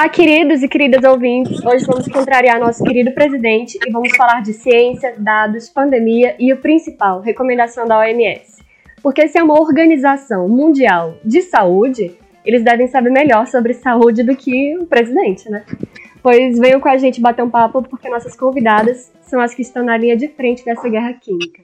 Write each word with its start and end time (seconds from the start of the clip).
Olá, 0.00 0.08
queridos 0.08 0.62
e 0.62 0.66
queridas 0.66 1.04
ouvintes. 1.04 1.62
Hoje 1.62 1.84
vamos 1.84 2.08
contrariar 2.08 2.58
nosso 2.58 2.82
querido 2.82 3.12
presidente 3.12 3.78
e 3.86 3.92
vamos 3.92 4.16
falar 4.16 4.40
de 4.40 4.54
ciência, 4.54 5.14
dados, 5.18 5.68
pandemia 5.68 6.34
e 6.38 6.50
o 6.54 6.56
principal, 6.56 7.20
recomendação 7.20 7.86
da 7.86 7.98
OMS. 7.98 8.64
Porque 9.02 9.28
se 9.28 9.38
é 9.38 9.42
uma 9.42 9.60
organização 9.60 10.48
mundial 10.48 11.18
de 11.22 11.42
saúde, 11.42 12.16
eles 12.46 12.64
devem 12.64 12.86
saber 12.86 13.10
melhor 13.10 13.46
sobre 13.46 13.74
saúde 13.74 14.22
do 14.22 14.34
que 14.34 14.74
o 14.78 14.86
presidente, 14.86 15.50
né? 15.50 15.66
Pois 16.22 16.58
venham 16.58 16.80
com 16.80 16.88
a 16.88 16.96
gente 16.96 17.20
bater 17.20 17.42
um 17.42 17.50
papo, 17.50 17.82
porque 17.82 18.08
nossas 18.08 18.34
convidadas 18.34 19.12
são 19.20 19.38
as 19.38 19.52
que 19.52 19.60
estão 19.60 19.84
na 19.84 19.98
linha 19.98 20.16
de 20.16 20.28
frente 20.28 20.64
dessa 20.64 20.88
guerra 20.88 21.12
química. 21.12 21.62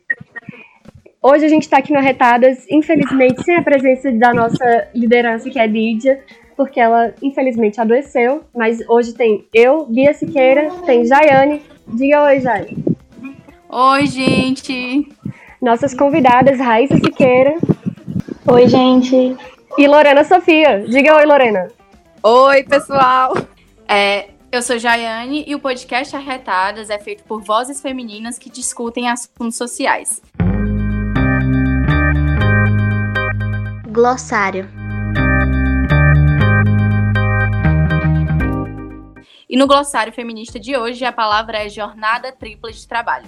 Hoje 1.22 1.46
a 1.46 1.48
gente 1.48 1.62
está 1.62 1.78
aqui 1.78 1.90
no 1.90 1.98
Arretadas, 1.98 2.66
infelizmente 2.70 3.42
sem 3.42 3.56
a 3.56 3.62
presença 3.62 4.12
da 4.12 4.34
nossa 4.34 4.88
liderança, 4.94 5.48
que 5.48 5.58
é 5.58 5.66
Lídia, 5.66 6.20
porque 6.56 6.80
ela 6.80 7.12
infelizmente 7.22 7.80
adoeceu, 7.80 8.44
mas 8.54 8.80
hoje 8.88 9.12
tem 9.12 9.46
eu, 9.52 9.84
Bia 9.86 10.14
Siqueira, 10.14 10.70
tem 10.86 11.04
Jaiane. 11.04 11.62
Diga 11.86 12.22
oi, 12.24 12.40
Jaiane. 12.40 12.84
Oi, 13.68 14.06
gente. 14.06 15.08
Nossas 15.60 15.92
convidadas, 15.92 16.58
Raíssa 16.58 16.96
Siqueira. 16.96 17.58
Oi, 18.46 18.68
gente. 18.68 19.36
E 19.76 19.86
Lorena 19.86 20.24
Sofia. 20.24 20.84
Diga 20.88 21.16
oi, 21.16 21.26
Lorena. 21.26 21.68
Oi, 22.22 22.62
pessoal. 22.64 23.34
É, 23.86 24.30
eu 24.50 24.62
sou 24.62 24.78
Jaiane 24.78 25.44
e 25.46 25.54
o 25.54 25.60
podcast 25.60 26.16
Arretadas 26.16 26.88
é 26.88 26.98
feito 26.98 27.22
por 27.24 27.42
vozes 27.42 27.80
femininas 27.80 28.38
que 28.38 28.48
discutem 28.48 29.08
assuntos 29.08 29.56
sociais. 29.56 30.22
Glossário. 33.88 34.85
E 39.48 39.56
no 39.56 39.68
glossário 39.68 40.12
feminista 40.12 40.58
de 40.58 40.76
hoje, 40.76 41.04
a 41.04 41.12
palavra 41.12 41.64
é 41.64 41.68
jornada 41.68 42.32
tripla 42.32 42.72
de 42.72 42.86
trabalho. 42.86 43.26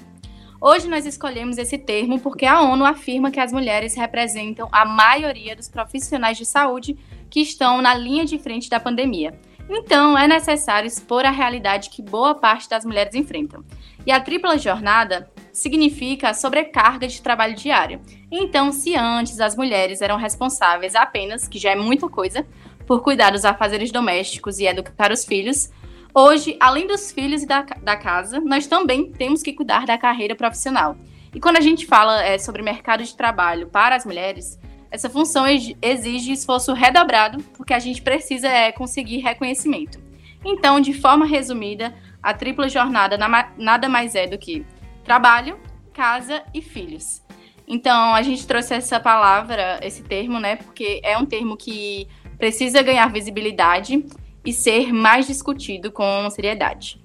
Hoje 0.61 0.89
nós 0.89 1.07
escolhemos 1.07 1.59
esse 1.59 1.79
termo 1.79 2.19
porque 2.19 2.45
a 2.45 2.61
ONU 2.61 2.85
afirma 2.85 3.31
que 3.31 3.39
as 3.39 3.53
mulheres 3.53 3.95
representam 3.95 4.69
a 4.73 4.85
maioria 4.85 5.55
dos 5.55 5.69
profissionais 5.69 6.37
de 6.37 6.45
saúde 6.45 6.99
que 7.31 7.39
estão 7.39 7.81
na 7.81 7.95
linha 7.95 8.25
de 8.25 8.37
frente 8.37 8.69
da 8.69 8.81
pandemia. 8.81 9.39
Então, 9.71 10.19
é 10.19 10.27
necessário 10.27 10.89
expor 10.89 11.25
a 11.25 11.31
realidade 11.31 11.89
que 11.89 12.03
boa 12.03 12.35
parte 12.35 12.69
das 12.69 12.85
mulheres 12.85 13.15
enfrentam. 13.15 13.65
E 14.05 14.11
a 14.11 14.21
tripla 14.21 14.59
jornada 14.59 15.31
significa 15.53 16.31
a 16.31 16.35
sobrecarga 16.35 17.07
de 17.07 17.23
trabalho 17.23 17.55
diário. 17.55 18.01
Então, 18.29 18.73
se 18.73 18.97
antes 18.97 19.39
as 19.39 19.55
mulheres 19.55 20.03
eram 20.03 20.17
responsáveis 20.17 20.97
apenas, 20.97 21.47
que 21.47 21.61
já 21.61 21.71
é 21.71 21.77
muita 21.77 22.09
coisa, 22.09 22.45
por 22.89 23.03
cuidar 23.03 23.31
dos 23.31 23.45
afazeres 23.45 23.93
domésticos 23.93 24.59
e 24.59 24.67
educar 24.67 25.13
os 25.13 25.25
filhos, 25.25 25.71
Hoje, 26.15 26.57
além 26.59 26.87
dos 26.87 27.13
filhos 27.13 27.43
e 27.43 27.47
da, 27.47 27.63
da 27.63 27.97
casa, 27.97 28.41
nós 28.41 28.67
também 28.67 29.13
temos 29.13 29.43
que 29.43 29.53
cuidar 29.53 29.87
da 29.87 29.99
carreira 29.99 30.35
profissional. 30.35 30.97
E 31.35 31.41
quando 31.41 31.59
a 31.59 31.61
gente 31.61 31.87
fala 31.87 32.23
é, 32.23 32.39
sobre 32.39 32.63
mercado 32.63 33.05
de 33.05 33.15
trabalho 33.15 33.69
para 33.69 33.95
as 33.95 34.07
mulheres, 34.07 34.59
essa 34.91 35.11
função 35.11 35.45
exige 35.83 36.33
esforço 36.33 36.73
redobrado, 36.73 37.43
porque 37.57 37.75
a 37.75 37.79
gente 37.79 38.01
precisa 38.01 38.49
é, 38.49 38.73
conseguir 38.73 39.19
reconhecimento. 39.19 40.01
Então, 40.45 40.81
de 40.81 40.95
forma 40.95 41.27
resumida, 41.27 41.95
a 42.23 42.33
tripla 42.33 42.69
jornada 42.69 43.19
nada 43.57 43.89
mais 43.89 44.15
é 44.15 44.27
do 44.27 44.39
que 44.39 44.65
trabalho, 45.05 45.59
casa 45.93 46.43
e 46.55 46.63
filhos. 46.63 47.23
Então, 47.67 48.15
a 48.15 48.23
gente 48.23 48.47
trouxe 48.47 48.75
essa 48.75 48.99
palavra, 48.99 49.79
esse 49.83 50.03
termo, 50.03 50.41
né, 50.41 50.57
porque 50.57 51.01
é 51.05 51.19
um 51.19 51.27
termo 51.27 51.55
que 51.55 52.09
precisa 52.39 52.81
ganhar 52.83 53.13
visibilidade 53.13 54.05
e 54.45 54.53
ser 54.53 54.93
mais 54.93 55.27
discutido 55.27 55.91
com 55.91 56.29
seriedade. 56.31 57.01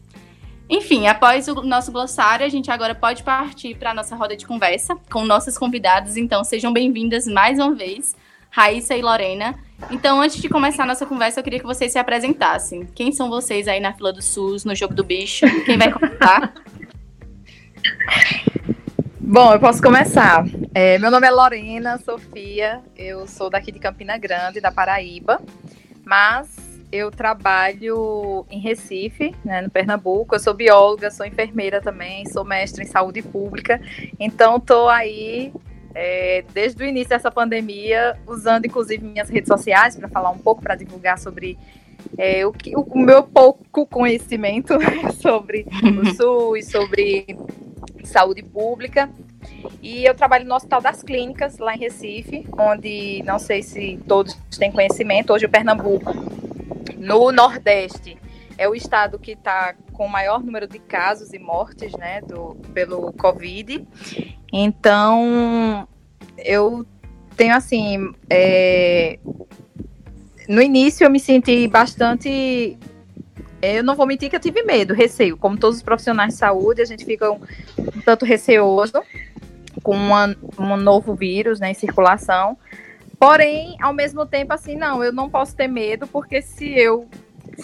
Enfim, 0.70 1.08
após 1.08 1.48
o 1.48 1.56
nosso 1.62 1.92
glossário, 1.92 2.46
a 2.46 2.50
gente 2.50 2.72
agora 2.72 2.96
pode 2.96 3.22
partir 3.22 3.76
para 3.76 3.92
a 3.92 3.94
nossa 3.94 4.16
roda 4.16 4.36
de 4.36 4.46
conversa 4.46 4.96
com 5.12 5.26
nossos 5.26 5.58
convidados. 5.58 6.18
Então, 6.18 6.44
sejam 6.44 6.72
bem-vindas 6.72 7.28
mais 7.28 7.60
uma 7.60 7.76
vez, 7.76 8.16
Raíssa 8.50 8.96
e 8.96 9.02
Lorena. 9.02 9.56
Então, 9.92 10.22
antes 10.22 10.42
de 10.42 10.48
começar 10.48 10.84
a 10.84 10.88
nossa 10.88 11.06
conversa, 11.06 11.40
eu 11.40 11.44
queria 11.44 11.60
que 11.60 11.66
vocês 11.66 11.92
se 11.92 12.00
apresentassem. 12.00 12.88
Quem 12.96 13.12
são 13.12 13.30
vocês 13.30 13.68
aí 13.68 13.80
na 13.80 13.94
fila 13.94 14.14
do 14.14 14.22
SUS, 14.22 14.64
no 14.64 14.74
jogo 14.74 14.94
do 14.94 15.04
bicho? 15.04 15.46
Quem 15.66 15.78
vai 15.78 15.92
começar? 15.92 16.54
Bom, 19.20 19.54
eu 19.54 19.60
posso 19.60 19.82
começar. 19.82 20.46
É, 20.74 20.98
meu 20.98 21.12
nome 21.12 21.28
é 21.28 21.32
Lorena 21.32 21.98
Sofia, 21.98 22.82
eu 22.96 23.28
sou 23.28 23.50
daqui 23.50 23.72
de 23.72 23.80
Campina 23.80 24.18
Grande, 24.18 24.62
da 24.62 24.72
Paraíba, 24.72 25.42
mas 26.06 26.73
eu 26.94 27.10
trabalho 27.10 28.46
em 28.52 28.60
Recife, 28.60 29.34
né, 29.44 29.62
no 29.62 29.70
Pernambuco. 29.72 30.36
Eu 30.36 30.40
sou 30.40 30.54
bióloga, 30.54 31.10
sou 31.10 31.26
enfermeira 31.26 31.82
também, 31.82 32.24
sou 32.28 32.46
mestre 32.46 32.84
em 32.84 32.88
saúde 32.88 33.24
pública. 33.24 33.82
Então, 34.20 34.58
estou 34.58 34.88
aí 34.88 35.52
é, 35.96 36.46
desde 36.54 36.84
o 36.84 36.86
início 36.86 37.10
dessa 37.10 37.32
pandemia, 37.32 38.16
usando 38.28 38.66
inclusive 38.66 39.04
minhas 39.04 39.28
redes 39.28 39.48
sociais 39.48 39.96
para 39.96 40.08
falar 40.08 40.30
um 40.30 40.38
pouco, 40.38 40.62
para 40.62 40.76
divulgar 40.76 41.18
sobre 41.18 41.58
é, 42.16 42.46
o, 42.46 42.54
que, 42.54 42.76
o 42.76 42.86
meu 42.96 43.24
pouco 43.24 43.88
conhecimento 43.88 44.76
sobre 45.20 45.66
o 46.00 46.06
SUS, 46.14 46.70
sobre 46.70 47.26
saúde 48.04 48.44
pública. 48.44 49.10
E 49.82 50.06
eu 50.06 50.14
trabalho 50.14 50.46
no 50.46 50.54
Hospital 50.54 50.80
das 50.80 51.02
Clínicas, 51.02 51.58
lá 51.58 51.74
em 51.74 51.80
Recife, 51.80 52.46
onde 52.56 53.24
não 53.24 53.40
sei 53.40 53.64
se 53.64 54.00
todos 54.08 54.38
têm 54.60 54.72
conhecimento, 54.72 55.34
hoje 55.34 55.48
o 55.48 55.50
Pernambuco 55.50 56.44
no 57.04 57.32
Nordeste 57.32 58.18
é 58.58 58.68
o 58.68 58.74
estado 58.74 59.20
que 59.20 59.32
está 59.32 59.76
com 59.92 60.06
o 60.06 60.10
maior 60.10 60.44
número 60.44 60.68
de 60.68 60.80
casos 60.80 61.34
e 61.34 61.40
mortes, 61.40 61.92
né, 61.94 62.22
do, 62.22 62.56
pelo 62.74 63.12
Covid. 63.14 63.86
Então, 64.52 65.88
eu 66.38 66.86
tenho 67.36 67.56
assim, 67.56 68.14
é, 68.30 69.20
no 70.48 70.62
início 70.62 71.04
eu 71.04 71.10
me 71.10 71.20
senti 71.20 71.68
bastante, 71.68 72.78
eu 73.62 73.84
não 73.84 73.96
vou 73.96 74.06
mentir 74.06 74.30
que 74.30 74.36
eu 74.36 74.40
tive 74.40 74.64
medo, 74.64 74.94
receio, 74.94 75.36
como 75.36 75.58
todos 75.58 75.78
os 75.78 75.84
profissionais 75.84 76.34
de 76.34 76.40
saúde, 76.40 76.82
a 76.82 76.86
gente 76.86 77.04
fica 77.04 77.32
um, 77.32 77.40
um 77.78 78.02
tanto 78.06 78.24
receoso 78.24 79.02
com 79.82 79.96
uma, 79.96 80.36
um 80.58 80.78
novo 80.78 81.16
vírus, 81.16 81.60
né, 81.60 81.72
em 81.72 81.76
circulação. 81.76 82.58
Porém, 83.24 83.78
ao 83.82 83.94
mesmo 83.94 84.26
tempo, 84.26 84.52
assim, 84.52 84.76
não, 84.76 85.02
eu 85.02 85.14
não 85.14 85.30
posso 85.30 85.56
ter 85.56 85.70
medo, 85.70 86.06
porque 86.06 86.42
se 86.42 86.78
eu 86.78 87.08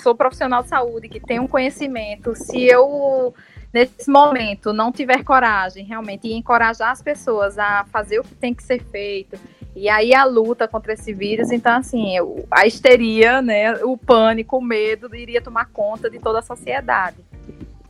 sou 0.01 0.15
profissional 0.15 0.63
de 0.63 0.69
saúde, 0.69 1.09
que 1.09 1.19
tenho 1.19 1.43
um 1.43 1.47
conhecimento, 1.49 2.33
se 2.33 2.63
eu, 2.63 3.33
nesse 3.73 4.09
momento, 4.09 4.71
não 4.71 4.89
tiver 4.89 5.21
coragem, 5.21 5.83
realmente, 5.83 6.29
e 6.29 6.33
encorajar 6.33 6.91
as 6.91 7.01
pessoas 7.01 7.59
a 7.59 7.83
fazer 7.91 8.19
o 8.19 8.23
que 8.23 8.35
tem 8.35 8.53
que 8.53 8.63
ser 8.63 8.81
feito, 8.85 9.37
e 9.75 9.89
aí 9.89 10.15
a 10.15 10.23
luta 10.23 10.65
contra 10.65 10.93
esse 10.93 11.11
vírus, 11.11 11.51
então, 11.51 11.75
assim, 11.75 12.15
eu, 12.15 12.47
a 12.49 12.65
histeria, 12.65 13.41
né, 13.41 13.73
o 13.83 13.97
pânico, 13.97 14.59
o 14.59 14.63
medo 14.63 15.13
iria 15.13 15.41
tomar 15.41 15.65
conta 15.73 16.09
de 16.09 16.19
toda 16.19 16.39
a 16.39 16.41
sociedade. 16.41 17.17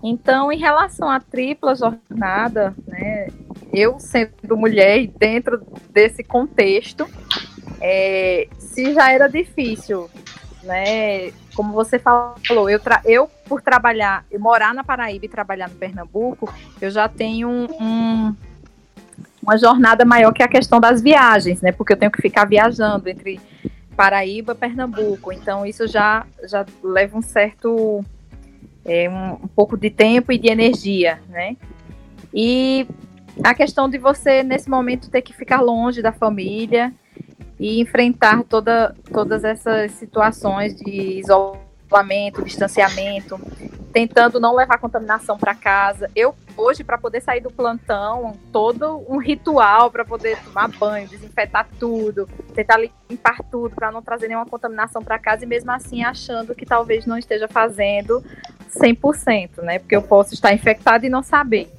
Então, 0.01 0.51
em 0.51 0.57
relação 0.57 1.07
à 1.07 1.19
tripla 1.19 1.75
jornada, 1.75 2.73
né, 2.87 3.27
eu 3.71 3.99
sendo 3.99 4.57
mulher 4.57 5.05
dentro 5.05 5.61
desse 5.91 6.23
contexto, 6.23 7.07
é, 7.81 8.47
se 8.57 8.93
já 8.93 9.11
era 9.11 9.27
difícil, 9.27 10.09
né? 10.63 11.31
Como 11.55 11.73
você 11.73 11.99
falou, 11.99 12.69
eu, 12.69 12.79
eu 13.05 13.29
por 13.47 13.61
trabalhar, 13.61 14.25
eu 14.29 14.39
morar 14.39 14.73
na 14.73 14.83
Paraíba 14.83 15.25
e 15.25 15.29
trabalhar 15.29 15.69
no 15.69 15.75
Pernambuco, 15.75 16.53
eu 16.79 16.89
já 16.89 17.07
tenho 17.09 17.49
um, 17.49 17.67
um, 17.81 18.35
uma 19.41 19.57
jornada 19.57 20.05
maior 20.05 20.31
que 20.31 20.43
a 20.43 20.47
questão 20.47 20.79
das 20.79 21.01
viagens, 21.01 21.61
né? 21.61 21.71
Porque 21.71 21.93
eu 21.93 21.97
tenho 21.97 22.11
que 22.11 22.21
ficar 22.21 22.45
viajando 22.45 23.09
entre 23.09 23.39
Paraíba 23.95 24.53
e 24.53 24.55
Pernambuco. 24.55 25.31
Então 25.33 25.65
isso 25.65 25.87
já, 25.87 26.25
já 26.43 26.65
leva 26.83 27.17
um 27.17 27.21
certo 27.21 28.03
é, 28.85 29.09
um, 29.09 29.33
um 29.43 29.47
pouco 29.47 29.77
de 29.77 29.89
tempo 29.89 30.31
e 30.31 30.37
de 30.37 30.49
energia, 30.49 31.19
né? 31.29 31.55
E 32.33 32.87
a 33.43 33.53
questão 33.53 33.89
de 33.89 33.97
você, 33.97 34.43
nesse 34.43 34.69
momento, 34.69 35.09
ter 35.09 35.21
que 35.21 35.33
ficar 35.33 35.61
longe 35.61 36.01
da 36.01 36.11
família 36.11 36.93
e 37.59 37.81
enfrentar 37.81 38.43
toda, 38.43 38.95
todas 39.11 39.43
essas 39.43 39.91
situações 39.91 40.75
de 40.75 41.19
isolamento, 41.19 42.43
distanciamento, 42.43 43.39
tentando 43.91 44.39
não 44.39 44.55
levar 44.55 44.77
contaminação 44.77 45.37
para 45.37 45.53
casa. 45.53 46.09
Eu 46.15 46.33
hoje 46.55 46.83
para 46.83 46.97
poder 46.97 47.21
sair 47.21 47.41
do 47.41 47.49
plantão, 47.49 48.33
todo 48.51 49.03
um 49.09 49.17
ritual 49.17 49.89
para 49.89 50.05
poder 50.05 50.37
tomar 50.43 50.67
banho, 50.69 51.07
desinfetar 51.07 51.67
tudo, 51.79 52.27
tentar 52.53 52.79
limpar 53.09 53.43
tudo 53.49 53.75
para 53.75 53.91
não 53.91 54.01
trazer 54.01 54.27
nenhuma 54.27 54.45
contaminação 54.45 55.01
para 55.01 55.17
casa 55.17 55.43
e 55.43 55.47
mesmo 55.47 55.71
assim 55.71 56.03
achando 56.03 56.53
que 56.53 56.65
talvez 56.65 57.05
não 57.05 57.17
esteja 57.17 57.47
fazendo 57.47 58.23
100%, 58.77 59.61
né? 59.63 59.79
Porque 59.79 59.95
eu 59.95 60.01
posso 60.01 60.33
estar 60.33 60.53
infectado 60.53 61.05
e 61.05 61.09
não 61.09 61.23
saber. 61.23 61.71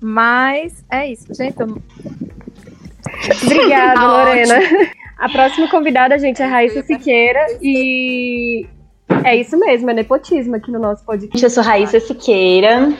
Mas 0.00 0.84
é 0.90 1.06
isso, 1.10 1.32
gente. 1.34 1.60
Eu... 1.60 1.82
Obrigada, 3.44 4.00
tá 4.00 4.06
Lorena. 4.06 4.60
A 5.18 5.28
próxima 5.28 5.68
convidada, 5.68 6.18
gente, 6.18 6.42
é 6.42 6.46
Raíssa 6.46 6.82
Siqueira 6.82 7.46
e 7.62 8.66
é 9.24 9.36
isso 9.36 9.58
mesmo, 9.58 9.90
é 9.90 9.94
nepotismo 9.94 10.56
aqui 10.56 10.70
no 10.70 10.78
nosso 10.78 11.04
podcast. 11.04 11.42
Eu 11.42 11.50
sou 11.50 11.62
Raíssa 11.62 11.98
Siqueira, 12.00 12.92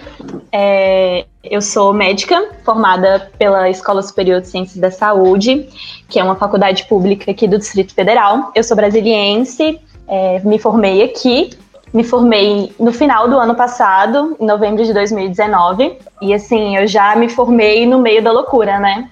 é, 0.51 1.27
eu 1.45 1.61
sou 1.61 1.93
médica, 1.93 2.51
formada 2.65 3.31
pela 3.39 3.69
Escola 3.69 4.03
Superior 4.03 4.41
de 4.41 4.49
Ciências 4.49 4.79
da 4.79 4.91
Saúde, 4.91 5.69
que 6.09 6.19
é 6.19 6.25
uma 6.25 6.37
faculdade 6.37 6.85
pública 6.87 7.31
aqui 7.31 7.47
do 7.47 7.59
Distrito 7.59 7.95
Federal. 7.95 8.51
Eu 8.55 8.65
sou 8.65 8.77
brasiliense, 8.77 9.79
é, 10.09 10.41
me 10.41 10.59
formei 10.59 11.03
aqui, 11.03 11.51
me 11.93 12.03
formei 12.03 12.73
no 12.79 12.93
final 12.93 13.29
do 13.29 13.39
ano 13.39 13.55
passado, 13.55 14.37
em 14.41 14.47
novembro 14.47 14.85
de 14.85 14.93
2019, 14.93 15.99
e 16.23 16.33
assim, 16.33 16.77
eu 16.77 16.87
já 16.87 17.15
me 17.17 17.29
formei 17.29 17.87
no 17.87 18.01
meio 18.01 18.23
da 18.23 18.33
loucura, 18.33 18.79
né? 18.79 19.11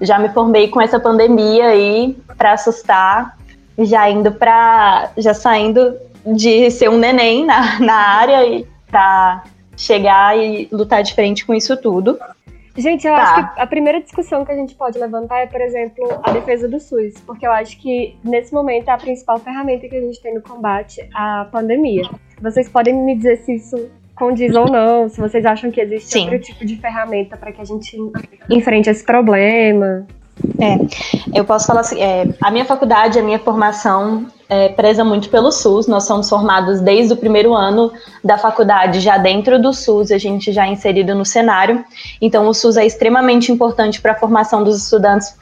Já 0.00 0.18
me 0.18 0.28
formei 0.30 0.68
com 0.68 0.80
essa 0.80 0.98
pandemia 0.98 1.68
aí 1.68 2.16
para 2.36 2.52
assustar, 2.52 3.36
já 3.78 4.08
indo 4.08 4.32
para 4.32 5.10
já 5.16 5.34
saindo 5.34 5.96
de 6.26 6.70
ser 6.70 6.88
um 6.88 6.98
neném 6.98 7.44
na, 7.44 7.78
na 7.80 7.94
área 7.94 8.46
e 8.46 8.66
para 8.90 9.44
chegar 9.76 10.36
e 10.36 10.68
lutar 10.70 11.02
de 11.02 11.14
frente 11.14 11.46
com 11.46 11.54
isso 11.54 11.76
tudo. 11.76 12.18
Gente, 12.76 13.06
eu 13.06 13.14
tá. 13.14 13.22
acho 13.22 13.54
que 13.54 13.60
a 13.60 13.66
primeira 13.66 14.00
discussão 14.00 14.44
que 14.44 14.52
a 14.52 14.54
gente 14.54 14.74
pode 14.74 14.98
levantar 14.98 15.40
é, 15.40 15.46
por 15.46 15.60
exemplo, 15.60 16.04
a 16.22 16.30
defesa 16.30 16.68
do 16.68 16.78
SUS, 16.78 17.20
porque 17.26 17.46
eu 17.46 17.52
acho 17.52 17.78
que 17.78 18.16
nesse 18.22 18.54
momento 18.54 18.88
é 18.88 18.92
a 18.92 18.98
principal 18.98 19.38
ferramenta 19.38 19.88
que 19.88 19.96
a 19.96 20.00
gente 20.00 20.20
tem 20.22 20.34
no 20.34 20.42
combate 20.42 21.06
à 21.14 21.46
pandemia. 21.50 22.08
Vocês 22.40 22.68
podem 22.68 22.94
me 22.94 23.16
dizer 23.16 23.38
se 23.38 23.56
isso 23.56 23.90
condiz 24.20 24.54
ou 24.54 24.70
não, 24.70 25.08
se 25.08 25.18
vocês 25.18 25.46
acham 25.46 25.70
que 25.70 25.80
existe 25.80 26.12
Sim. 26.12 26.24
outro 26.24 26.38
tipo 26.40 26.66
de 26.66 26.76
ferramenta 26.76 27.38
para 27.38 27.50
que 27.50 27.62
a 27.62 27.64
gente 27.64 27.96
enfrente 28.50 28.90
esse 28.90 29.02
problema. 29.02 30.06
É, 30.58 31.38
eu 31.38 31.44
posso 31.44 31.66
falar 31.66 31.80
assim, 31.80 32.00
é, 32.00 32.28
a 32.40 32.50
minha 32.50 32.66
faculdade, 32.66 33.18
a 33.18 33.22
minha 33.22 33.38
formação 33.38 34.26
é, 34.48 34.68
preza 34.68 35.02
muito 35.02 35.30
pelo 35.30 35.50
SUS. 35.50 35.86
Nós 35.86 36.04
somos 36.04 36.28
formados 36.28 36.80
desde 36.80 37.14
o 37.14 37.16
primeiro 37.16 37.54
ano 37.54 37.92
da 38.22 38.36
faculdade, 38.36 39.00
já 39.00 39.16
dentro 39.16 39.60
do 39.60 39.72
SUS, 39.72 40.10
a 40.10 40.18
gente 40.18 40.52
já 40.52 40.66
é 40.66 40.70
inserido 40.70 41.14
no 41.14 41.24
cenário. 41.24 41.82
Então, 42.20 42.46
o 42.46 42.54
SUS 42.54 42.76
é 42.76 42.84
extremamente 42.84 43.50
importante 43.50 44.00
para 44.00 44.12
a 44.12 44.14
formação 44.14 44.62
dos 44.62 44.82
estudantes 44.82 45.34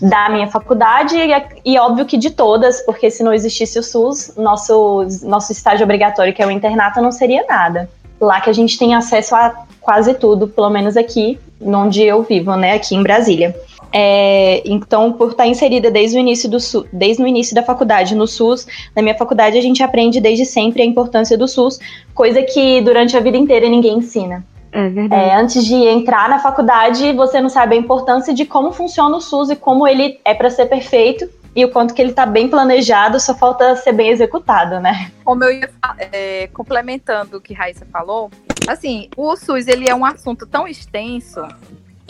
da 0.00 0.28
minha 0.28 0.48
faculdade 0.48 1.16
e, 1.16 1.72
e, 1.72 1.78
óbvio 1.78 2.04
que 2.04 2.18
de 2.18 2.30
todas, 2.30 2.80
porque 2.82 3.10
se 3.10 3.22
não 3.22 3.32
existisse 3.32 3.78
o 3.78 3.82
SUS, 3.82 4.34
nosso, 4.36 5.06
nosso 5.22 5.52
estágio 5.52 5.84
obrigatório, 5.84 6.34
que 6.34 6.42
é 6.42 6.46
o 6.46 6.50
internato, 6.50 7.00
não 7.00 7.12
seria 7.12 7.44
nada. 7.48 7.88
Lá 8.20 8.40
que 8.40 8.50
a 8.50 8.52
gente 8.52 8.78
tem 8.78 8.94
acesso 8.94 9.34
a 9.34 9.66
quase 9.80 10.14
tudo, 10.14 10.48
pelo 10.48 10.70
menos 10.70 10.96
aqui, 10.96 11.38
onde 11.60 12.02
eu 12.02 12.22
vivo, 12.22 12.54
né, 12.56 12.72
aqui 12.72 12.94
em 12.94 13.02
Brasília. 13.02 13.54
É, 13.92 14.62
então, 14.66 15.12
por 15.12 15.30
estar 15.30 15.46
inserida 15.46 15.90
desde 15.90 16.16
o 16.16 16.20
início 16.20 16.50
do 16.50 16.58
desde 16.92 17.22
o 17.22 17.26
início 17.26 17.54
da 17.54 17.62
faculdade 17.62 18.14
no 18.14 18.26
SUS, 18.26 18.66
na 18.94 19.00
minha 19.00 19.14
faculdade 19.14 19.56
a 19.56 19.60
gente 19.60 19.82
aprende 19.82 20.20
desde 20.20 20.44
sempre 20.44 20.82
a 20.82 20.84
importância 20.84 21.38
do 21.38 21.46
SUS, 21.46 21.78
coisa 22.14 22.42
que 22.42 22.80
durante 22.80 23.16
a 23.16 23.20
vida 23.20 23.36
inteira 23.36 23.68
ninguém 23.68 23.98
ensina. 23.98 24.44
É 24.72 24.88
verdade. 24.88 25.30
É, 25.30 25.34
antes 25.36 25.64
de 25.64 25.74
entrar 25.74 26.28
na 26.28 26.38
faculdade, 26.38 27.12
você 27.12 27.40
não 27.40 27.48
sabe 27.48 27.76
a 27.76 27.78
importância 27.78 28.34
de 28.34 28.44
como 28.44 28.72
funciona 28.72 29.16
o 29.16 29.20
SUS 29.20 29.50
e 29.50 29.56
como 29.56 29.86
ele 29.86 30.20
é 30.24 30.34
para 30.34 30.50
ser 30.50 30.66
perfeito 30.66 31.26
e 31.56 31.64
o 31.64 31.70
quanto 31.70 31.94
que 31.94 32.02
ele 32.02 32.10
está 32.10 32.26
bem 32.26 32.48
planejado, 32.48 33.18
só 33.18 33.34
falta 33.34 33.74
ser 33.76 33.92
bem 33.92 34.10
executado, 34.10 34.78
né? 34.78 35.10
Como 35.24 35.42
eu 35.42 35.52
ia 35.52 35.70
é, 36.12 36.46
complementando 36.48 37.38
o 37.38 37.40
que 37.40 37.54
Raíssa 37.54 37.86
falou, 37.86 38.30
assim, 38.68 39.08
o 39.16 39.34
SUS 39.34 39.66
ele 39.66 39.88
é 39.88 39.94
um 39.94 40.04
assunto 40.04 40.46
tão 40.46 40.68
extenso 40.68 41.40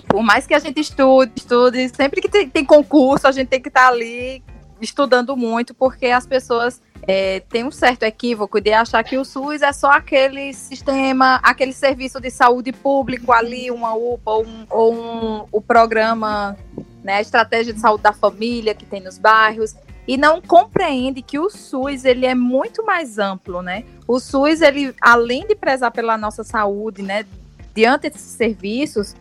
por 0.09 0.23
mais 0.23 0.47
que 0.47 0.55
a 0.55 0.59
gente 0.59 0.81
estude, 0.81 1.33
estude, 1.37 1.89
sempre 1.91 2.21
que 2.21 2.29
tem, 2.29 2.49
tem 2.49 2.65
concurso, 2.65 3.27
a 3.27 3.33
gente 3.33 3.49
tem 3.49 3.61
que 3.61 3.69
estar 3.69 3.83
tá 3.83 3.89
ali 3.89 4.43
estudando 4.81 5.37
muito, 5.37 5.75
porque 5.75 6.07
as 6.07 6.27
pessoas 6.27 6.81
é, 7.03 7.41
têm 7.41 7.65
um 7.65 7.71
certo 7.71 8.03
equívoco 8.03 8.61
de 8.61 8.73
achar 8.73 9.03
que 9.05 9.17
o 9.17 9.25
SUS 9.25 9.63
é 9.63 9.73
só 9.73 9.91
aquele 9.91 10.53
sistema, 10.53 11.41
aquele 11.43 11.73
serviço 11.73 12.21
de 12.21 12.31
saúde 12.31 12.73
público 12.73 13.33
ali, 13.33 13.71
uma 13.71 13.95
UPA 13.95 14.31
ou, 14.31 14.47
um, 14.47 14.67
ou 14.71 14.95
um, 14.95 15.47
o 15.53 15.61
programa, 15.61 16.57
né, 17.03 17.17
a 17.17 17.21
estratégia 17.21 17.73
de 17.73 17.81
saúde 17.81 18.03
da 18.03 18.13
família 18.13 18.75
que 18.75 18.85
tem 18.85 19.01
nos 19.01 19.19
bairros 19.19 19.75
e 20.07 20.17
não 20.17 20.41
compreende 20.41 21.23
que 21.23 21.39
o 21.39 21.51
SUS 21.51 22.05
ele 22.05 22.27
é 22.27 22.35
muito 22.35 22.85
mais 22.85 23.19
amplo, 23.19 23.61
né? 23.61 23.85
O 24.07 24.21
SUS 24.21 24.61
ele 24.61 24.95
além 25.01 25.47
de 25.47 25.57
prezar 25.57 25.91
pela 25.91 26.17
nossa 26.17 26.45
saúde, 26.45 27.03
né, 27.03 27.27
diante 27.75 28.09
desses 28.09 28.33
serviços, 28.33 29.17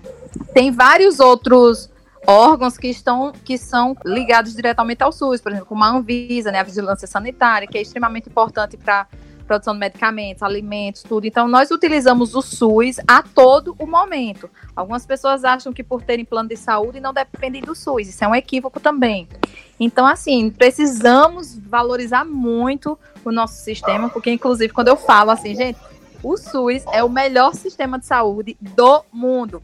tem 0.54 0.72
vários 0.72 1.20
outros 1.20 1.90
órgãos 2.28 2.78
que 2.78 2.88
estão 2.88 3.32
que 3.44 3.58
são 3.58 3.96
ligados 4.06 4.56
diretamente 4.56 5.04
ao 5.04 5.12
SUS, 5.12 5.42
por 5.42 5.52
exemplo, 5.52 5.68
como 5.68 5.84
a 5.84 5.90
Anvisa, 5.90 6.52
né, 6.52 6.60
a 6.60 6.64
vigilância 6.64 7.08
sanitária, 7.08 7.68
que 7.68 7.78
é 7.78 7.82
extremamente 7.82 8.30
importante 8.30 8.78
para 8.78 9.08
produção 9.46 9.74
de 9.74 9.80
medicamentos, 9.80 10.44
alimentos, 10.44 11.04
tudo. 11.04 11.26
Então, 11.26 11.48
nós 11.48 11.72
utilizamos 11.72 12.36
o 12.36 12.42
SUS 12.42 12.98
a 13.08 13.22
todo 13.22 13.76
o 13.78 13.86
momento. 13.86 14.50
Algumas 14.76 15.06
pessoas 15.06 15.44
acham 15.46 15.72
que 15.72 15.84
por 15.84 16.02
terem 16.02 16.26
plano 16.26 16.50
de 16.50 16.58
saúde 16.58 17.00
não 17.00 17.14
dependem 17.14 17.62
do 17.62 17.76
SUS. 17.76 18.10
Isso 18.10 18.24
é 18.24 18.28
um 18.28 18.36
equívoco 18.36 18.80
também. 18.80 19.28
Então, 19.80 20.06
assim, 20.06 20.50
precisamos 20.50 21.58
valorizar 21.58 22.26
muito 22.26 22.98
o 23.24 23.32
nosso 23.32 23.64
sistema, 23.64 24.10
porque, 24.10 24.32
inclusive, 24.32 24.74
quando 24.74 24.88
eu 24.88 24.98
falo 24.98 25.32
assim, 25.32 25.56
gente, 25.56 25.80
o 26.24 26.38
SUS 26.38 26.84
é 26.92 27.04
o 27.04 27.10
melhor 27.10 27.54
sistema 27.54 28.00
de 28.00 28.06
saúde 28.06 28.58
do 28.60 29.04
mundo. 29.12 29.62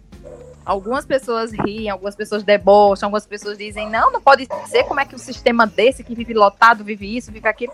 Algumas 0.65 1.05
pessoas 1.05 1.51
riem, 1.51 1.89
algumas 1.89 2.15
pessoas 2.15 2.43
debocham, 2.43 3.07
algumas 3.07 3.25
pessoas 3.25 3.57
dizem, 3.57 3.89
não, 3.89 4.11
não 4.11 4.21
pode 4.21 4.47
ser 4.67 4.83
como 4.83 4.99
é 4.99 5.05
que 5.05 5.15
um 5.15 5.19
sistema 5.19 5.65
desse 5.65 6.03
que 6.03 6.13
vive 6.13 6.33
lotado, 6.33 6.83
vive 6.83 7.17
isso, 7.17 7.31
vive 7.31 7.47
aquilo. 7.47 7.73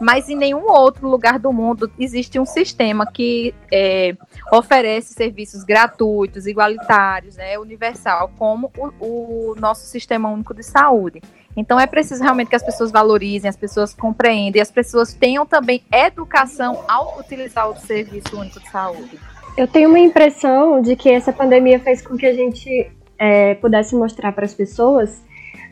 Mas 0.00 0.28
em 0.28 0.36
nenhum 0.36 0.70
outro 0.70 1.08
lugar 1.08 1.38
do 1.38 1.50
mundo 1.52 1.90
existe 1.98 2.38
um 2.38 2.44
sistema 2.44 3.06
que 3.06 3.54
é, 3.72 4.14
oferece 4.52 5.14
serviços 5.14 5.64
gratuitos, 5.64 6.46
igualitários, 6.46 7.36
né, 7.36 7.58
universal, 7.58 8.30
como 8.38 8.70
o, 8.76 9.52
o 9.52 9.54
nosso 9.58 9.86
sistema 9.86 10.28
único 10.28 10.52
de 10.52 10.62
saúde. 10.62 11.22
Então 11.56 11.80
é 11.80 11.86
preciso 11.86 12.22
realmente 12.22 12.48
que 12.48 12.56
as 12.56 12.62
pessoas 12.62 12.92
valorizem, 12.92 13.48
as 13.48 13.56
pessoas 13.56 13.94
compreendam 13.94 14.58
e 14.58 14.60
as 14.60 14.70
pessoas 14.70 15.14
tenham 15.14 15.46
também 15.46 15.82
educação 15.90 16.84
ao 16.86 17.18
utilizar 17.18 17.66
o 17.70 17.76
serviço 17.76 18.38
único 18.38 18.60
de 18.60 18.70
saúde. 18.70 19.18
Eu 19.56 19.66
tenho 19.66 19.88
uma 19.88 19.98
impressão 19.98 20.82
de 20.82 20.94
que 20.94 21.08
essa 21.08 21.32
pandemia 21.32 21.80
fez 21.80 22.02
com 22.02 22.16
que 22.16 22.26
a 22.26 22.32
gente 22.34 22.90
é, 23.18 23.54
pudesse 23.54 23.96
mostrar 23.96 24.32
para 24.32 24.44
as 24.44 24.52
pessoas 24.52 25.22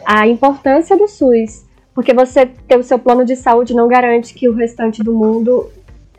a 0.07 0.27
importância 0.27 0.97
do 0.97 1.07
SUS, 1.07 1.65
porque 1.95 2.15
você 2.15 2.47
ter 2.47 2.79
o 2.79 2.83
seu 2.83 2.99
plano 2.99 3.25
de 3.25 3.37
saúde 3.37 3.75
não 3.75 3.87
garante 3.87 4.33
que 4.33 4.49
o 4.49 4.55
restante 4.55 5.03
do 5.03 5.13
mundo 5.13 5.71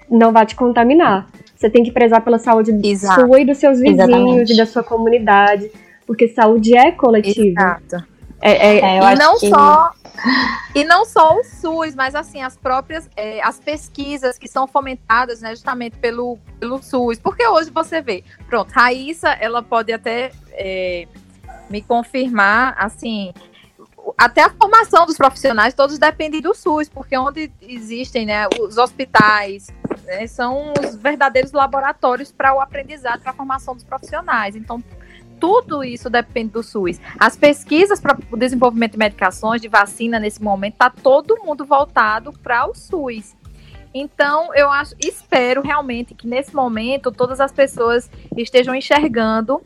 não 0.10 0.32
vá 0.32 0.46
te 0.46 0.56
contaminar. 0.56 1.28
Você 1.56 1.70
tem 1.70 1.84
que 1.84 1.92
prezar 1.92 2.24
pela 2.24 2.38
saúde 2.38 2.72
Exato. 2.84 3.22
sua 3.22 3.40
e 3.40 3.46
dos 3.46 3.58
seus 3.58 3.80
vizinhos 3.80 4.08
Exatamente. 4.08 4.54
e 4.54 4.58
da 4.58 4.66
sua 4.66 4.84
comunidade, 4.84 5.72
porque 6.06 6.28
saúde 6.28 6.78
é 6.78 6.92
coletiva. 6.92 7.80
Exato. 7.88 8.15
É, 8.48 8.78
é, 8.78 8.80
é 8.80 9.14
e 9.14 9.16
não 9.16 9.40
que... 9.40 9.50
só 9.50 9.92
e 10.76 10.84
não 10.84 11.04
só 11.04 11.36
o 11.36 11.44
SUS, 11.44 11.96
mas 11.96 12.14
assim, 12.14 12.44
as 12.44 12.56
próprias 12.56 13.10
é, 13.16 13.42
as 13.42 13.60
pesquisas 13.60 14.38
que 14.38 14.48
são 14.48 14.68
fomentadas 14.68 15.42
né, 15.42 15.50
justamente 15.50 15.98
pelo, 15.98 16.38
pelo 16.60 16.82
SUS. 16.82 17.18
Porque 17.20 17.46
hoje 17.48 17.72
você 17.72 18.02
vê, 18.02 18.24
pronto, 18.48 18.72
Raíssa, 18.72 19.30
ela 19.30 19.64
pode 19.64 19.92
até 19.92 20.32
é, 20.52 21.08
me 21.70 21.82
confirmar, 21.82 22.76
assim, 22.78 23.34
até 24.16 24.44
a 24.44 24.50
formação 24.52 25.08
dos 25.08 25.18
profissionais, 25.18 25.74
todos 25.74 25.98
dependem 25.98 26.40
do 26.40 26.54
SUS, 26.54 26.88
porque 26.88 27.18
onde 27.18 27.52
existem 27.62 28.28
né, 28.28 28.48
os 28.62 28.78
hospitais, 28.78 29.68
né, 30.04 30.28
são 30.28 30.72
os 30.80 30.96
verdadeiros 30.96 31.52
laboratórios 31.52 32.32
para 32.32 32.54
o 32.54 32.62
aprendizado, 32.62 33.22
para 33.22 33.32
a 33.32 33.36
formação 33.36 33.74
dos 33.74 33.84
profissionais. 33.84 34.56
Então, 34.56 34.84
tudo 35.40 35.84
isso 35.84 36.10
depende 36.10 36.52
do 36.52 36.64
SUS. 36.64 37.00
As 37.20 37.36
pesquisas 37.36 38.00
para 38.00 38.18
o 38.32 38.38
desenvolvimento 38.38 38.94
de 38.94 38.98
medicações, 38.98 39.62
de 39.62 39.68
vacina 39.68 40.20
nesse 40.20 40.42
momento, 40.42 40.74
está 40.74 40.90
todo 40.90 41.42
mundo 41.44 41.66
voltado 41.66 42.34
para 42.34 42.68
o 42.68 42.74
SUS. 42.74 43.36
Então, 43.94 44.54
eu 44.54 44.70
acho, 44.70 44.94
espero 45.00 45.62
realmente 45.62 46.14
que 46.14 46.28
nesse 46.28 46.54
momento 46.54 47.12
todas 47.12 47.40
as 47.40 47.52
pessoas 47.52 48.10
estejam 48.36 48.76
enxergando 48.76 49.62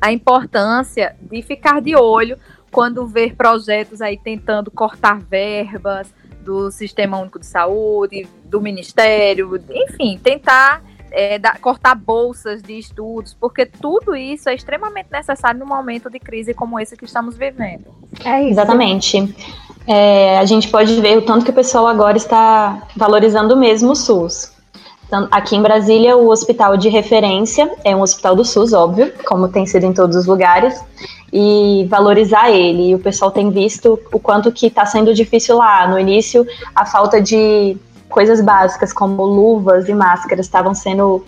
a 0.00 0.10
importância 0.10 1.14
de 1.20 1.42
ficar 1.42 1.82
de 1.82 1.94
olho 1.94 2.38
quando 2.70 3.06
ver 3.06 3.34
projetos 3.34 4.00
aí 4.00 4.16
tentando 4.16 4.70
cortar 4.70 5.20
verbas 5.20 6.12
do 6.42 6.70
Sistema 6.70 7.18
Único 7.18 7.38
de 7.38 7.46
Saúde, 7.46 8.26
do 8.44 8.60
Ministério, 8.60 9.62
enfim, 9.70 10.18
tentar 10.22 10.82
é, 11.10 11.38
da, 11.38 11.56
cortar 11.56 11.94
bolsas 11.94 12.62
de 12.62 12.78
estudos, 12.78 13.34
porque 13.34 13.66
tudo 13.66 14.14
isso 14.14 14.48
é 14.48 14.54
extremamente 14.54 15.08
necessário 15.10 15.60
num 15.60 15.66
momento 15.66 16.10
de 16.10 16.18
crise 16.18 16.54
como 16.54 16.78
esse 16.78 16.96
que 16.96 17.04
estamos 17.04 17.36
vivendo. 17.36 17.86
É 18.24 18.42
isso. 18.42 18.52
Exatamente. 18.52 19.34
É, 19.86 20.38
a 20.38 20.44
gente 20.44 20.68
pode 20.68 21.00
ver 21.00 21.18
o 21.18 21.22
tanto 21.22 21.44
que 21.44 21.50
o 21.50 21.54
pessoal 21.54 21.86
agora 21.86 22.16
está 22.16 22.86
valorizando 22.96 23.56
mesmo 23.56 23.92
o 23.92 23.96
SUS. 23.96 24.52
Então, 25.10 25.26
aqui 25.32 25.56
em 25.56 25.62
Brasília, 25.62 26.16
o 26.16 26.28
hospital 26.28 26.76
de 26.76 26.88
referência 26.88 27.68
é 27.84 27.96
um 27.96 28.00
hospital 28.00 28.36
do 28.36 28.44
SUS, 28.44 28.72
óbvio, 28.72 29.12
como 29.26 29.48
tem 29.48 29.66
sido 29.66 29.84
em 29.84 29.92
todos 29.92 30.14
os 30.14 30.24
lugares, 30.24 30.80
e 31.32 31.84
valorizar 31.90 32.52
ele. 32.52 32.90
E 32.90 32.94
o 32.94 32.98
pessoal 33.00 33.32
tem 33.32 33.50
visto 33.50 33.98
o 34.12 34.20
quanto 34.20 34.52
que 34.52 34.68
está 34.68 34.86
sendo 34.86 35.12
difícil 35.12 35.56
lá. 35.56 35.88
No 35.88 35.98
início, 35.98 36.46
a 36.76 36.86
falta 36.86 37.20
de 37.20 37.76
coisas 38.10 38.40
básicas 38.40 38.92
como 38.92 39.24
luvas 39.24 39.88
e 39.88 39.94
máscaras 39.94 40.44
estavam 40.44 40.74
sendo 40.74 41.24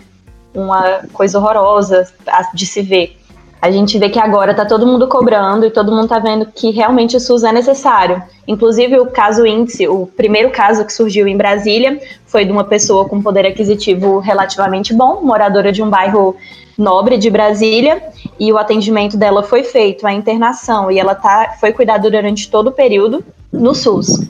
uma 0.53 1.01
coisa 1.11 1.39
horrorosa 1.39 2.07
de 2.53 2.65
se 2.65 2.81
ver. 2.81 3.17
A 3.59 3.71
gente 3.71 3.97
vê 3.97 4.09
que 4.09 4.19
agora 4.19 4.51
está 4.51 4.65
todo 4.65 4.85
mundo 4.85 5.07
cobrando 5.07 5.65
e 5.65 5.71
todo 5.71 5.89
mundo 5.89 6.03
está 6.03 6.19
vendo 6.19 6.45
que 6.47 6.69
realmente 6.69 7.15
o 7.15 7.19
SUS 7.19 7.45
é 7.45 7.51
necessário. 7.53 8.21
Inclusive, 8.45 8.99
o 8.99 9.05
caso 9.05 9.45
índice, 9.47 9.87
o 9.87 10.05
primeiro 10.05 10.51
caso 10.51 10.83
que 10.83 10.91
surgiu 10.91 11.25
em 11.29 11.37
Brasília, 11.37 11.97
foi 12.25 12.43
de 12.43 12.51
uma 12.51 12.65
pessoa 12.65 13.07
com 13.07 13.21
poder 13.21 13.45
aquisitivo 13.45 14.19
relativamente 14.19 14.93
bom, 14.93 15.21
moradora 15.21 15.71
de 15.71 15.81
um 15.81 15.89
bairro 15.89 16.35
nobre 16.77 17.17
de 17.17 17.29
Brasília, 17.29 18.03
e 18.37 18.51
o 18.51 18.57
atendimento 18.57 19.15
dela 19.15 19.41
foi 19.43 19.63
feito, 19.63 20.05
a 20.05 20.11
internação, 20.11 20.91
e 20.91 20.99
ela 20.99 21.15
tá, 21.15 21.55
foi 21.57 21.71
cuidada 21.71 22.11
durante 22.11 22.51
todo 22.51 22.67
o 22.67 22.71
período 22.73 23.23
no 23.49 23.73
SUS. 23.73 24.27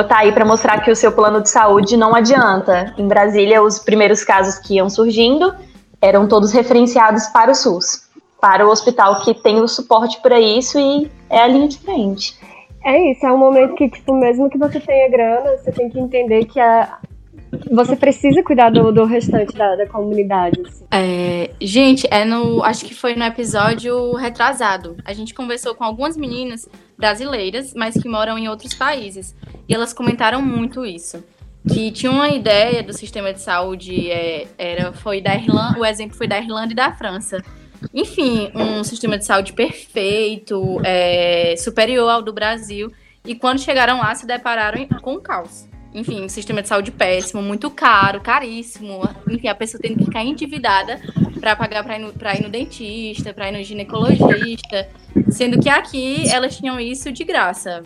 Estar 0.00 0.16
tá 0.16 0.20
aí 0.20 0.32
para 0.32 0.44
mostrar 0.44 0.80
que 0.80 0.90
o 0.90 0.96
seu 0.96 1.12
plano 1.12 1.42
de 1.42 1.50
saúde 1.50 1.96
não 1.96 2.14
adianta. 2.14 2.94
Em 2.98 3.06
Brasília, 3.06 3.62
os 3.62 3.78
primeiros 3.78 4.22
casos 4.24 4.58
que 4.58 4.74
iam 4.74 4.88
surgindo 4.88 5.54
eram 6.00 6.28
todos 6.28 6.52
referenciados 6.52 7.26
para 7.28 7.50
o 7.50 7.54
SUS 7.54 8.06
para 8.40 8.66
o 8.66 8.70
hospital 8.70 9.22
que 9.22 9.34
tem 9.34 9.60
o 9.60 9.68
suporte 9.68 10.20
para 10.20 10.40
isso 10.40 10.78
e 10.78 11.10
é 11.28 11.40
a 11.40 11.48
linha 11.48 11.68
de 11.68 11.78
frente. 11.78 12.34
É 12.84 13.10
isso, 13.10 13.26
é 13.26 13.32
um 13.32 13.38
momento 13.38 13.74
que, 13.74 13.88
tipo, 13.88 14.14
mesmo 14.14 14.48
que 14.48 14.56
você 14.56 14.78
tenha 14.78 15.10
grana, 15.10 15.56
você 15.56 15.72
tem 15.72 15.90
que 15.90 15.98
entender 15.98 16.44
que 16.44 16.60
a, 16.60 16.98
você 17.72 17.96
precisa 17.96 18.42
cuidar 18.44 18.70
do, 18.70 18.92
do 18.92 19.04
restante 19.04 19.52
da, 19.56 19.74
da 19.74 19.86
comunidade. 19.88 20.60
Assim. 20.60 20.84
É, 20.92 21.50
gente, 21.60 22.06
é 22.08 22.24
no, 22.24 22.62
acho 22.62 22.84
que 22.84 22.94
foi 22.94 23.16
no 23.16 23.24
episódio 23.24 24.14
retrasado. 24.14 24.96
A 25.04 25.12
gente 25.12 25.34
conversou 25.34 25.74
com 25.74 25.82
algumas 25.82 26.16
meninas 26.16 26.68
brasileiras, 26.96 27.74
mas 27.74 27.94
que 27.94 28.08
moram 28.08 28.38
em 28.38 28.48
outros 28.48 28.74
países. 28.74 29.34
E 29.68 29.74
elas 29.74 29.92
comentaram 29.92 30.40
muito 30.40 30.84
isso. 30.84 31.22
Que 31.68 31.90
tinha 31.90 32.12
uma 32.12 32.28
ideia 32.28 32.82
do 32.82 32.92
sistema 32.92 33.32
de 33.32 33.40
saúde, 33.40 34.10
é, 34.10 34.46
era, 34.56 34.92
foi 34.92 35.20
da 35.20 35.34
Irlanda, 35.34 35.80
o 35.80 35.84
exemplo 35.84 36.16
foi 36.16 36.28
da 36.28 36.38
Irlanda 36.38 36.72
e 36.72 36.76
da 36.76 36.92
França 36.92 37.42
enfim, 37.92 38.50
um 38.54 38.82
sistema 38.84 39.18
de 39.18 39.24
saúde 39.24 39.52
perfeito, 39.52 40.80
é, 40.84 41.54
superior 41.56 42.08
ao 42.08 42.22
do 42.22 42.32
Brasil. 42.32 42.92
E 43.24 43.34
quando 43.34 43.60
chegaram 43.60 43.98
lá, 43.98 44.14
se 44.14 44.26
depararam 44.26 44.86
com 45.02 45.14
um 45.14 45.20
caos. 45.20 45.68
Enfim, 45.94 46.24
um 46.24 46.28
sistema 46.28 46.60
de 46.62 46.68
saúde 46.68 46.90
péssimo, 46.90 47.42
muito 47.42 47.70
caro, 47.70 48.20
caríssimo. 48.20 49.00
Enfim, 49.28 49.48
a 49.48 49.54
pessoa 49.54 49.80
tem 49.80 49.96
que 49.96 50.04
ficar 50.04 50.22
endividada 50.22 51.00
para 51.46 51.54
pagar 51.54 51.84
para 51.84 51.96
ir, 51.96 52.40
ir 52.40 52.42
no 52.42 52.48
dentista, 52.48 53.32
para 53.32 53.48
ir 53.48 53.52
no 53.52 53.62
ginecologista. 53.62 54.88
Sendo 55.30 55.60
que 55.60 55.68
aqui 55.68 56.28
elas 56.28 56.56
tinham 56.56 56.80
isso 56.80 57.12
de 57.12 57.22
graça. 57.22 57.84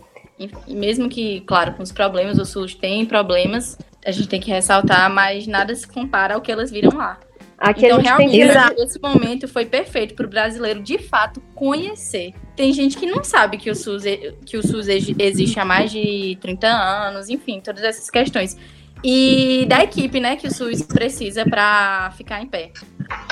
E 0.66 0.74
mesmo 0.74 1.10
que, 1.10 1.42
claro, 1.42 1.74
com 1.74 1.82
os 1.82 1.92
problemas, 1.92 2.38
o 2.38 2.46
SUS 2.46 2.74
tem 2.74 3.04
problemas, 3.04 3.76
a 4.06 4.10
gente 4.10 4.28
tem 4.28 4.40
que 4.40 4.50
ressaltar, 4.50 5.12
mas 5.12 5.46
nada 5.46 5.74
se 5.74 5.86
compara 5.86 6.34
ao 6.34 6.40
que 6.40 6.50
elas 6.50 6.70
viram 6.70 6.96
lá. 6.96 7.20
Aqui 7.58 7.84
então, 7.84 8.00
realmente, 8.00 8.38
esse 8.78 8.98
momento 8.98 9.46
foi 9.46 9.66
perfeito 9.66 10.14
para 10.14 10.24
o 10.24 10.30
brasileiro, 10.30 10.80
de 10.82 10.96
fato, 10.96 11.42
conhecer. 11.54 12.32
Tem 12.56 12.72
gente 12.72 12.96
que 12.96 13.04
não 13.04 13.22
sabe 13.22 13.58
que 13.58 13.70
o, 13.70 13.74
SUS, 13.74 14.04
que 14.46 14.56
o 14.56 14.66
SUS 14.66 14.88
existe 14.88 15.60
há 15.60 15.64
mais 15.66 15.90
de 15.92 16.38
30 16.40 16.66
anos, 16.66 17.28
enfim, 17.28 17.60
todas 17.60 17.84
essas 17.84 18.08
questões. 18.08 18.56
E 19.02 19.64
da 19.66 19.82
equipe, 19.82 20.20
né, 20.20 20.36
que 20.36 20.46
o 20.46 20.50
SUS 20.52 20.82
precisa 20.82 21.44
para 21.44 22.12
ficar 22.16 22.42
em 22.42 22.46
pé. 22.46 22.72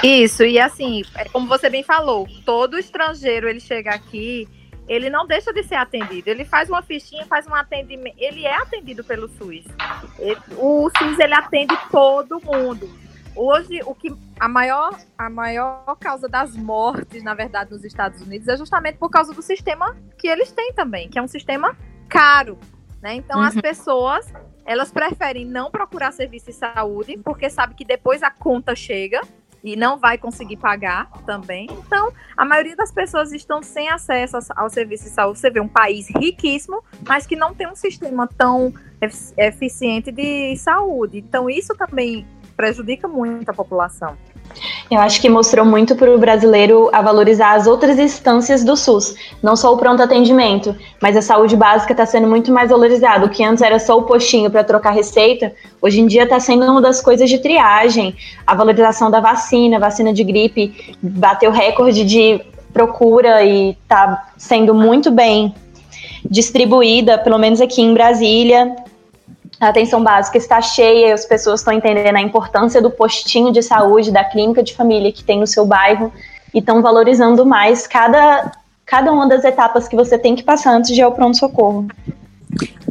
Isso, 0.02 0.44
e 0.44 0.58
assim, 0.58 1.02
como 1.32 1.46
você 1.46 1.68
bem 1.68 1.82
falou, 1.82 2.26
todo 2.44 2.78
estrangeiro, 2.78 3.48
ele 3.48 3.60
chega 3.60 3.90
aqui, 3.90 4.48
ele 4.88 5.10
não 5.10 5.26
deixa 5.26 5.52
de 5.52 5.62
ser 5.62 5.74
atendido. 5.74 6.30
Ele 6.30 6.44
faz 6.44 6.68
uma 6.68 6.82
fichinha, 6.82 7.26
faz 7.26 7.46
um 7.46 7.54
atendimento. 7.54 8.16
Ele 8.18 8.46
é 8.46 8.56
atendido 8.56 9.04
pelo 9.04 9.28
SUS. 9.28 9.64
o 10.56 10.90
SUS 10.96 11.18
ele 11.18 11.34
atende 11.34 11.76
todo 11.90 12.40
mundo. 12.40 12.88
Hoje, 13.36 13.80
o 13.84 13.94
que 13.94 14.12
a 14.40 14.48
maior, 14.48 14.98
a 15.16 15.30
maior 15.30 15.96
causa 16.00 16.28
das 16.28 16.56
mortes, 16.56 17.22
na 17.22 17.34
verdade, 17.34 17.70
nos 17.70 17.84
Estados 17.84 18.20
Unidos 18.22 18.48
é 18.48 18.56
justamente 18.56 18.96
por 18.96 19.10
causa 19.10 19.32
do 19.32 19.42
sistema 19.42 19.96
que 20.16 20.26
eles 20.26 20.50
têm 20.50 20.72
também, 20.72 21.08
que 21.08 21.18
é 21.18 21.22
um 21.22 21.28
sistema 21.28 21.76
caro. 22.08 22.58
Né? 23.00 23.14
Então, 23.14 23.38
uhum. 23.38 23.46
as 23.46 23.54
pessoas 23.54 24.32
elas 24.68 24.92
preferem 24.92 25.46
não 25.46 25.70
procurar 25.70 26.12
serviço 26.12 26.44
de 26.44 26.52
saúde, 26.52 27.18
porque 27.24 27.48
sabe 27.48 27.72
que 27.74 27.86
depois 27.86 28.22
a 28.22 28.30
conta 28.30 28.76
chega 28.76 29.18
e 29.64 29.74
não 29.74 29.96
vai 29.96 30.18
conseguir 30.18 30.58
pagar 30.58 31.10
também. 31.24 31.68
Então, 31.70 32.12
a 32.36 32.44
maioria 32.44 32.76
das 32.76 32.92
pessoas 32.92 33.32
estão 33.32 33.62
sem 33.62 33.88
acesso 33.88 34.36
ao 34.54 34.68
serviço 34.68 35.04
de 35.04 35.10
saúde. 35.10 35.38
Você 35.38 35.48
vê 35.48 35.58
um 35.58 35.66
país 35.66 36.08
riquíssimo, 36.14 36.84
mas 37.08 37.26
que 37.26 37.34
não 37.34 37.54
tem 37.54 37.66
um 37.66 37.74
sistema 37.74 38.28
tão 38.28 38.74
eficiente 39.38 40.12
de 40.12 40.54
saúde. 40.56 41.16
Então, 41.16 41.48
isso 41.48 41.74
também 41.74 42.26
prejudica 42.54 43.08
muito 43.08 43.48
a 43.48 43.54
população. 43.54 44.18
Eu 44.90 45.00
acho 45.00 45.20
que 45.20 45.28
mostrou 45.28 45.66
muito 45.66 45.94
para 45.94 46.14
o 46.14 46.18
brasileiro 46.18 46.88
a 46.92 47.02
valorizar 47.02 47.52
as 47.52 47.66
outras 47.66 47.98
instâncias 47.98 48.64
do 48.64 48.76
SUS, 48.76 49.14
não 49.42 49.54
só 49.54 49.72
o 49.72 49.76
pronto 49.76 50.02
atendimento, 50.02 50.74
mas 51.00 51.16
a 51.16 51.22
saúde 51.22 51.56
básica 51.56 51.92
está 51.92 52.06
sendo 52.06 52.26
muito 52.26 52.50
mais 52.50 52.70
valorizada. 52.70 53.26
O 53.26 53.28
que 53.28 53.44
antes 53.44 53.62
era 53.62 53.78
só 53.78 53.98
o 53.98 54.02
postinho 54.02 54.50
para 54.50 54.64
trocar 54.64 54.92
receita, 54.92 55.52
hoje 55.80 56.00
em 56.00 56.06
dia 56.06 56.24
está 56.24 56.40
sendo 56.40 56.64
uma 56.64 56.80
das 56.80 57.00
coisas 57.00 57.28
de 57.28 57.38
triagem. 57.38 58.16
A 58.46 58.54
valorização 58.54 59.10
da 59.10 59.20
vacina, 59.20 59.78
vacina 59.78 60.12
de 60.12 60.24
gripe, 60.24 60.96
bateu 61.02 61.50
recorde 61.50 62.04
de 62.04 62.40
procura 62.72 63.44
e 63.44 63.70
está 63.70 64.30
sendo 64.36 64.74
muito 64.74 65.10
bem 65.10 65.54
distribuída, 66.30 67.18
pelo 67.18 67.38
menos 67.38 67.60
aqui 67.60 67.82
em 67.82 67.94
Brasília 67.94 68.74
a 69.60 69.68
atenção 69.68 70.02
básica 70.02 70.38
está 70.38 70.60
cheia 70.60 71.08
e 71.08 71.12
as 71.12 71.24
pessoas 71.24 71.60
estão 71.60 71.72
entendendo 71.72 72.16
a 72.16 72.20
importância 72.20 72.80
do 72.80 72.90
postinho 72.90 73.52
de 73.52 73.62
saúde, 73.62 74.12
da 74.12 74.24
clínica 74.24 74.62
de 74.62 74.74
família 74.74 75.12
que 75.12 75.24
tem 75.24 75.40
no 75.40 75.46
seu 75.46 75.66
bairro 75.66 76.12
e 76.54 76.58
estão 76.58 76.80
valorizando 76.80 77.44
mais 77.44 77.86
cada, 77.86 78.52
cada 78.86 79.12
uma 79.12 79.28
das 79.28 79.44
etapas 79.44 79.88
que 79.88 79.96
você 79.96 80.18
tem 80.18 80.36
que 80.36 80.42
passar 80.42 80.72
antes 80.72 80.94
de 80.94 81.00
ir 81.00 81.02
ao 81.02 81.12
pronto-socorro. 81.12 81.88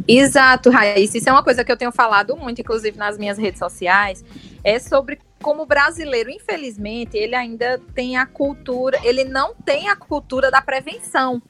Exato, 0.06 0.70
Raíssa. 0.70 1.18
Isso 1.18 1.28
é 1.28 1.32
uma 1.32 1.42
coisa 1.42 1.64
que 1.64 1.72
eu 1.72 1.76
tenho 1.76 1.92
falado 1.92 2.36
muito, 2.36 2.60
inclusive 2.60 2.96
nas 2.96 3.18
minhas 3.18 3.36
redes 3.36 3.58
sociais, 3.58 4.24
é 4.62 4.78
sobre 4.78 5.18
como 5.42 5.62
o 5.62 5.66
brasileiro, 5.66 6.30
infelizmente, 6.30 7.16
ele 7.16 7.34
ainda 7.34 7.80
tem 7.94 8.16
a 8.16 8.26
cultura, 8.26 8.98
ele 9.04 9.24
não 9.24 9.54
tem 9.54 9.88
a 9.88 9.96
cultura 9.96 10.50
da 10.50 10.60
prevenção. 10.60 11.40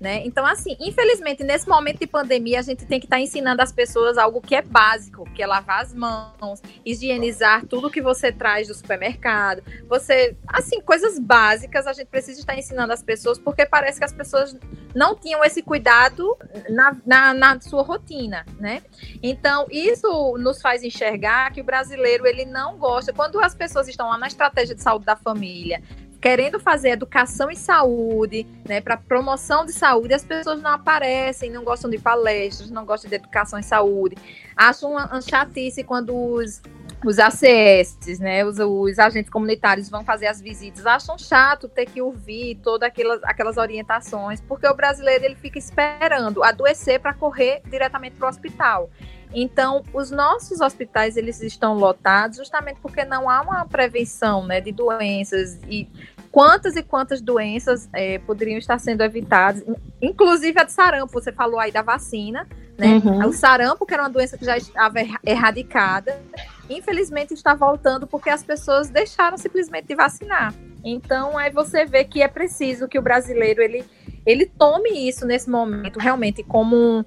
Né? 0.00 0.22
Então, 0.24 0.46
assim, 0.46 0.78
infelizmente, 0.80 1.44
nesse 1.44 1.68
momento 1.68 2.00
de 2.00 2.06
pandemia, 2.06 2.58
a 2.58 2.62
gente 2.62 2.86
tem 2.86 2.98
que 2.98 3.04
estar 3.04 3.16
tá 3.16 3.20
ensinando 3.20 3.60
as 3.60 3.70
pessoas 3.70 4.16
algo 4.16 4.40
que 4.40 4.54
é 4.54 4.62
básico, 4.62 5.24
que 5.34 5.42
é 5.42 5.46
lavar 5.46 5.82
as 5.82 5.92
mãos, 5.92 6.62
higienizar 6.86 7.66
tudo 7.66 7.90
que 7.90 8.00
você 8.00 8.32
traz 8.32 8.66
do 8.66 8.72
supermercado. 8.72 9.62
Você, 9.90 10.34
assim, 10.48 10.80
coisas 10.80 11.18
básicas 11.18 11.86
a 11.86 11.92
gente 11.92 12.06
precisa 12.06 12.40
estar 12.40 12.56
ensinando 12.56 12.94
as 12.94 13.02
pessoas, 13.02 13.38
porque 13.38 13.66
parece 13.66 13.98
que 13.98 14.04
as 14.06 14.12
pessoas 14.12 14.56
não 14.94 15.14
tinham 15.14 15.44
esse 15.44 15.62
cuidado 15.62 16.34
na, 16.70 16.96
na, 17.04 17.34
na 17.34 17.60
sua 17.60 17.82
rotina, 17.82 18.46
né? 18.58 18.82
Então, 19.22 19.66
isso 19.70 20.34
nos 20.38 20.62
faz 20.62 20.82
enxergar 20.82 21.52
que 21.52 21.60
o 21.60 21.64
brasileiro, 21.64 22.26
ele 22.26 22.46
não 22.46 22.78
gosta. 22.78 23.12
Quando 23.12 23.38
as 23.38 23.54
pessoas 23.54 23.86
estão 23.86 24.08
lá 24.08 24.16
na 24.16 24.28
estratégia 24.28 24.74
de 24.74 24.82
saúde 24.82 25.04
da 25.04 25.14
família, 25.14 25.82
querendo 26.20 26.60
fazer 26.60 26.90
educação 26.90 27.50
e 27.50 27.56
saúde, 27.56 28.46
né, 28.68 28.80
para 28.80 28.96
promoção 28.96 29.64
de 29.64 29.72
saúde, 29.72 30.12
as 30.12 30.24
pessoas 30.24 30.60
não 30.60 30.72
aparecem, 30.72 31.50
não 31.50 31.64
gostam 31.64 31.90
de 31.90 31.98
palestras, 31.98 32.70
não 32.70 32.84
gostam 32.84 33.08
de 33.08 33.16
educação 33.16 33.58
e 33.58 33.62
saúde. 33.62 34.16
Acham 34.56 34.92
uma, 34.92 35.06
uma 35.06 35.22
chatice 35.22 35.82
quando 35.82 36.14
os 36.14 36.60
os 37.04 37.18
ACS, 37.18 38.18
né, 38.18 38.44
os, 38.44 38.58
os, 38.58 38.98
agentes 38.98 39.30
comunitários 39.30 39.88
vão 39.88 40.04
fazer 40.04 40.26
as 40.26 40.40
visitas, 40.40 40.84
acham 40.84 41.16
chato 41.16 41.66
ter 41.66 41.86
que 41.86 42.02
ouvir 42.02 42.56
todas 42.62 42.86
aquelas, 42.86 43.22
aquelas 43.24 43.56
orientações, 43.56 44.40
porque 44.42 44.66
o 44.66 44.74
brasileiro 44.74 45.24
ele 45.24 45.34
fica 45.34 45.58
esperando 45.58 46.42
adoecer 46.42 47.00
para 47.00 47.14
correr 47.14 47.62
diretamente 47.70 48.16
para 48.16 48.26
o 48.26 48.28
hospital. 48.28 48.90
Então, 49.32 49.82
os 49.92 50.10
nossos 50.10 50.60
hospitais 50.60 51.16
eles 51.16 51.40
estão 51.40 51.74
lotados 51.74 52.38
justamente 52.38 52.80
porque 52.80 53.04
não 53.04 53.30
há 53.30 53.40
uma 53.40 53.64
prevenção, 53.64 54.44
né, 54.44 54.60
de 54.60 54.72
doenças 54.72 55.58
e 55.68 55.88
quantas 56.30 56.76
e 56.76 56.82
quantas 56.82 57.20
doenças 57.20 57.88
é, 57.92 58.18
poderiam 58.18 58.58
estar 58.58 58.78
sendo 58.78 59.02
evitadas, 59.02 59.64
inclusive 60.00 60.58
a 60.58 60.64
de 60.64 60.72
sarampo. 60.72 61.12
Você 61.12 61.32
falou 61.32 61.58
aí 61.58 61.72
da 61.72 61.82
vacina, 61.82 62.46
né? 62.78 63.00
Uhum. 63.04 63.28
O 63.28 63.32
sarampo, 63.32 63.84
que 63.84 63.94
era 63.94 64.02
uma 64.02 64.10
doença 64.10 64.38
que 64.38 64.44
já 64.44 64.56
estava 64.56 64.98
erradicada, 65.24 66.20
infelizmente 66.68 67.34
está 67.34 67.54
voltando 67.54 68.06
porque 68.06 68.30
as 68.30 68.42
pessoas 68.42 68.88
deixaram 68.88 69.36
simplesmente 69.36 69.88
de 69.88 69.94
vacinar. 69.94 70.54
Então, 70.84 71.36
aí 71.36 71.50
você 71.50 71.84
vê 71.84 72.04
que 72.04 72.22
é 72.22 72.28
preciso 72.28 72.88
que 72.88 72.98
o 72.98 73.02
brasileiro 73.02 73.60
ele, 73.60 73.84
ele 74.24 74.46
tome 74.46 75.06
isso 75.08 75.26
nesse 75.26 75.50
momento 75.50 75.98
realmente 75.98 76.42
como 76.42 76.74
um, 76.76 77.04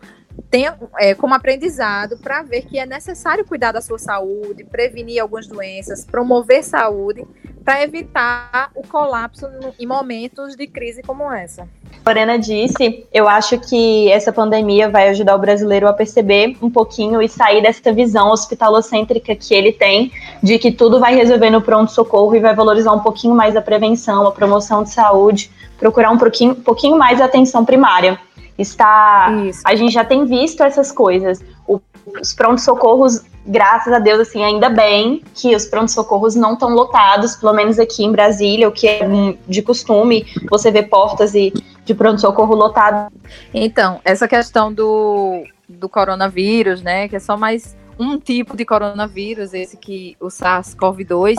tenha 0.50 0.78
é, 1.00 1.16
como 1.16 1.34
aprendizado 1.34 2.18
para 2.18 2.44
ver 2.44 2.62
que 2.62 2.78
é 2.78 2.86
necessário 2.86 3.46
cuidar 3.46 3.72
da 3.72 3.82
sua 3.82 3.98
saúde, 3.98 4.64
prevenir 4.64 5.22
algumas 5.22 5.48
doenças, 5.48 6.06
promover 6.06 6.64
saúde, 6.64 7.26
para 7.64 7.82
evitar 7.82 8.70
o 8.76 8.86
colapso 8.86 9.48
em 9.80 9.86
momentos 9.88 10.56
de 10.56 10.68
crise 10.68 11.02
como 11.02 11.32
essa. 11.32 11.68
Lorena 12.06 12.38
disse, 12.38 13.06
eu 13.14 13.30
acho 13.30 13.58
que 13.60 14.12
essa 14.12 14.34
pandemia 14.34 14.90
vai 14.90 15.08
ajudar 15.10 15.36
o 15.36 15.40
brasileiro 15.40 15.88
a 15.88 15.94
perceber 15.94 16.58
um 16.62 16.70
pouquinho 16.70 17.22
e 17.22 17.30
sair 17.30 17.62
dessa 17.62 17.94
visão 17.94 18.30
hospitalocêntrica 18.30 19.34
que 19.36 19.54
ele 19.54 19.72
tem 19.72 20.12
de 20.42 20.60
que 20.60 20.72
tudo 20.72 21.00
vai 21.00 21.16
resolver 21.16 21.50
no 21.50 21.62
pronto-socorro 21.62 22.36
e 22.36 22.42
vai 22.42 22.54
valorizar 22.54 22.92
um 22.92 23.00
pouquinho 23.00 23.34
mais 23.34 23.56
a 23.56 23.62
prevenção, 23.62 24.28
a 24.28 24.32
promoção 24.32 24.84
de 24.84 24.90
saúde, 24.90 25.50
procurar 25.84 26.12
um 26.12 26.18
pouquinho, 26.18 26.56
pouquinho 26.56 26.98
mais 26.98 27.20
a 27.20 27.26
atenção 27.26 27.66
primária 27.66 28.18
está. 28.58 29.30
Isso. 29.50 29.62
A 29.66 29.76
gente 29.76 29.94
já 29.94 30.06
tem 30.06 30.24
visto 30.26 30.64
essas 30.64 30.94
coisas. 30.94 31.44
O, 31.68 31.82
os 32.22 32.32
prontos-socorros, 32.32 33.22
graças 33.46 33.92
a 33.92 34.00
Deus, 34.00 34.22
assim, 34.22 34.42
ainda 34.42 34.70
bem 34.70 35.22
que 35.36 35.54
os 35.54 35.66
prontos-socorros 35.66 36.36
não 36.36 36.54
estão 36.54 36.70
lotados, 36.70 37.36
pelo 37.36 37.52
menos 37.52 37.80
aqui 37.80 38.06
em 38.06 38.14
Brasília, 38.14 38.70
o 38.70 38.72
que 38.72 38.88
é 38.88 39.02
de 39.46 39.62
costume, 39.62 40.26
você 40.50 40.72
vê 40.72 40.84
portas 40.84 41.36
e 41.36 41.52
de 41.84 41.94
pronto-socorro 41.94 42.56
lotado. 42.56 43.12
Então, 43.54 44.00
essa 44.06 44.26
questão 44.26 44.72
do, 44.72 45.44
do 45.68 45.90
coronavírus, 45.90 46.82
né, 46.82 47.10
que 47.10 47.18
é 47.18 47.20
só 47.20 47.36
mais 47.36 47.76
um 48.00 48.18
tipo 48.18 48.56
de 48.56 48.64
coronavírus, 48.64 49.54
esse 49.54 49.76
que 49.76 50.16
o 50.22 50.28
SARS-CoV-2, 50.28 51.36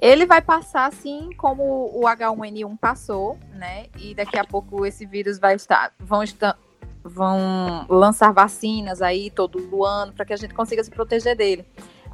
ele 0.00 0.26
vai 0.26 0.40
passar 0.40 0.86
assim 0.86 1.30
como 1.36 1.90
o 1.94 2.02
H1N1 2.02 2.78
passou, 2.78 3.38
né? 3.52 3.86
E 3.98 4.14
daqui 4.14 4.38
a 4.38 4.44
pouco 4.44 4.86
esse 4.86 5.04
vírus 5.06 5.38
vai 5.38 5.54
estar, 5.54 5.92
vão 5.98 6.22
estar, 6.22 6.56
vão 7.02 7.86
lançar 7.88 8.32
vacinas 8.32 9.02
aí 9.02 9.30
todo 9.30 9.84
ano 9.84 10.12
para 10.12 10.24
que 10.24 10.32
a 10.32 10.36
gente 10.36 10.54
consiga 10.54 10.82
se 10.84 10.90
proteger 10.90 11.36
dele. 11.36 11.66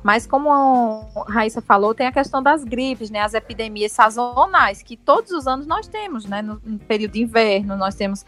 Mas 0.02 0.26
como 0.26 0.52
a 0.52 1.24
Raíssa 1.28 1.62
falou, 1.62 1.94
tem 1.94 2.06
a 2.06 2.12
questão 2.12 2.42
das 2.42 2.62
gripes, 2.62 3.08
né? 3.10 3.20
As 3.20 3.32
epidemias 3.32 3.92
sazonais, 3.92 4.82
que 4.82 4.98
todos 4.98 5.32
os 5.32 5.46
anos 5.46 5.66
nós 5.66 5.88
temos, 5.88 6.26
né? 6.26 6.42
No, 6.42 6.60
no 6.62 6.78
período 6.78 7.12
de 7.12 7.22
inverno, 7.22 7.74
nós 7.74 7.94
temos 7.94 8.24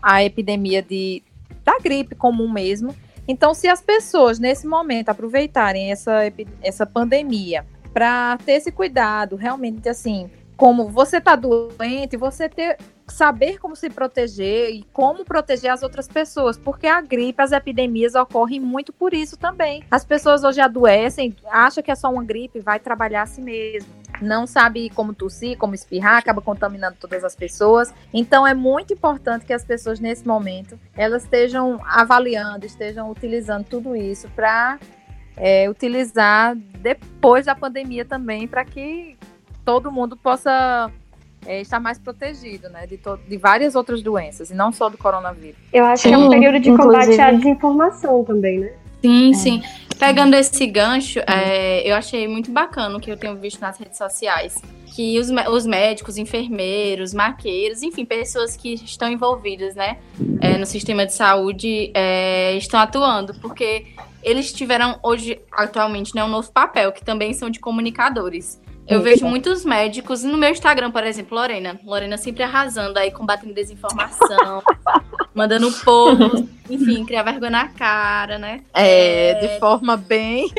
a 0.00 0.22
epidemia 0.22 0.80
de, 0.80 1.22
da 1.64 1.76
gripe 1.80 2.14
comum 2.14 2.48
mesmo. 2.48 2.94
Então, 3.26 3.52
se 3.52 3.68
as 3.68 3.82
pessoas, 3.82 4.38
nesse 4.38 4.66
momento, 4.66 5.08
aproveitarem 5.08 5.90
essa, 5.90 6.32
essa 6.62 6.86
pandemia 6.86 7.66
para 7.92 8.36
ter 8.44 8.52
esse 8.52 8.70
cuidado, 8.72 9.36
realmente 9.36 9.88
assim, 9.88 10.30
como 10.56 10.88
você 10.88 11.20
tá 11.20 11.36
doente, 11.36 12.16
você 12.16 12.48
ter 12.48 12.76
saber 13.12 13.58
como 13.58 13.74
se 13.74 13.88
proteger 13.88 14.70
e 14.70 14.82
como 14.92 15.24
proteger 15.24 15.72
as 15.72 15.82
outras 15.82 16.06
pessoas, 16.08 16.58
porque 16.58 16.86
a 16.86 17.00
gripe, 17.00 17.40
as 17.40 17.52
epidemias 17.52 18.14
ocorrem 18.14 18.60
muito 18.60 18.92
por 18.92 19.14
isso 19.14 19.36
também. 19.36 19.82
As 19.90 20.04
pessoas 20.04 20.44
hoje 20.44 20.60
adoecem, 20.60 21.34
acham 21.50 21.82
que 21.82 21.90
é 21.90 21.94
só 21.94 22.10
uma 22.10 22.24
gripe, 22.24 22.60
vai 22.60 22.78
trabalhar 22.78 23.22
a 23.22 23.26
si 23.26 23.40
mesmo. 23.40 23.88
Não 24.20 24.46
sabe 24.46 24.90
como 24.90 25.14
tossir, 25.14 25.56
como 25.56 25.74
espirrar, 25.74 26.18
acaba 26.18 26.42
contaminando 26.42 26.96
todas 26.98 27.22
as 27.24 27.36
pessoas. 27.36 27.94
Então 28.12 28.46
é 28.46 28.52
muito 28.52 28.92
importante 28.92 29.46
que 29.46 29.52
as 29.52 29.64
pessoas 29.64 30.00
nesse 30.00 30.26
momento 30.26 30.78
elas 30.96 31.22
estejam 31.22 31.80
avaliando, 31.84 32.66
estejam 32.66 33.10
utilizando 33.10 33.64
tudo 33.64 33.94
isso 33.94 34.28
para 34.34 34.78
é, 35.38 35.68
utilizar 35.68 36.56
depois 36.80 37.46
da 37.46 37.54
pandemia 37.54 38.04
também, 38.04 38.46
para 38.46 38.64
que 38.64 39.16
todo 39.64 39.92
mundo 39.92 40.16
possa 40.16 40.90
é, 41.46 41.60
estar 41.60 41.80
mais 41.80 41.98
protegido, 41.98 42.68
né, 42.68 42.86
de, 42.86 42.98
de, 43.28 43.36
várias 43.36 43.74
outras 43.74 44.02
doenças, 44.02 44.50
e 44.50 44.54
não 44.54 44.72
só 44.72 44.88
do 44.88 44.98
coronavírus. 44.98 45.58
Eu 45.72 45.84
acho 45.84 46.02
sim, 46.02 46.08
que 46.08 46.14
é 46.14 46.18
um 46.18 46.30
período 46.30 46.60
de 46.60 46.70
inclusive... 46.70 47.04
combate 47.04 47.20
à 47.20 47.30
desinformação 47.32 48.24
também, 48.24 48.60
né? 48.60 48.72
Sim, 49.00 49.30
é. 49.30 49.34
sim. 49.34 49.62
Pegando 49.98 50.34
esse 50.34 50.64
gancho, 50.66 51.18
é, 51.26 51.88
eu 51.88 51.94
achei 51.96 52.28
muito 52.28 52.52
bacana 52.52 52.96
o 52.96 53.00
que 53.00 53.10
eu 53.10 53.16
tenho 53.16 53.36
visto 53.36 53.60
nas 53.60 53.76
redes 53.78 53.98
sociais. 53.98 54.62
Que 54.94 55.18
os, 55.18 55.28
os 55.50 55.66
médicos, 55.66 56.16
enfermeiros, 56.16 57.12
maqueiros, 57.12 57.82
enfim, 57.82 58.04
pessoas 58.04 58.56
que 58.56 58.74
estão 58.74 59.10
envolvidas 59.10 59.74
né, 59.74 59.98
é, 60.40 60.56
no 60.56 60.66
sistema 60.66 61.04
de 61.04 61.12
saúde 61.12 61.90
é, 61.94 62.56
estão 62.56 62.78
atuando. 62.78 63.34
Porque 63.40 63.86
eles 64.22 64.52
tiveram 64.52 65.00
hoje, 65.02 65.40
atualmente, 65.50 66.14
né, 66.14 66.22
um 66.22 66.28
novo 66.28 66.50
papel, 66.52 66.92
que 66.92 67.04
também 67.04 67.32
são 67.32 67.50
de 67.50 67.58
comunicadores. 67.58 68.60
Eu 68.86 69.02
vejo 69.02 69.26
muitos 69.26 69.66
médicos 69.66 70.22
no 70.22 70.38
meu 70.38 70.48
Instagram, 70.48 70.90
por 70.90 71.04
exemplo, 71.04 71.36
Lorena. 71.36 71.78
Lorena 71.84 72.16
sempre 72.16 72.42
arrasando 72.42 72.98
aí, 72.98 73.10
combatendo 73.10 73.52
desinformação, 73.52 74.62
mandando 75.38 75.68
o 75.68 75.72
povo, 75.72 76.48
enfim, 76.68 77.04
criar 77.04 77.22
vergonha 77.22 77.50
na 77.50 77.68
cara, 77.68 78.38
né? 78.38 78.64
É, 78.74 79.30
é, 79.30 79.34
de 79.34 79.60
forma 79.60 79.96
bem. 79.96 80.52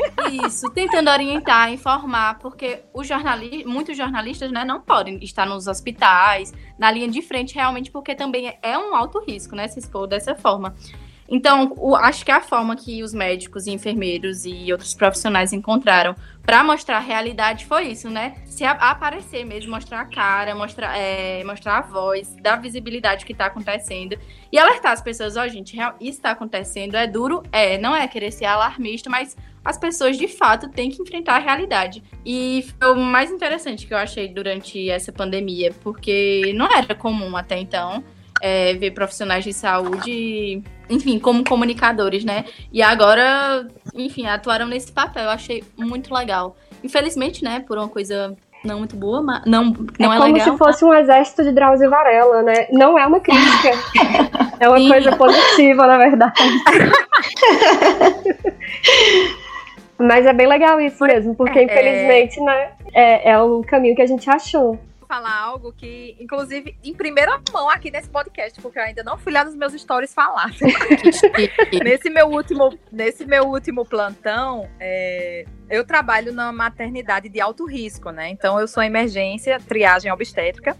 Isso, 0.46 0.70
tentando 0.70 1.10
orientar, 1.10 1.70
informar, 1.70 2.38
porque 2.38 2.80
os 2.94 3.06
jornali 3.06 3.62
muitos 3.66 3.94
jornalistas, 3.94 4.50
né, 4.50 4.64
não 4.64 4.80
podem 4.80 5.22
estar 5.22 5.44
nos 5.44 5.66
hospitais, 5.66 6.54
na 6.78 6.90
linha 6.90 7.08
de 7.08 7.20
frente, 7.20 7.54
realmente, 7.54 7.90
porque 7.90 8.14
também 8.14 8.56
é 8.62 8.78
um 8.78 8.96
alto 8.96 9.22
risco, 9.22 9.54
né, 9.54 9.68
se 9.68 9.78
expor 9.78 10.06
dessa 10.06 10.34
forma. 10.34 10.74
Então, 11.30 11.72
o, 11.76 11.94
acho 11.94 12.24
que 12.24 12.32
a 12.32 12.40
forma 12.40 12.74
que 12.74 13.04
os 13.04 13.14
médicos 13.14 13.68
e 13.68 13.70
enfermeiros 13.70 14.44
e 14.44 14.72
outros 14.72 14.92
profissionais 14.94 15.52
encontraram 15.52 16.16
para 16.42 16.64
mostrar 16.64 16.96
a 16.96 17.00
realidade 17.00 17.66
foi 17.66 17.88
isso, 17.88 18.10
né? 18.10 18.34
Se 18.46 18.64
a, 18.64 18.72
aparecer 18.72 19.44
mesmo, 19.44 19.70
mostrar 19.70 20.00
a 20.00 20.04
cara, 20.04 20.56
mostrar, 20.56 20.98
é, 20.98 21.44
mostrar 21.44 21.78
a 21.78 21.82
voz, 21.82 22.34
dar 22.42 22.56
visibilidade 22.56 23.24
que 23.24 23.30
está 23.30 23.46
acontecendo 23.46 24.18
e 24.50 24.58
alertar 24.58 24.90
as 24.90 25.00
pessoas, 25.00 25.36
ó, 25.36 25.44
oh, 25.44 25.48
gente, 25.48 25.76
isso 26.00 26.18
está 26.18 26.32
acontecendo, 26.32 26.96
é 26.96 27.06
duro, 27.06 27.44
é, 27.52 27.78
não 27.78 27.94
é 27.94 28.08
querer 28.08 28.32
ser 28.32 28.46
alarmista, 28.46 29.08
mas 29.08 29.36
as 29.64 29.78
pessoas 29.78 30.18
de 30.18 30.26
fato 30.26 30.68
têm 30.68 30.90
que 30.90 31.00
enfrentar 31.00 31.36
a 31.36 31.38
realidade. 31.38 32.02
E 32.26 32.66
foi 32.76 32.92
o 32.92 32.96
mais 32.96 33.30
interessante 33.30 33.86
que 33.86 33.94
eu 33.94 33.98
achei 33.98 34.26
durante 34.26 34.90
essa 34.90 35.12
pandemia, 35.12 35.72
porque 35.80 36.52
não 36.56 36.66
era 36.66 36.92
comum 36.92 37.36
até 37.36 37.56
então 37.56 38.02
é, 38.40 38.74
ver 38.74 38.92
profissionais 38.92 39.44
de 39.44 39.52
saúde, 39.52 40.62
enfim, 40.88 41.18
como 41.18 41.44
comunicadores, 41.44 42.24
né? 42.24 42.44
E 42.72 42.82
agora, 42.82 43.66
enfim, 43.94 44.26
atuaram 44.26 44.66
nesse 44.66 44.92
papel. 44.92 45.24
Eu 45.24 45.30
achei 45.30 45.64
muito 45.76 46.14
legal. 46.14 46.56
Infelizmente, 46.82 47.44
né, 47.44 47.60
por 47.60 47.78
uma 47.78 47.88
coisa 47.88 48.36
não 48.64 48.78
muito 48.78 48.96
boa, 48.96 49.22
mas 49.22 49.42
não, 49.46 49.72
não 49.98 50.12
é, 50.12 50.16
é 50.16 50.20
como 50.20 50.34
legal, 50.34 50.52
se 50.52 50.58
fosse 50.58 50.84
um 50.84 50.92
exército 50.92 51.42
de 51.42 51.52
Drauzio 51.52 51.88
Varela, 51.88 52.42
né? 52.42 52.66
Não 52.70 52.98
é 52.98 53.06
uma 53.06 53.20
crítica. 53.20 53.70
é 54.60 54.68
uma 54.68 54.78
Sim. 54.78 54.88
coisa 54.88 55.16
positiva, 55.16 55.86
na 55.86 55.98
verdade. 55.98 56.42
mas 59.98 60.26
é 60.26 60.32
bem 60.32 60.46
legal 60.46 60.80
isso 60.80 61.02
mesmo, 61.04 61.34
porque 61.34 61.58
é, 61.58 61.64
infelizmente, 61.64 62.40
né, 62.40 62.70
é, 62.92 63.30
é 63.30 63.38
o 63.38 63.62
caminho 63.62 63.94
que 63.94 64.02
a 64.02 64.06
gente 64.06 64.28
achou 64.28 64.78
falar 65.10 65.36
algo 65.36 65.72
que, 65.72 66.16
inclusive, 66.20 66.78
em 66.84 66.94
primeira 66.94 67.42
mão 67.52 67.68
aqui 67.68 67.90
nesse 67.90 68.08
podcast, 68.08 68.60
porque 68.60 68.78
eu 68.78 68.82
ainda 68.84 69.02
não 69.02 69.18
fui 69.18 69.32
lá 69.32 69.44
nos 69.44 69.56
meus 69.56 69.72
stories 69.72 70.14
falar. 70.14 70.52
nesse, 71.82 72.08
meu 72.08 72.28
último, 72.28 72.78
nesse 72.92 73.26
meu 73.26 73.42
último 73.48 73.84
plantão, 73.84 74.70
é, 74.78 75.44
eu 75.68 75.84
trabalho 75.84 76.32
na 76.32 76.52
maternidade 76.52 77.28
de 77.28 77.40
alto 77.40 77.66
risco, 77.66 78.12
né? 78.12 78.28
Então, 78.28 78.60
eu 78.60 78.68
sou 78.68 78.84
emergência, 78.84 79.58
triagem 79.58 80.12
obstétrica. 80.12 80.76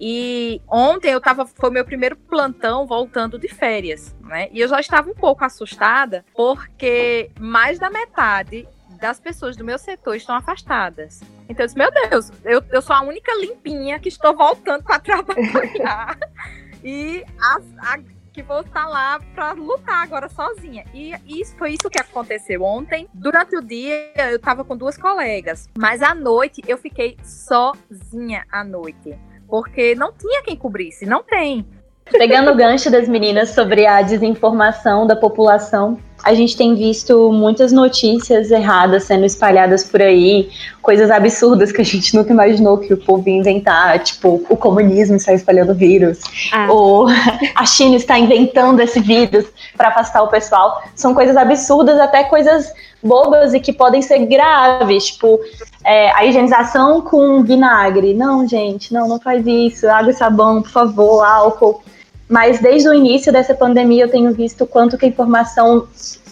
E 0.00 0.62
ontem 0.66 1.12
eu 1.12 1.20
tava, 1.20 1.44
foi 1.44 1.68
meu 1.68 1.84
primeiro 1.84 2.16
plantão 2.16 2.86
voltando 2.86 3.38
de 3.38 3.48
férias, 3.48 4.16
né? 4.22 4.48
E 4.50 4.60
eu 4.60 4.68
já 4.68 4.80
estava 4.80 5.10
um 5.10 5.14
pouco 5.14 5.44
assustada, 5.44 6.24
porque 6.34 7.30
mais 7.38 7.78
da 7.78 7.90
metade 7.90 8.66
das 8.98 9.20
pessoas 9.20 9.56
do 9.56 9.64
meu 9.64 9.78
setor 9.78 10.16
estão 10.16 10.34
afastadas. 10.34 11.20
Então 11.52 11.64
eu 11.64 11.66
disse, 11.66 11.78
meu 11.78 11.90
Deus, 11.90 12.32
eu, 12.44 12.62
eu 12.70 12.82
sou 12.82 12.96
a 12.96 13.02
única 13.02 13.30
limpinha 13.38 13.98
que 13.98 14.08
estou 14.08 14.34
voltando 14.34 14.82
para 14.82 14.98
trabalhar. 14.98 16.18
e 16.82 17.22
a, 17.38 17.60
a, 17.92 17.98
que 18.32 18.42
vou 18.42 18.60
estar 18.60 18.86
lá 18.88 19.20
para 19.34 19.52
lutar 19.52 20.02
agora 20.02 20.28
sozinha. 20.30 20.84
E 20.94 21.14
isso 21.26 21.54
foi 21.56 21.72
isso 21.72 21.90
que 21.90 22.00
aconteceu 22.00 22.62
ontem. 22.62 23.06
Durante 23.12 23.54
o 23.54 23.62
dia 23.62 24.12
eu 24.30 24.36
estava 24.36 24.64
com 24.64 24.74
duas 24.74 24.96
colegas, 24.96 25.68
mas 25.76 26.02
à 26.02 26.14
noite 26.14 26.62
eu 26.66 26.78
fiquei 26.78 27.18
sozinha 27.22 28.44
à 28.50 28.64
noite, 28.64 29.16
porque 29.46 29.94
não 29.94 30.10
tinha 30.12 30.42
quem 30.42 30.56
cobrisse, 30.56 31.04
não 31.04 31.22
tem. 31.22 31.66
Pegando 32.10 32.50
o 32.50 32.56
gancho 32.56 32.90
das 32.90 33.06
meninas 33.06 33.50
sobre 33.50 33.86
a 33.86 34.00
desinformação 34.02 35.06
da 35.06 35.14
população, 35.14 35.98
a 36.22 36.34
gente 36.34 36.56
tem 36.56 36.74
visto 36.74 37.32
muitas 37.32 37.72
notícias 37.72 38.50
erradas 38.50 39.04
sendo 39.04 39.24
espalhadas 39.24 39.84
por 39.84 40.00
aí, 40.00 40.50
coisas 40.80 41.10
absurdas 41.10 41.72
que 41.72 41.80
a 41.80 41.84
gente 41.84 42.14
nunca 42.14 42.32
imaginou 42.32 42.78
que 42.78 42.94
o 42.94 42.96
povo 42.96 43.28
ia 43.28 43.36
inventar, 43.36 43.98
tipo, 43.98 44.44
o 44.48 44.56
comunismo 44.56 45.16
está 45.16 45.32
espalhando 45.32 45.74
vírus, 45.74 46.20
ah. 46.52 46.68
ou 46.70 47.08
a 47.56 47.66
China 47.66 47.96
está 47.96 48.18
inventando 48.18 48.80
esse 48.80 49.00
vírus 49.00 49.46
para 49.76 49.88
afastar 49.88 50.22
o 50.22 50.28
pessoal. 50.28 50.82
São 50.94 51.14
coisas 51.14 51.36
absurdas, 51.36 51.98
até 51.98 52.24
coisas 52.24 52.72
bobas 53.02 53.52
e 53.52 53.60
que 53.60 53.72
podem 53.72 54.00
ser 54.00 54.24
graves, 54.26 55.06
tipo, 55.06 55.40
é, 55.84 56.12
a 56.12 56.24
higienização 56.24 57.00
com 57.00 57.42
vinagre. 57.42 58.14
Não, 58.14 58.46
gente, 58.46 58.94
não, 58.94 59.08
não 59.08 59.20
faz 59.20 59.44
isso. 59.46 59.88
Água 59.88 60.12
e 60.12 60.14
sabão, 60.14 60.62
por 60.62 60.70
favor, 60.70 61.24
álcool 61.24 61.82
mas 62.28 62.60
desde 62.60 62.88
o 62.88 62.94
início 62.94 63.32
dessa 63.32 63.54
pandemia 63.54 64.04
eu 64.04 64.10
tenho 64.10 64.32
visto 64.32 64.66
quanto 64.66 64.96
que 64.96 65.04
a 65.04 65.08
informação 65.08 65.86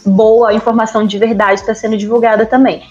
boa, 0.04 0.50
a 0.50 0.54
informação 0.54 1.06
de 1.06 1.18
verdade 1.18 1.60
está 1.60 1.74
sendo 1.74 1.96
divulgada 1.96 2.46
também. 2.46 2.82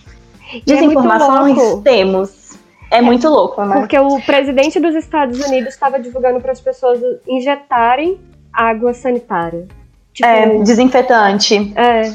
É 0.54 0.62
Desinformações 0.66 1.58
é 1.58 1.82
temos. 1.82 2.58
É, 2.92 2.98
é 2.98 3.02
muito 3.02 3.28
louco, 3.30 3.64
né? 3.64 3.80
Porque 3.80 3.98
o 3.98 4.20
presidente 4.22 4.80
dos 4.80 4.96
Estados 4.96 5.40
Unidos 5.40 5.74
estava 5.74 6.00
divulgando 6.00 6.40
para 6.40 6.52
as 6.52 6.60
pessoas 6.60 7.00
injetarem 7.28 8.20
água 8.52 8.94
sanitária. 8.94 9.68
Tipo, 10.14 10.28
é, 10.28 10.58
desinfetante. 10.64 11.74
É. 11.76 12.14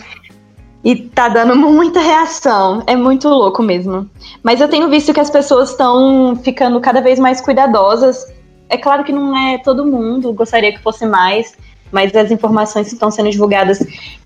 E 0.82 0.96
tá 0.96 1.28
dando 1.28 1.56
muita 1.56 2.00
reação. 2.00 2.82
É 2.86 2.94
muito 2.94 3.28
louco 3.28 3.62
mesmo. 3.62 4.08
Mas 4.42 4.60
eu 4.60 4.68
tenho 4.68 4.90
visto 4.90 5.14
que 5.14 5.20
as 5.20 5.30
pessoas 5.30 5.70
estão 5.70 6.36
ficando 6.36 6.78
cada 6.80 7.00
vez 7.00 7.18
mais 7.18 7.40
cuidadosas 7.40 8.30
é 8.74 8.78
claro 8.78 9.04
que 9.04 9.12
não 9.12 9.36
é 9.36 9.58
todo 9.58 9.86
mundo, 9.86 10.32
gostaria 10.32 10.72
que 10.72 10.82
fosse 10.82 11.06
mais, 11.06 11.54
mas 11.92 12.14
as 12.14 12.30
informações 12.30 12.92
estão 12.92 13.10
sendo 13.10 13.30
divulgadas 13.30 13.78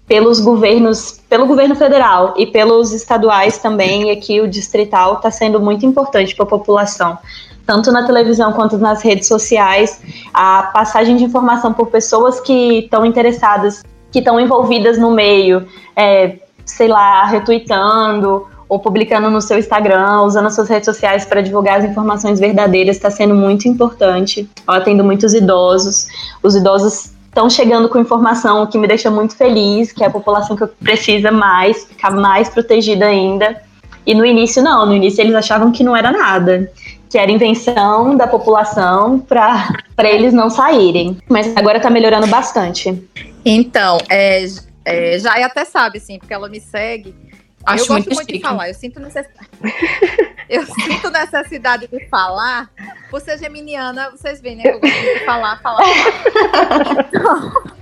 pelos 0.06 0.40
governos, 0.40 1.20
pelo 1.28 1.46
governo 1.46 1.76
federal 1.76 2.32
e 2.36 2.46
pelos 2.46 2.92
estaduais 2.92 3.58
também, 3.58 4.08
e 4.08 4.10
aqui 4.10 4.40
o 4.40 4.48
distrital 4.48 5.16
está 5.16 5.30
sendo 5.30 5.60
muito 5.60 5.84
importante 5.84 6.34
para 6.34 6.46
a 6.46 6.48
população. 6.48 7.18
Tanto 7.66 7.92
na 7.92 8.06
televisão 8.06 8.54
quanto 8.54 8.78
nas 8.78 9.02
redes 9.02 9.28
sociais, 9.28 10.00
a 10.32 10.62
passagem 10.62 11.16
de 11.16 11.24
informação 11.24 11.74
por 11.74 11.88
pessoas 11.88 12.40
que 12.40 12.78
estão 12.78 13.04
interessadas, 13.04 13.84
que 14.10 14.20
estão 14.20 14.40
envolvidas 14.40 14.96
no 14.96 15.10
meio, 15.10 15.68
é, 15.94 16.38
sei 16.64 16.88
lá, 16.88 17.26
retweetando 17.26 18.46
ou 18.68 18.78
publicando 18.78 19.30
no 19.30 19.40
seu 19.40 19.58
Instagram, 19.58 20.22
usando 20.22 20.46
as 20.46 20.54
suas 20.54 20.68
redes 20.68 20.84
sociais 20.84 21.24
para 21.24 21.40
divulgar 21.40 21.78
as 21.78 21.84
informações 21.84 22.38
verdadeiras, 22.38 22.96
está 22.96 23.10
sendo 23.10 23.34
muito 23.34 23.66
importante. 23.66 24.48
Eu 24.66 24.74
atendo 24.74 25.02
muitos 25.02 25.32
idosos. 25.32 26.06
Os 26.42 26.54
idosos 26.54 27.12
estão 27.26 27.48
chegando 27.48 27.88
com 27.88 27.98
informação 27.98 28.66
que 28.66 28.76
me 28.76 28.86
deixa 28.86 29.10
muito 29.10 29.34
feliz, 29.36 29.92
que 29.92 30.02
é 30.02 30.06
a 30.06 30.10
população 30.10 30.56
que 30.56 30.66
precisa 30.66 31.30
mais, 31.30 31.84
ficar 31.84 32.10
mais 32.10 32.48
protegida 32.48 33.06
ainda. 33.06 33.62
E 34.06 34.14
no 34.14 34.24
início, 34.24 34.62
não. 34.62 34.84
No 34.84 34.94
início, 34.94 35.22
eles 35.22 35.34
achavam 35.34 35.70
que 35.70 35.84
não 35.84 35.96
era 35.96 36.10
nada. 36.10 36.70
Que 37.08 37.16
era 37.16 37.30
invenção 37.30 38.16
da 38.16 38.26
população 38.26 39.18
para 39.18 39.70
eles 40.02 40.32
não 40.32 40.50
saírem. 40.50 41.16
Mas 41.28 41.56
agora 41.56 41.78
está 41.78 41.88
melhorando 41.88 42.26
bastante. 42.26 43.02
Então, 43.44 43.98
é, 44.10 44.44
é, 44.84 45.18
já 45.18 45.32
até 45.44 45.64
sabe, 45.64 45.98
assim, 45.98 46.18
porque 46.18 46.34
ela 46.34 46.48
me 46.48 46.60
segue. 46.60 47.14
Acho 47.74 47.84
eu 47.84 47.96
gosto 47.96 48.14
muito, 48.14 48.32
de 48.32 48.40
falar, 48.40 48.68
eu 48.68 48.74
sinto 48.74 49.00
necessidade. 49.00 49.48
eu 50.48 50.64
sinto 50.66 51.10
necessidade 51.10 51.86
de 51.86 52.08
falar. 52.08 52.70
Por 53.10 53.20
ser 53.20 53.38
geminiana, 53.38 54.10
vocês 54.10 54.40
veem, 54.40 54.56
né? 54.56 54.64
Eu 54.66 54.80
gosto 54.80 55.00
de 55.00 55.24
falar, 55.24 55.60
falar, 55.60 55.84
falar. 55.84 57.00
Então, 57.00 57.78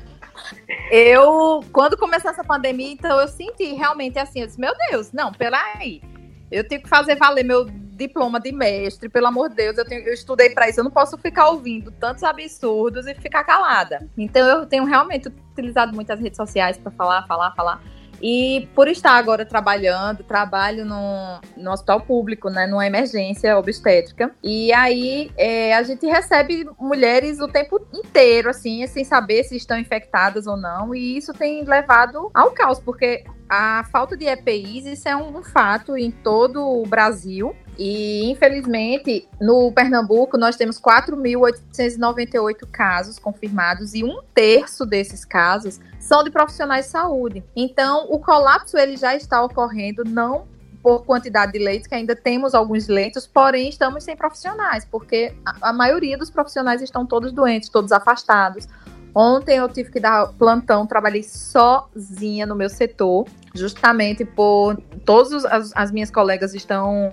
eu, 0.90 1.64
quando 1.72 1.96
começou 1.96 2.30
essa 2.30 2.44
pandemia, 2.44 2.92
então 2.92 3.20
eu 3.20 3.28
senti 3.28 3.74
realmente 3.74 4.18
assim, 4.18 4.40
eu 4.40 4.46
disse, 4.46 4.60
meu 4.60 4.72
Deus, 4.90 5.12
não, 5.12 5.32
peraí. 5.32 6.02
Eu 6.50 6.66
tenho 6.66 6.82
que 6.82 6.88
fazer 6.88 7.16
valer 7.16 7.44
meu 7.44 7.64
diploma 7.96 8.38
de 8.38 8.52
mestre, 8.52 9.08
pelo 9.08 9.26
amor 9.26 9.48
de 9.48 9.56
Deus, 9.56 9.78
eu, 9.78 9.84
tenho, 9.84 10.06
eu 10.06 10.12
estudei 10.12 10.50
para 10.50 10.68
isso, 10.68 10.80
eu 10.80 10.84
não 10.84 10.90
posso 10.90 11.16
ficar 11.16 11.48
ouvindo 11.48 11.90
tantos 11.90 12.22
absurdos 12.22 13.06
e 13.06 13.14
ficar 13.14 13.42
calada. 13.42 14.06
Então 14.16 14.46
eu 14.46 14.66
tenho 14.66 14.84
realmente 14.84 15.28
utilizado 15.28 15.94
muitas 15.94 16.20
redes 16.20 16.36
sociais 16.36 16.76
para 16.76 16.92
falar, 16.92 17.26
falar, 17.26 17.52
falar. 17.52 17.82
E 18.22 18.68
por 18.74 18.88
estar 18.88 19.12
agora 19.12 19.44
trabalhando, 19.44 20.24
trabalho 20.24 20.84
no, 20.84 21.40
no 21.56 21.70
hospital 21.70 22.00
público, 22.00 22.48
né, 22.48 22.66
numa 22.66 22.86
emergência 22.86 23.56
obstétrica. 23.58 24.30
E 24.42 24.72
aí 24.72 25.30
é, 25.36 25.74
a 25.74 25.82
gente 25.82 26.06
recebe 26.06 26.68
mulheres 26.78 27.40
o 27.40 27.48
tempo 27.48 27.80
inteiro, 27.92 28.50
assim, 28.50 28.86
sem 28.86 29.04
saber 29.04 29.44
se 29.44 29.56
estão 29.56 29.78
infectadas 29.78 30.46
ou 30.46 30.56
não. 30.56 30.94
E 30.94 31.16
isso 31.16 31.32
tem 31.32 31.64
levado 31.64 32.30
ao 32.34 32.50
caos, 32.50 32.80
porque 32.80 33.24
a 33.48 33.84
falta 33.92 34.16
de 34.16 34.26
EPIs, 34.26 34.86
isso 34.86 35.08
é 35.08 35.16
um, 35.16 35.38
um 35.38 35.42
fato 35.42 35.96
em 35.96 36.10
todo 36.10 36.62
o 36.62 36.86
Brasil. 36.86 37.54
E, 37.78 38.30
infelizmente, 38.30 39.28
no 39.40 39.70
Pernambuco, 39.70 40.38
nós 40.38 40.56
temos 40.56 40.80
4.898 40.80 42.66
casos 42.70 43.18
confirmados 43.18 43.94
e 43.94 44.02
um 44.02 44.20
terço 44.34 44.86
desses 44.86 45.24
casos 45.24 45.78
são 46.00 46.24
de 46.24 46.30
profissionais 46.30 46.86
de 46.86 46.92
saúde. 46.92 47.44
Então, 47.54 48.06
o 48.10 48.18
colapso 48.18 48.78
ele 48.78 48.96
já 48.96 49.14
está 49.14 49.42
ocorrendo 49.42 50.04
não 50.04 50.46
por 50.82 51.04
quantidade 51.04 51.52
de 51.52 51.58
leitos, 51.58 51.88
que 51.88 51.94
ainda 51.96 52.14
temos 52.14 52.54
alguns 52.54 52.86
leitos, 52.86 53.26
porém 53.26 53.68
estamos 53.68 54.04
sem 54.04 54.16
profissionais, 54.16 54.84
porque 54.84 55.34
a, 55.44 55.70
a 55.70 55.72
maioria 55.72 56.16
dos 56.16 56.30
profissionais 56.30 56.80
estão 56.80 57.04
todos 57.04 57.32
doentes, 57.32 57.68
todos 57.68 57.90
afastados. 57.90 58.68
Ontem 59.12 59.56
eu 59.56 59.68
tive 59.68 59.90
que 59.90 59.98
dar 59.98 60.28
plantão, 60.34 60.86
trabalhei 60.86 61.24
sozinha 61.24 62.46
no 62.46 62.54
meu 62.54 62.68
setor, 62.68 63.26
justamente 63.52 64.24
por 64.24 64.76
todas 65.04 65.44
as, 65.46 65.72
as 65.74 65.90
minhas 65.90 66.10
colegas 66.10 66.54
estão 66.54 67.12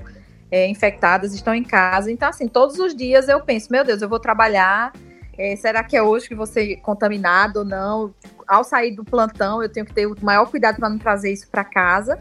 é, 0.53 0.67
infectadas, 0.67 1.33
estão 1.33 1.55
em 1.55 1.63
casa. 1.63 2.11
Então, 2.11 2.29
assim, 2.29 2.47
todos 2.47 2.77
os 2.77 2.95
dias 2.95 3.27
eu 3.27 3.41
penso, 3.41 3.71
meu 3.71 3.83
Deus, 3.83 4.03
eu 4.03 4.07
vou 4.07 4.19
trabalhar. 4.19 4.93
É, 5.35 5.55
será 5.55 5.83
que 5.83 5.97
é 5.97 6.03
hoje 6.03 6.29
que 6.29 6.45
ser 6.45 6.75
contaminado 6.75 7.59
ou 7.59 7.65
não? 7.65 8.13
Ao 8.47 8.63
sair 8.63 8.91
do 8.91 9.03
plantão, 9.03 9.63
eu 9.63 9.69
tenho 9.69 9.83
que 9.83 9.91
ter 9.91 10.05
o 10.05 10.15
maior 10.21 10.45
cuidado 10.45 10.75
para 10.75 10.89
não 10.89 10.99
trazer 10.99 11.33
isso 11.33 11.47
para 11.49 11.63
casa. 11.63 12.19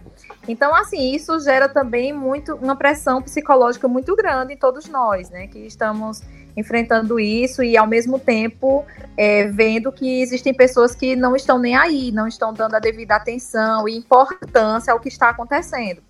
Então, 0.48 0.74
assim, 0.74 1.14
isso 1.14 1.38
gera 1.40 1.68
também 1.68 2.10
muito 2.10 2.54
uma 2.54 2.74
pressão 2.74 3.20
psicológica 3.20 3.86
muito 3.86 4.16
grande 4.16 4.54
em 4.54 4.56
todos 4.56 4.88
nós, 4.88 5.28
né? 5.28 5.46
Que 5.46 5.66
estamos 5.66 6.22
enfrentando 6.56 7.20
isso 7.20 7.62
e 7.62 7.76
ao 7.76 7.86
mesmo 7.86 8.18
tempo 8.18 8.82
é, 9.14 9.46
vendo 9.48 9.92
que 9.92 10.22
existem 10.22 10.54
pessoas 10.54 10.94
que 10.94 11.14
não 11.14 11.36
estão 11.36 11.58
nem 11.58 11.76
aí, 11.76 12.10
não 12.10 12.26
estão 12.26 12.50
dando 12.50 12.76
a 12.76 12.78
devida 12.78 13.14
atenção 13.14 13.86
e 13.86 13.94
importância 13.94 14.90
ao 14.90 14.98
que 14.98 15.08
está 15.08 15.28
acontecendo. 15.28 16.00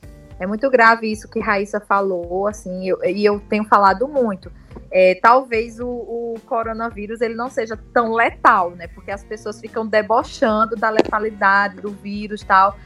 É 0.43 0.47
muito 0.47 0.69
grave 0.69 1.07
isso 1.07 1.29
que 1.29 1.39
Raíssa 1.39 1.79
falou, 1.79 2.49
assim, 2.49 2.89
eu, 2.89 2.99
e 3.05 3.25
eu 3.25 3.39
tenho 3.49 3.63
falado 3.63 4.09
muito. 4.09 4.51
É, 4.91 5.15
talvez 5.23 5.79
o, 5.79 5.87
o, 5.87 6.35
coronavírus 6.45 7.21
ele 7.21 7.35
não 7.35 7.49
seja 7.49 7.79
tão 7.95 8.13
letal, 8.13 8.73
né? 8.73 8.89
Porque 8.89 9.13
as 9.13 9.23
pessoas 9.23 9.61
ficam 9.61 9.87
debochando 9.87 10.75
da 10.75 10.91
letalidade 10.91 11.81
do 11.81 11.91
vírus 11.91 12.43
tal. 12.43 12.77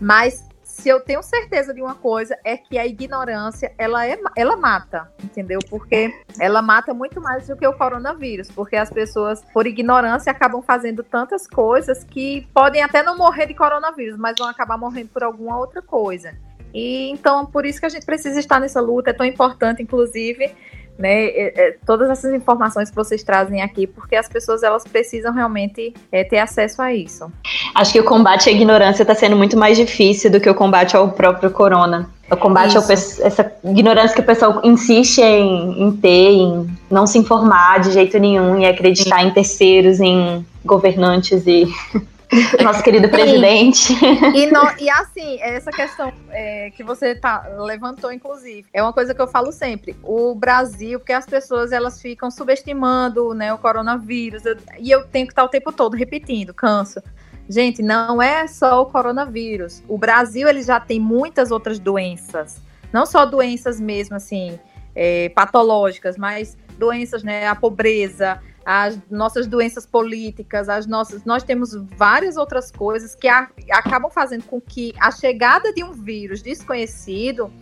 Mas 0.00 0.44
se 0.64 0.88
eu 0.88 0.98
tenho 0.98 1.22
certeza 1.22 1.72
de 1.72 1.80
uma 1.80 1.94
coisa 1.94 2.36
é 2.42 2.56
que 2.56 2.76
a 2.76 2.84
ignorância 2.84 3.72
ela 3.78 4.04
é 4.04 4.18
ela 4.34 4.56
mata, 4.56 5.08
entendeu? 5.22 5.60
Porque 5.70 6.12
ela 6.40 6.60
mata 6.60 6.92
muito 6.92 7.20
mais 7.20 7.46
do 7.46 7.56
que 7.56 7.64
o 7.64 7.72
coronavírus, 7.74 8.50
porque 8.50 8.74
as 8.74 8.90
pessoas 8.90 9.40
por 9.52 9.68
ignorância 9.68 10.32
acabam 10.32 10.60
fazendo 10.62 11.04
tantas 11.04 11.46
coisas 11.46 12.02
que 12.02 12.48
podem 12.52 12.82
até 12.82 13.04
não 13.04 13.16
morrer 13.16 13.46
de 13.46 13.54
coronavírus, 13.54 14.18
mas 14.18 14.34
vão 14.36 14.48
acabar 14.48 14.76
morrendo 14.76 15.10
por 15.10 15.22
alguma 15.22 15.56
outra 15.56 15.80
coisa. 15.80 16.34
E 16.74 17.08
então, 17.10 17.46
por 17.46 17.64
isso 17.64 17.78
que 17.78 17.86
a 17.86 17.88
gente 17.88 18.04
precisa 18.04 18.38
estar 18.40 18.58
nessa 18.58 18.80
luta, 18.80 19.10
é 19.10 19.12
tão 19.12 19.24
importante, 19.24 19.80
inclusive, 19.80 20.50
né, 20.98 21.26
é, 21.26 21.52
é, 21.56 21.76
todas 21.86 22.08
essas 22.10 22.32
informações 22.32 22.90
que 22.90 22.96
vocês 22.96 23.22
trazem 23.22 23.62
aqui, 23.62 23.86
porque 23.86 24.16
as 24.16 24.28
pessoas 24.28 24.62
elas 24.62 24.84
precisam 24.84 25.32
realmente 25.32 25.92
é, 26.10 26.24
ter 26.24 26.38
acesso 26.38 26.82
a 26.82 26.92
isso. 26.92 27.30
Acho 27.74 27.92
que 27.92 28.00
o 28.00 28.04
combate 28.04 28.48
à 28.48 28.52
ignorância 28.52 29.02
está 29.02 29.14
sendo 29.14 29.36
muito 29.36 29.56
mais 29.56 29.76
difícil 29.76 30.30
do 30.30 30.40
que 30.40 30.48
o 30.48 30.54
combate 30.54 30.96
ao 30.96 31.10
próprio 31.12 31.50
corona. 31.50 32.10
O 32.30 32.36
combate 32.36 32.76
a 32.76 32.80
essa 32.80 33.52
ignorância 33.62 34.14
que 34.14 34.20
o 34.20 34.24
pessoal 34.24 34.60
insiste 34.64 35.20
em, 35.20 35.82
em, 35.82 35.92
ter, 35.92 36.30
em 36.30 36.66
não 36.90 37.06
se 37.06 37.18
informar 37.18 37.80
de 37.80 37.92
jeito 37.92 38.18
nenhum 38.18 38.58
e 38.58 38.66
acreditar 38.66 39.20
Sim. 39.20 39.26
em 39.26 39.30
terceiros, 39.30 40.00
em 40.00 40.44
governantes 40.64 41.46
e 41.46 41.66
nosso 42.62 42.82
querido 42.82 43.08
presidente. 43.08 43.92
E, 44.34 44.46
no, 44.46 44.62
e 44.78 44.90
assim, 44.90 45.38
essa 45.40 45.70
questão 45.70 46.12
é, 46.30 46.70
que 46.70 46.82
você 46.82 47.14
tá, 47.14 47.46
levantou, 47.58 48.12
inclusive, 48.12 48.66
é 48.72 48.82
uma 48.82 48.92
coisa 48.92 49.14
que 49.14 49.20
eu 49.20 49.28
falo 49.28 49.52
sempre. 49.52 49.96
O 50.02 50.34
Brasil, 50.34 50.98
porque 50.98 51.12
as 51.12 51.26
pessoas 51.26 51.72
elas 51.72 52.00
ficam 52.00 52.30
subestimando 52.30 53.34
né, 53.34 53.52
o 53.52 53.58
coronavírus, 53.58 54.42
e 54.78 54.90
eu 54.90 55.04
tenho 55.06 55.26
que 55.26 55.32
estar 55.32 55.44
o 55.44 55.48
tempo 55.48 55.72
todo 55.72 55.96
repetindo, 55.96 56.52
canso. 56.52 57.00
Gente, 57.48 57.82
não 57.82 58.22
é 58.22 58.46
só 58.46 58.82
o 58.82 58.86
coronavírus. 58.86 59.82
O 59.86 59.98
Brasil 59.98 60.48
ele 60.48 60.62
já 60.62 60.80
tem 60.80 60.98
muitas 60.98 61.50
outras 61.50 61.78
doenças. 61.78 62.60
Não 62.92 63.04
só 63.04 63.26
doenças 63.26 63.78
mesmo, 63.78 64.16
assim, 64.16 64.58
é, 64.94 65.28
patológicas, 65.30 66.16
mas 66.16 66.56
doenças, 66.78 67.22
né? 67.22 67.46
A 67.46 67.54
pobreza, 67.54 68.40
as 68.64 68.98
nossas 69.10 69.46
doenças 69.46 69.84
políticas, 69.84 70.68
as 70.68 70.86
nossas, 70.86 71.24
nós 71.24 71.42
temos 71.42 71.74
várias 71.96 72.36
outras 72.36 72.70
coisas 72.70 73.14
que 73.14 73.28
a, 73.28 73.48
acabam 73.70 74.10
fazendo 74.10 74.44
com 74.44 74.60
que 74.60 74.94
a 74.98 75.10
chegada 75.10 75.72
de 75.72 75.84
um 75.84 75.92
vírus 75.92 76.42
desconhecido, 76.42 77.52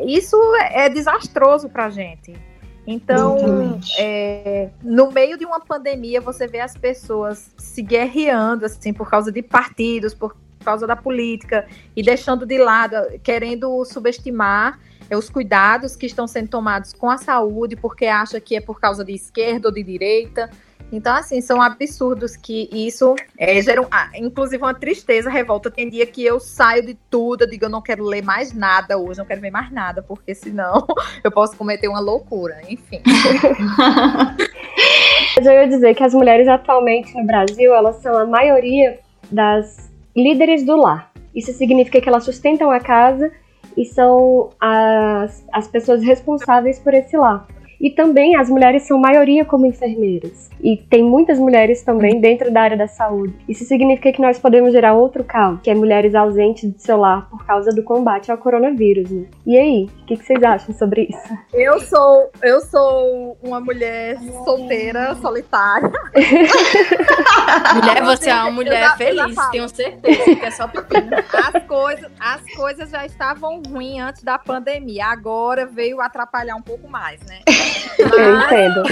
isso 0.00 0.36
é, 0.56 0.88
desastroso 0.88 1.68
para 1.68 1.86
a 1.86 1.90
gente. 1.90 2.34
Então, 2.86 3.80
é, 3.98 4.68
no 4.82 5.10
meio 5.10 5.38
de 5.38 5.46
uma 5.46 5.58
pandemia, 5.58 6.20
você 6.20 6.46
vê 6.46 6.60
as 6.60 6.76
pessoas 6.76 7.50
se 7.56 7.80
guerreando 7.80 8.66
assim 8.66 8.92
por 8.92 9.08
causa 9.08 9.32
de 9.32 9.42
partidos, 9.42 10.12
por 10.12 10.36
causa 10.62 10.86
da 10.86 10.94
política 10.94 11.66
e 11.96 12.02
deixando 12.02 12.44
de 12.44 12.58
lado, 12.58 12.96
querendo 13.22 13.84
subestimar 13.84 14.78
é, 15.08 15.16
os 15.16 15.28
cuidados 15.28 15.96
que 15.96 16.06
estão 16.06 16.26
sendo 16.26 16.48
tomados 16.48 16.92
com 16.92 17.10
a 17.10 17.18
saúde, 17.18 17.76
porque 17.76 18.06
acha 18.06 18.40
que 18.40 18.56
é 18.56 18.60
por 18.60 18.80
causa 18.80 19.04
de 19.04 19.12
esquerda 19.12 19.68
ou 19.68 19.74
de 19.74 19.82
direita. 19.82 20.50
Então, 20.92 21.14
assim, 21.16 21.40
são 21.40 21.60
absurdos 21.60 22.36
que 22.36 22.68
isso 22.72 23.16
é, 23.36 23.60
geram, 23.60 23.86
ah, 23.90 24.10
inclusive, 24.14 24.62
uma 24.62 24.74
tristeza, 24.74 25.28
revolta. 25.28 25.70
Tem 25.70 25.88
dia 25.88 26.06
que 26.06 26.24
eu 26.24 26.38
saio 26.38 26.84
de 26.86 26.94
tudo, 27.10 27.42
eu 27.42 27.50
digo, 27.50 27.64
eu 27.64 27.70
não 27.70 27.82
quero 27.82 28.04
ler 28.04 28.22
mais 28.22 28.52
nada 28.52 28.96
hoje, 28.96 29.18
não 29.18 29.26
quero 29.26 29.40
ver 29.40 29.50
mais 29.50 29.72
nada, 29.72 30.02
porque 30.02 30.34
senão 30.34 30.86
eu 31.24 31.32
posso 31.32 31.56
cometer 31.56 31.88
uma 31.88 32.00
loucura, 32.00 32.60
enfim. 32.68 33.00
Eu 35.36 35.52
ia 35.52 35.66
dizer 35.66 35.94
que 35.94 36.02
as 36.02 36.14
mulheres 36.14 36.46
atualmente 36.46 37.12
no 37.14 37.26
Brasil, 37.26 37.74
elas 37.74 37.96
são 37.96 38.16
a 38.16 38.24
maioria 38.24 39.00
das 39.30 39.90
líderes 40.16 40.64
do 40.64 40.76
lar. 40.76 41.10
Isso 41.34 41.52
significa 41.52 42.00
que 42.00 42.08
elas 42.08 42.24
sustentam 42.24 42.70
a 42.70 42.78
casa 42.78 43.32
e 43.76 43.84
são 43.84 44.50
as, 44.60 45.44
as 45.52 45.68
pessoas 45.68 46.02
responsáveis 46.02 46.78
por 46.78 46.94
esse 46.94 47.16
lar. 47.16 47.46
E 47.80 47.90
também 47.90 48.36
as 48.36 48.48
mulheres 48.48 48.82
são 48.84 48.98
maioria 48.98 49.44
como 49.44 49.66
enfermeiras. 49.66 50.50
E 50.62 50.76
tem 50.76 51.02
muitas 51.02 51.38
mulheres 51.38 51.82
também 51.82 52.20
dentro 52.20 52.50
da 52.50 52.62
área 52.62 52.76
da 52.76 52.88
saúde. 52.88 53.34
Isso 53.48 53.64
significa 53.64 54.12
que 54.12 54.20
nós 54.20 54.38
podemos 54.38 54.72
gerar 54.72 54.94
outro 54.94 55.22
caos, 55.24 55.60
que 55.62 55.70
é 55.70 55.74
mulheres 55.74 56.14
ausentes 56.14 56.70
do 56.70 56.78
seu 56.78 56.96
lar 56.96 57.28
por 57.28 57.44
causa 57.44 57.70
do 57.70 57.82
combate 57.82 58.30
ao 58.30 58.38
coronavírus, 58.38 59.10
né? 59.10 59.26
E 59.46 59.58
aí, 59.58 59.84
o 59.84 60.06
que, 60.06 60.16
que, 60.16 60.24
vocês 60.24 60.42
acham 60.42 60.74
sobre 60.74 61.08
isso? 61.10 61.38
Eu 61.52 61.78
sou, 61.80 62.30
eu 62.42 62.60
sou 62.62 63.36
uma 63.42 63.60
mulher 63.60 64.18
solteira, 64.44 65.14
solitária. 65.16 65.92
mulher, 67.74 68.02
você 68.04 68.30
é 68.30 68.34
uma 68.34 68.50
mulher 68.50 68.80
já, 68.80 68.96
feliz, 68.96 69.36
tenho 69.50 69.68
certeza 69.68 70.24
que 70.24 70.44
é 70.44 70.50
só 70.50 70.66
pepino. 70.68 71.10
As 71.32 71.62
coisas, 71.64 72.10
as 72.18 72.54
coisas 72.54 72.90
já 72.90 73.04
estavam 73.04 73.62
ruins 73.68 74.00
antes 74.00 74.22
da 74.22 74.38
pandemia. 74.38 75.06
Agora 75.06 75.66
veio 75.66 76.00
atrapalhar 76.00 76.56
um 76.56 76.62
pouco 76.62 76.88
mais, 76.88 77.20
né? 77.22 77.40
Mas... 77.98 78.12
Eu 78.12 78.38
entendo. 78.38 78.82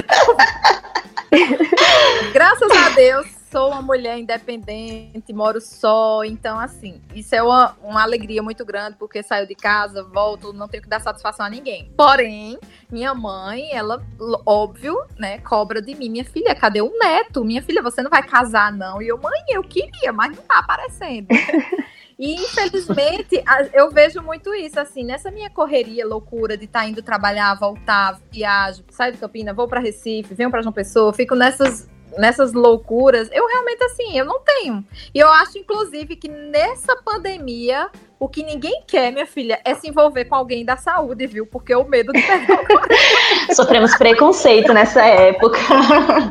Graças 2.32 2.70
a 2.70 2.90
Deus, 2.90 3.26
sou 3.50 3.70
uma 3.70 3.82
mulher 3.82 4.18
independente, 4.18 5.32
moro 5.32 5.60
só, 5.60 6.24
então 6.24 6.58
assim, 6.58 7.00
isso 7.14 7.34
é 7.34 7.42
uma, 7.42 7.76
uma 7.82 8.02
alegria 8.02 8.42
muito 8.42 8.64
grande, 8.64 8.96
porque 8.98 9.22
saio 9.22 9.46
de 9.46 9.54
casa, 9.54 10.02
volto, 10.02 10.52
não 10.52 10.66
tenho 10.66 10.82
que 10.82 10.88
dar 10.88 11.00
satisfação 11.00 11.44
a 11.44 11.50
ninguém. 11.50 11.92
Porém, 11.96 12.58
minha 12.90 13.14
mãe, 13.14 13.70
ela, 13.72 14.02
óbvio, 14.46 14.96
né, 15.18 15.38
cobra 15.38 15.82
de 15.82 15.94
mim, 15.94 16.08
minha 16.08 16.24
filha, 16.24 16.54
cadê 16.54 16.80
o 16.80 16.92
neto? 16.98 17.44
Minha 17.44 17.62
filha, 17.62 17.82
você 17.82 18.02
não 18.02 18.10
vai 18.10 18.22
casar, 18.22 18.72
não. 18.72 19.02
E 19.02 19.08
eu, 19.08 19.18
mãe, 19.18 19.42
eu 19.48 19.62
queria, 19.62 20.12
mas 20.12 20.34
não 20.34 20.42
tá 20.42 20.58
aparecendo. 20.58 21.28
E 22.18 22.34
infelizmente 22.34 23.42
eu 23.72 23.90
vejo 23.90 24.22
muito 24.22 24.54
isso, 24.54 24.78
assim, 24.78 25.04
nessa 25.04 25.30
minha 25.30 25.50
correria, 25.50 26.06
loucura 26.06 26.56
de 26.56 26.64
estar 26.64 26.80
tá 26.80 26.86
indo 26.86 27.02
trabalhar, 27.02 27.54
voltar, 27.54 28.20
viajo, 28.30 28.84
saio 28.90 29.12
de 29.12 29.18
Campina, 29.18 29.52
vou 29.52 29.68
para 29.68 29.80
Recife, 29.80 30.34
venho 30.34 30.50
para 30.50 30.62
João 30.62 30.72
Pessoa, 30.72 31.12
fico 31.12 31.34
nessas 31.34 31.90
nessas 32.18 32.52
loucuras, 32.52 33.30
eu 33.32 33.46
realmente 33.46 33.82
assim, 33.84 34.18
eu 34.18 34.24
não 34.24 34.40
tenho. 34.40 34.84
E 35.14 35.18
eu 35.18 35.28
acho 35.28 35.58
inclusive 35.58 36.16
que 36.16 36.28
nessa 36.28 36.94
pandemia 36.96 37.90
o 38.22 38.28
que 38.28 38.44
ninguém 38.44 38.84
quer, 38.86 39.10
minha 39.10 39.26
filha, 39.26 39.60
é 39.64 39.74
se 39.74 39.88
envolver 39.88 40.26
com 40.26 40.36
alguém 40.36 40.64
da 40.64 40.76
saúde, 40.76 41.26
viu? 41.26 41.44
Porque 41.44 41.74
o 41.74 41.84
medo 41.84 42.12
de 42.12 42.20
o 42.20 43.50
Sofremos 43.52 43.96
preconceito 43.96 44.72
nessa 44.72 45.04
época. 45.04 45.58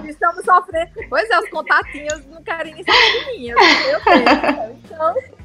Estamos 0.08 0.46
sofrendo. 0.46 0.92
Pois 1.10 1.30
é, 1.30 1.40
os 1.40 1.50
contatinhos 1.50 2.26
não 2.28 2.42
querem 2.44 2.76
nem 2.76 2.84
saber 2.86 3.12
de 3.12 3.26
mim. 3.26 3.50
Eu, 3.50 3.58
eu 3.90 4.02
tenho. 4.06 4.80
Então, 4.86 5.41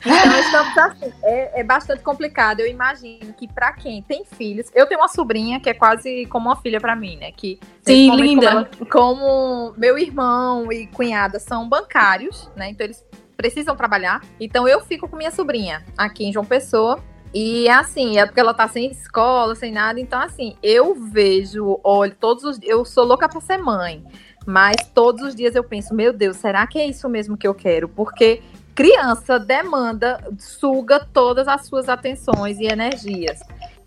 então, 0.00 0.40
estamos 0.40 0.78
assim, 0.78 1.12
é, 1.22 1.60
é, 1.60 1.64
bastante 1.64 2.02
complicado. 2.02 2.60
Eu 2.60 2.66
imagino 2.66 3.32
que 3.34 3.46
para 3.46 3.72
quem 3.72 4.02
tem 4.02 4.24
filhos, 4.24 4.70
eu 4.74 4.86
tenho 4.86 5.00
uma 5.00 5.08
sobrinha 5.08 5.60
que 5.60 5.68
é 5.68 5.74
quase 5.74 6.26
como 6.26 6.48
uma 6.48 6.56
filha 6.56 6.80
para 6.80 6.96
mim, 6.96 7.16
né? 7.16 7.32
Que 7.32 7.58
Sim, 7.82 8.14
linda. 8.16 8.68
Como, 8.90 8.90
como, 8.90 9.74
meu 9.76 9.98
irmão 9.98 10.72
e 10.72 10.86
cunhada 10.86 11.38
são 11.38 11.68
bancários, 11.68 12.50
né? 12.56 12.70
Então 12.70 12.84
eles 12.84 13.04
precisam 13.36 13.76
trabalhar. 13.76 14.22
Então 14.40 14.66
eu 14.66 14.80
fico 14.80 15.08
com 15.08 15.16
minha 15.16 15.30
sobrinha 15.30 15.84
aqui 15.96 16.24
em 16.24 16.32
João 16.32 16.44
Pessoa. 16.44 17.02
E 17.32 17.68
assim, 17.68 18.18
é 18.18 18.24
porque 18.24 18.40
ela 18.40 18.54
tá 18.54 18.66
sem 18.68 18.90
escola, 18.90 19.54
sem 19.54 19.70
nada. 19.70 20.00
Então, 20.00 20.18
assim, 20.18 20.56
eu 20.62 20.94
vejo, 20.94 21.78
olha, 21.84 22.16
todos 22.18 22.42
os 22.42 22.58
Eu 22.62 22.84
sou 22.86 23.04
louca 23.04 23.28
pra 23.28 23.40
ser 23.40 23.58
mãe. 23.58 24.02
Mas 24.46 24.76
todos 24.94 25.22
os 25.22 25.34
dias 25.34 25.54
eu 25.54 25.62
penso, 25.62 25.94
meu 25.94 26.10
Deus, 26.10 26.38
será 26.38 26.66
que 26.66 26.78
é 26.78 26.86
isso 26.86 27.06
mesmo 27.06 27.36
que 27.36 27.46
eu 27.46 27.54
quero? 27.54 27.86
Porque 27.86 28.40
criança 28.78 29.40
demanda, 29.40 30.20
suga 30.38 31.00
todas 31.00 31.48
as 31.48 31.66
suas 31.66 31.88
atenções 31.88 32.60
e 32.60 32.66
energias. 32.66 33.40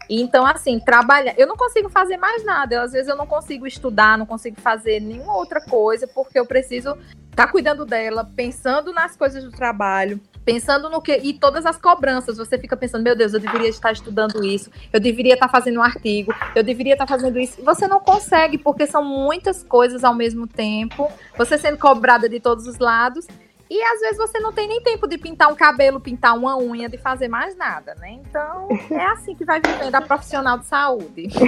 Então, 0.10 0.46
assim, 0.46 0.82
trabalhar. 0.82 1.34
Eu 1.38 1.48
não 1.48 1.56
consigo 1.56 1.88
fazer 1.88 2.18
mais 2.18 2.44
nada. 2.44 2.76
Eu, 2.76 2.82
às 2.82 2.92
vezes 2.92 3.08
eu 3.08 3.16
não 3.16 3.26
consigo 3.26 3.66
estudar, 3.66 4.18
não 4.18 4.26
consigo 4.26 4.60
fazer 4.60 5.00
nenhuma 5.00 5.38
outra 5.38 5.62
coisa, 5.62 6.06
porque 6.08 6.38
eu 6.38 6.46
preciso 6.46 6.90
estar 7.30 7.46
tá 7.46 7.48
cuidando 7.48 7.86
dela, 7.86 8.30
pensando 8.36 8.92
nas 8.92 9.16
coisas 9.16 9.46
do 9.46 9.52
trabalho, 9.52 10.20
pensando 10.44 10.90
no 10.90 11.02
que. 11.02 11.16
E 11.24 11.36
todas 11.36 11.66
as 11.66 11.78
cobranças. 11.78 12.36
Você 12.36 12.58
fica 12.58 12.76
pensando, 12.76 13.02
meu 13.02 13.16
Deus, 13.16 13.34
eu 13.34 13.40
deveria 13.40 13.70
estar 13.70 13.94
estudando 13.94 14.44
isso, 14.44 14.70
eu 14.92 15.00
deveria 15.00 15.36
estar 15.36 15.48
fazendo 15.48 15.80
um 15.80 15.84
artigo, 15.84 16.36
eu 16.54 16.66
deveria 16.66 16.96
estar 16.96 17.08
fazendo 17.08 17.40
isso. 17.40 17.64
Você 17.64 17.88
não 17.88 18.02
consegue, 18.02 18.58
porque 18.58 18.86
são 18.86 19.06
muitas 19.06 19.64
coisas 19.64 20.04
ao 20.04 20.14
mesmo 20.14 20.48
tempo, 20.48 21.10
você 21.38 21.58
sendo 21.58 21.78
cobrada 21.78 22.28
de 22.28 22.42
todos 22.42 22.68
os 22.68 22.78
lados. 22.78 23.26
E 23.72 23.82
às 23.82 24.02
vezes 24.02 24.18
você 24.18 24.38
não 24.42 24.52
tem 24.52 24.68
nem 24.68 24.82
tempo 24.82 25.08
de 25.08 25.18
pintar 25.18 25.50
um 25.50 25.56
cabelo, 25.56 25.98
pintar 25.98 26.38
uma 26.38 26.58
unha, 26.58 26.90
de 26.90 26.98
fazer 26.98 27.30
mais 27.30 27.56
nada, 27.56 27.96
né? 28.02 28.20
Então 28.20 28.68
é 28.92 29.06
assim 29.06 29.34
que 29.34 29.46
vai 29.46 29.62
vivendo 29.62 29.96
a 29.96 30.02
profissional 30.02 30.58
de 30.58 30.66
saúde. 30.66 31.30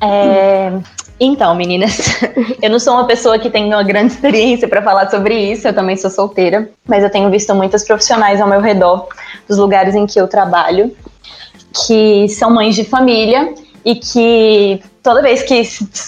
É, 0.00 0.70
então, 1.18 1.54
meninas, 1.54 2.20
eu 2.60 2.68
não 2.68 2.78
sou 2.78 2.92
uma 2.92 3.06
pessoa 3.06 3.38
que 3.38 3.48
tem 3.48 3.64
uma 3.72 3.82
grande 3.82 4.12
experiência 4.12 4.68
para 4.68 4.82
falar 4.82 5.08
sobre 5.08 5.34
isso, 5.34 5.66
eu 5.66 5.72
também 5.72 5.96
sou 5.96 6.10
solteira, 6.10 6.68
mas 6.86 7.02
eu 7.02 7.08
tenho 7.08 7.30
visto 7.30 7.54
muitas 7.54 7.84
profissionais 7.84 8.38
ao 8.38 8.46
meu 8.46 8.60
redor, 8.60 9.08
dos 9.48 9.56
lugares 9.56 9.94
em 9.94 10.04
que 10.04 10.20
eu 10.20 10.28
trabalho, 10.28 10.94
que 11.86 12.28
são 12.28 12.50
mães 12.50 12.74
de 12.74 12.84
família 12.84 13.54
e 13.82 13.94
que 13.94 14.82
toda 15.04 15.20
vez 15.20 15.42
que 15.42 15.62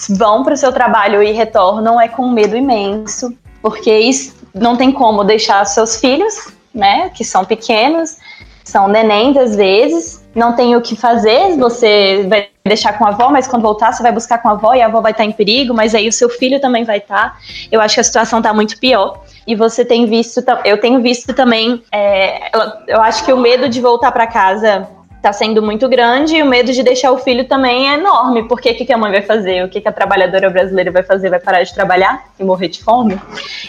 vão 0.09 0.43
para 0.43 0.55
o 0.55 0.57
seu 0.57 0.73
trabalho 0.73 1.21
e 1.21 1.31
retornam 1.31 2.01
é 2.01 2.09
com 2.09 2.23
um 2.23 2.31
medo 2.31 2.57
imenso, 2.57 3.31
porque 3.61 4.09
não 4.53 4.75
tem 4.75 4.91
como 4.91 5.23
deixar 5.23 5.63
seus 5.65 5.97
filhos, 5.97 6.51
né, 6.73 7.09
que 7.13 7.23
são 7.23 7.45
pequenos, 7.45 8.17
são 8.63 8.87
nenéns 8.87 9.37
às 9.37 9.55
vezes, 9.55 10.25
não 10.33 10.53
tem 10.53 10.75
o 10.75 10.81
que 10.81 10.95
fazer, 10.95 11.55
você 11.57 12.25
vai 12.27 12.49
deixar 12.65 12.97
com 12.97 13.05
a 13.05 13.09
avó, 13.09 13.29
mas 13.29 13.47
quando 13.47 13.61
voltar 13.61 13.93
você 13.93 14.01
vai 14.01 14.11
buscar 14.11 14.39
com 14.39 14.49
a 14.49 14.51
avó 14.51 14.73
e 14.73 14.81
a 14.81 14.87
avó 14.87 14.99
vai 14.99 15.11
estar 15.11 15.23
em 15.23 15.31
perigo, 15.31 15.73
mas 15.73 15.93
aí 15.93 16.07
o 16.07 16.11
seu 16.11 16.27
filho 16.27 16.59
também 16.59 16.83
vai 16.83 16.97
estar. 16.97 17.37
Eu 17.71 17.79
acho 17.79 17.95
que 17.95 18.01
a 18.01 18.03
situação 18.03 18.39
está 18.39 18.53
muito 18.53 18.77
pior. 18.77 19.23
E 19.47 19.55
você 19.55 19.85
tem 19.85 20.05
visto, 20.05 20.43
eu 20.65 20.79
tenho 20.79 21.01
visto 21.01 21.33
também, 21.33 21.81
é, 21.91 22.51
eu 22.87 23.01
acho 23.01 23.23
que 23.23 23.31
o 23.31 23.37
medo 23.37 23.69
de 23.69 23.79
voltar 23.79 24.11
para 24.11 24.27
casa 24.27 24.87
está 25.17 25.33
sendo 25.33 25.61
muito 25.61 25.89
grande 25.89 26.35
e 26.35 26.43
o 26.43 26.45
medo 26.45 26.71
de 26.71 26.81
deixar 26.81 27.11
o 27.11 27.17
filho 27.17 27.45
também 27.45 27.89
é 27.89 27.95
enorme, 27.95 28.47
porque 28.47 28.71
o 28.71 28.75
que, 28.75 28.85
que 28.85 28.93
a 28.93 28.97
mãe 28.97 29.11
vai 29.11 29.21
fazer? 29.21 29.65
O 29.65 29.69
que, 29.69 29.81
que 29.81 29.87
a 29.87 29.91
trabalhadora 29.91 30.49
brasileira 30.49 30.91
vai 30.91 31.03
fazer? 31.03 31.29
Vai 31.29 31.39
parar 31.39 31.63
de 31.63 31.73
trabalhar 31.73 32.23
e 32.39 32.43
morrer 32.43 32.69
de 32.69 32.83
fome? 32.83 33.19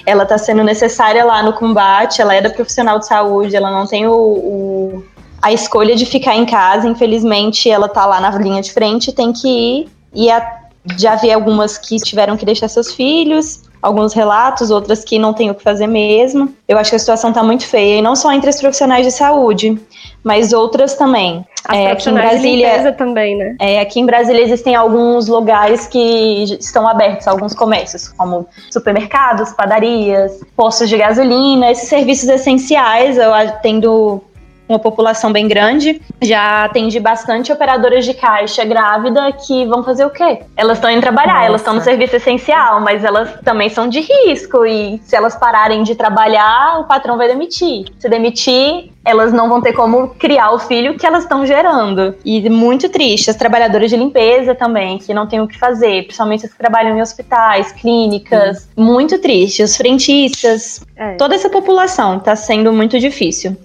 Ela 0.07 0.23
está 0.23 0.39
sendo 0.39 0.63
necessária 0.63 1.25
lá 1.25 1.43
no 1.43 1.53
combate, 1.53 2.23
ela 2.23 2.35
é 2.35 2.41
da 2.41 2.51
profissional 2.51 2.99
de 2.99 3.07
saúde, 3.07 3.57
ela 3.57 3.71
não 3.71 3.87
tem 3.87 4.07
o, 4.07 4.13
o 4.13 5.05
a 5.41 5.53
escolha 5.53 5.95
de 5.95 6.05
ficar 6.05 6.35
em 6.35 6.45
casa, 6.45 6.89
infelizmente 6.89 7.71
ela 7.71 7.87
está 7.87 8.05
lá 8.05 8.21
na 8.21 8.31
linha 8.39 8.61
de 8.61 8.73
frente, 8.73 9.13
tem 9.13 9.33
que 9.33 9.49
ir 9.49 9.89
e 10.13 10.31
a, 10.31 10.59
já 10.99 11.15
vi 11.15 11.31
algumas 11.31 11.79
que 11.79 11.97
tiveram 11.99 12.37
que 12.37 12.45
deixar 12.45 12.69
seus 12.69 12.93
filhos, 12.93 13.63
alguns 13.81 14.13
relatos, 14.13 14.71
outras 14.71 15.05
que 15.05 15.19
não 15.19 15.33
tem 15.33 15.51
o 15.51 15.55
que 15.55 15.63
fazer 15.63 15.87
mesmo. 15.87 16.53
Eu 16.67 16.79
acho 16.79 16.91
que 16.91 16.97
a 16.97 16.99
situação 16.99 17.31
está 17.31 17.43
muito 17.43 17.67
feia, 17.67 17.99
e 17.99 18.03
não 18.03 18.17
só 18.17 18.33
entre 18.33 18.51
os 18.51 18.61
profissionais 18.61 19.07
de 19.07 19.13
saúde, 19.13 19.81
mas 20.23 20.53
outras 20.53 20.95
também. 20.95 21.47
As 21.67 21.77
é, 21.77 21.91
aqui 21.91 22.11
em 22.11 22.15
Brasília 22.15 22.93
também, 22.93 23.37
né? 23.37 23.57
É, 23.61 23.81
aqui 23.81 24.01
em 24.01 24.07
Brasília 24.07 24.43
existem 24.43 24.75
alguns 24.75 25.29
lugares 25.29 25.87
que 25.87 26.45
estão 26.61 26.89
abertos, 26.89 27.27
alguns 27.27 27.55
comércios, 27.55 28.09
como 28.09 28.47
supermercados, 28.71 29.53
padarias, 29.53 30.41
postos 30.57 30.89
de 30.89 30.97
gasolina, 30.97 31.71
esses 31.71 31.89
serviços 31.89 32.29
essenciais, 32.29 33.19
eu 33.19 33.35
atendo 33.35 34.23
uma 34.69 34.79
população 34.79 35.33
bem 35.33 35.49
grande. 35.49 36.01
Já 36.21 36.65
atende 36.65 37.01
bastante 37.01 37.53
operadoras 37.53 38.05
de 38.05 38.15
caixa 38.15 38.65
grávida 38.65 39.33
que 39.33 39.65
vão 39.67 39.83
fazer 39.83 40.05
o 40.05 40.11
quê? 40.11 40.41
Elas 40.57 40.79
estão 40.79 40.91
indo 40.91 41.01
trabalhar, 41.01 41.35
Nossa. 41.35 41.47
elas 41.47 41.61
estão 41.61 41.75
no 41.75 41.81
serviço 41.81 42.17
essencial, 42.17 42.81
mas 42.81 43.05
elas 43.05 43.41
também 43.45 43.69
são 43.69 43.89
de 43.89 44.01
risco 44.01 44.67
e 44.67 45.01
se 45.05 45.17
elas 45.17 45.37
pararem 45.37 45.83
de 45.83 45.95
trabalhar, 45.95 46.81
o 46.81 46.85
patrão 46.85 47.17
vai 47.17 47.29
demitir. 47.29 47.87
Se 47.99 48.09
demitir, 48.09 48.91
elas 49.05 49.33
não 49.33 49.49
vão 49.49 49.61
ter 49.63 49.73
como 49.73 50.09
criar 50.09 50.51
o 50.51 50.59
filho 50.59 50.99
que 50.99 51.07
elas 51.07 51.23
estão 51.23 51.47
gerando. 51.47 52.15
E 52.25 52.49
muito 52.51 52.89
triste, 52.91 53.31
as 53.31 53.37
trabalhadoras 53.37 53.89
de 53.89 53.97
limpeza 53.97 54.55
também, 54.55 54.99
que 54.99 55.15
não 55.15 55.27
têm 55.27 55.41
o 55.41 55.49
que 55.49 55.59
fazer, 55.59 56.03
principalmente 56.03 56.45
as 56.45 56.53
que 56.53 56.59
trabalham 56.59 56.97
em 56.97 57.01
hospitais, 57.01 57.73
clínicas, 57.73 58.69
muito 58.77 59.19
triste. 59.19 59.63
Os 59.63 59.77
frentistas, 59.77 60.85
é. 60.95 61.15
toda 61.15 61.35
essa 61.35 61.49
população 61.49 62.19
está 62.19 62.37
sendo 62.37 62.73
muito 62.73 62.99
difícil 62.99 63.57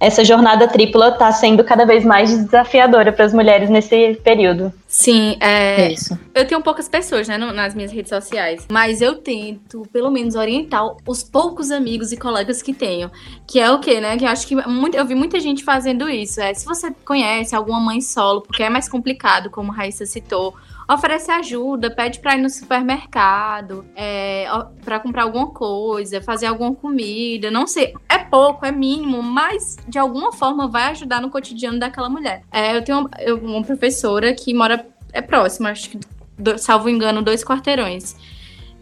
essa 0.00 0.24
jornada 0.24 0.68
tripla 0.68 1.08
está 1.08 1.30
sendo 1.32 1.64
cada 1.64 1.84
vez 1.84 2.04
mais 2.04 2.30
desafiadora 2.44 3.12
para 3.12 3.24
as 3.24 3.34
mulheres 3.34 3.68
nesse 3.68 4.14
período. 4.22 4.72
Sim, 4.86 5.36
é, 5.40 5.82
é. 5.82 5.92
Isso. 5.92 6.18
Eu 6.34 6.46
tenho 6.46 6.62
poucas 6.62 6.88
pessoas, 6.88 7.26
né, 7.28 7.36
no, 7.36 7.52
nas 7.52 7.74
minhas 7.74 7.92
redes 7.92 8.08
sociais, 8.08 8.66
mas 8.70 9.02
eu 9.02 9.16
tento, 9.16 9.82
pelo 9.92 10.10
menos, 10.10 10.34
orientar 10.34 10.82
os 11.06 11.22
poucos 11.22 11.70
amigos 11.70 12.12
e 12.12 12.16
colegas 12.16 12.62
que 12.62 12.72
tenho. 12.72 13.10
Que 13.46 13.60
é 13.60 13.70
o 13.70 13.80
quê, 13.80 14.00
né? 14.00 14.16
Que 14.16 14.24
eu 14.24 14.28
acho 14.28 14.46
que 14.46 14.54
muito, 14.54 14.96
eu 14.96 15.04
vi 15.04 15.14
muita 15.14 15.40
gente 15.40 15.64
fazendo 15.64 16.08
isso. 16.08 16.40
É, 16.40 16.54
se 16.54 16.64
você 16.64 16.92
conhece 17.04 17.54
alguma 17.54 17.80
mãe 17.80 18.00
solo, 18.00 18.40
porque 18.42 18.62
é 18.62 18.70
mais 18.70 18.88
complicado, 18.88 19.50
como 19.50 19.72
a 19.72 19.74
Raíssa 19.74 20.06
citou, 20.06 20.54
oferece 20.88 21.30
ajuda, 21.30 21.90
pede 21.90 22.18
para 22.18 22.34
ir 22.34 22.40
no 22.40 22.48
supermercado, 22.48 23.84
é, 23.94 24.46
para 24.84 24.98
comprar 24.98 25.24
alguma 25.24 25.48
coisa, 25.48 26.22
fazer 26.22 26.46
alguma 26.46 26.74
comida, 26.74 27.50
não 27.50 27.66
sei. 27.66 27.94
É 28.08 28.18
pouco, 28.18 28.64
é 28.64 28.72
mínimo, 28.72 29.22
mas 29.22 29.76
de 29.86 29.98
alguma 29.98 30.32
forma 30.32 30.66
vai 30.66 30.84
ajudar 30.90 31.20
no 31.20 31.30
cotidiano 31.30 31.78
daquela 31.78 32.08
mulher. 32.08 32.42
É, 32.50 32.76
eu 32.76 32.82
tenho 32.82 33.00
uma, 33.00 33.10
uma 33.42 33.62
professora 33.62 34.32
que 34.32 34.54
mora 34.54 34.86
é 35.12 35.20
próxima, 35.20 35.70
acho 35.70 35.90
que, 35.90 36.00
do, 36.38 36.58
salvo 36.58 36.88
engano, 36.88 37.22
dois 37.22 37.44
quarteirões. 37.44 38.16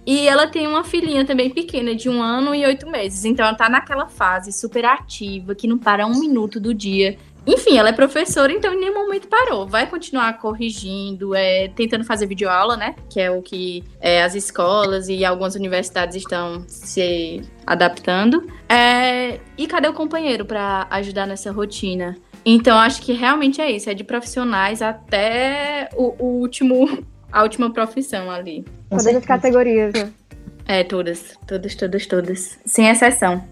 E 0.07 0.29
ela 0.29 0.47
tem 0.47 0.69
uma 0.69 0.85
filhinha 0.85 1.25
também 1.25 1.51
pequena, 1.51 1.93
de 1.93 2.09
um 2.09 2.23
ano 2.23 2.55
e 2.55 2.65
oito 2.65 2.89
meses. 2.89 3.25
Então 3.25 3.45
ela 3.45 3.57
tá 3.57 3.69
naquela 3.69 4.07
fase 4.07 4.53
super 4.53 4.85
ativa, 4.85 5.53
que 5.53 5.67
não 5.67 5.77
para 5.77 6.07
um 6.07 6.21
minuto 6.21 6.61
do 6.61 6.73
dia. 6.73 7.19
Enfim, 7.47 7.79
ela 7.79 7.91
é 7.91 7.93
professora, 7.93 8.53
então 8.53 8.75
em 8.75 8.81
nenhum 8.81 8.95
momento 8.95 9.29
parou. 9.29 9.69
Vai 9.69 9.87
continuar 9.87 10.39
corrigindo, 10.39 11.35
é, 11.35 11.69
tentando 11.69 12.05
fazer 12.05 12.27
videoaula, 12.27 12.77
né? 12.77 12.97
Que 13.09 13.21
é 13.21 13.31
o 13.31 13.41
que 13.41 13.85
é, 14.01 14.23
as 14.23 14.35
escolas 14.35 15.09
e 15.09 15.25
algumas 15.25 15.55
universidades 15.55 16.17
estão 16.17 16.65
se 16.67 17.43
adaptando. 17.65 18.45
É, 18.69 19.39
e 19.57 19.67
cadê 19.69 19.87
o 19.87 19.93
companheiro 19.93 20.45
para 20.45 20.89
ajudar 20.91 21.27
nessa 21.27 21.53
rotina? 21.53 22.17
Então, 22.45 22.79
acho 22.79 23.01
que 23.03 23.13
realmente 23.13 23.61
é 23.61 23.71
isso. 23.71 23.89
É 23.89 23.95
de 23.95 24.03
profissionais 24.03 24.83
até 24.83 25.89
o, 25.95 26.15
o 26.19 26.41
último, 26.41 27.05
a 27.31 27.43
última 27.43 27.73
profissão 27.73 28.29
ali. 28.29 28.65
Todas 28.91 29.07
as 29.07 29.25
categorias, 29.25 29.93
né? 29.95 30.13
É, 30.67 30.83
todas. 30.83 31.37
Todas, 31.47 31.77
todas, 31.77 32.07
todas. 32.07 32.59
Sem 32.67 32.89
exceção. 32.89 33.45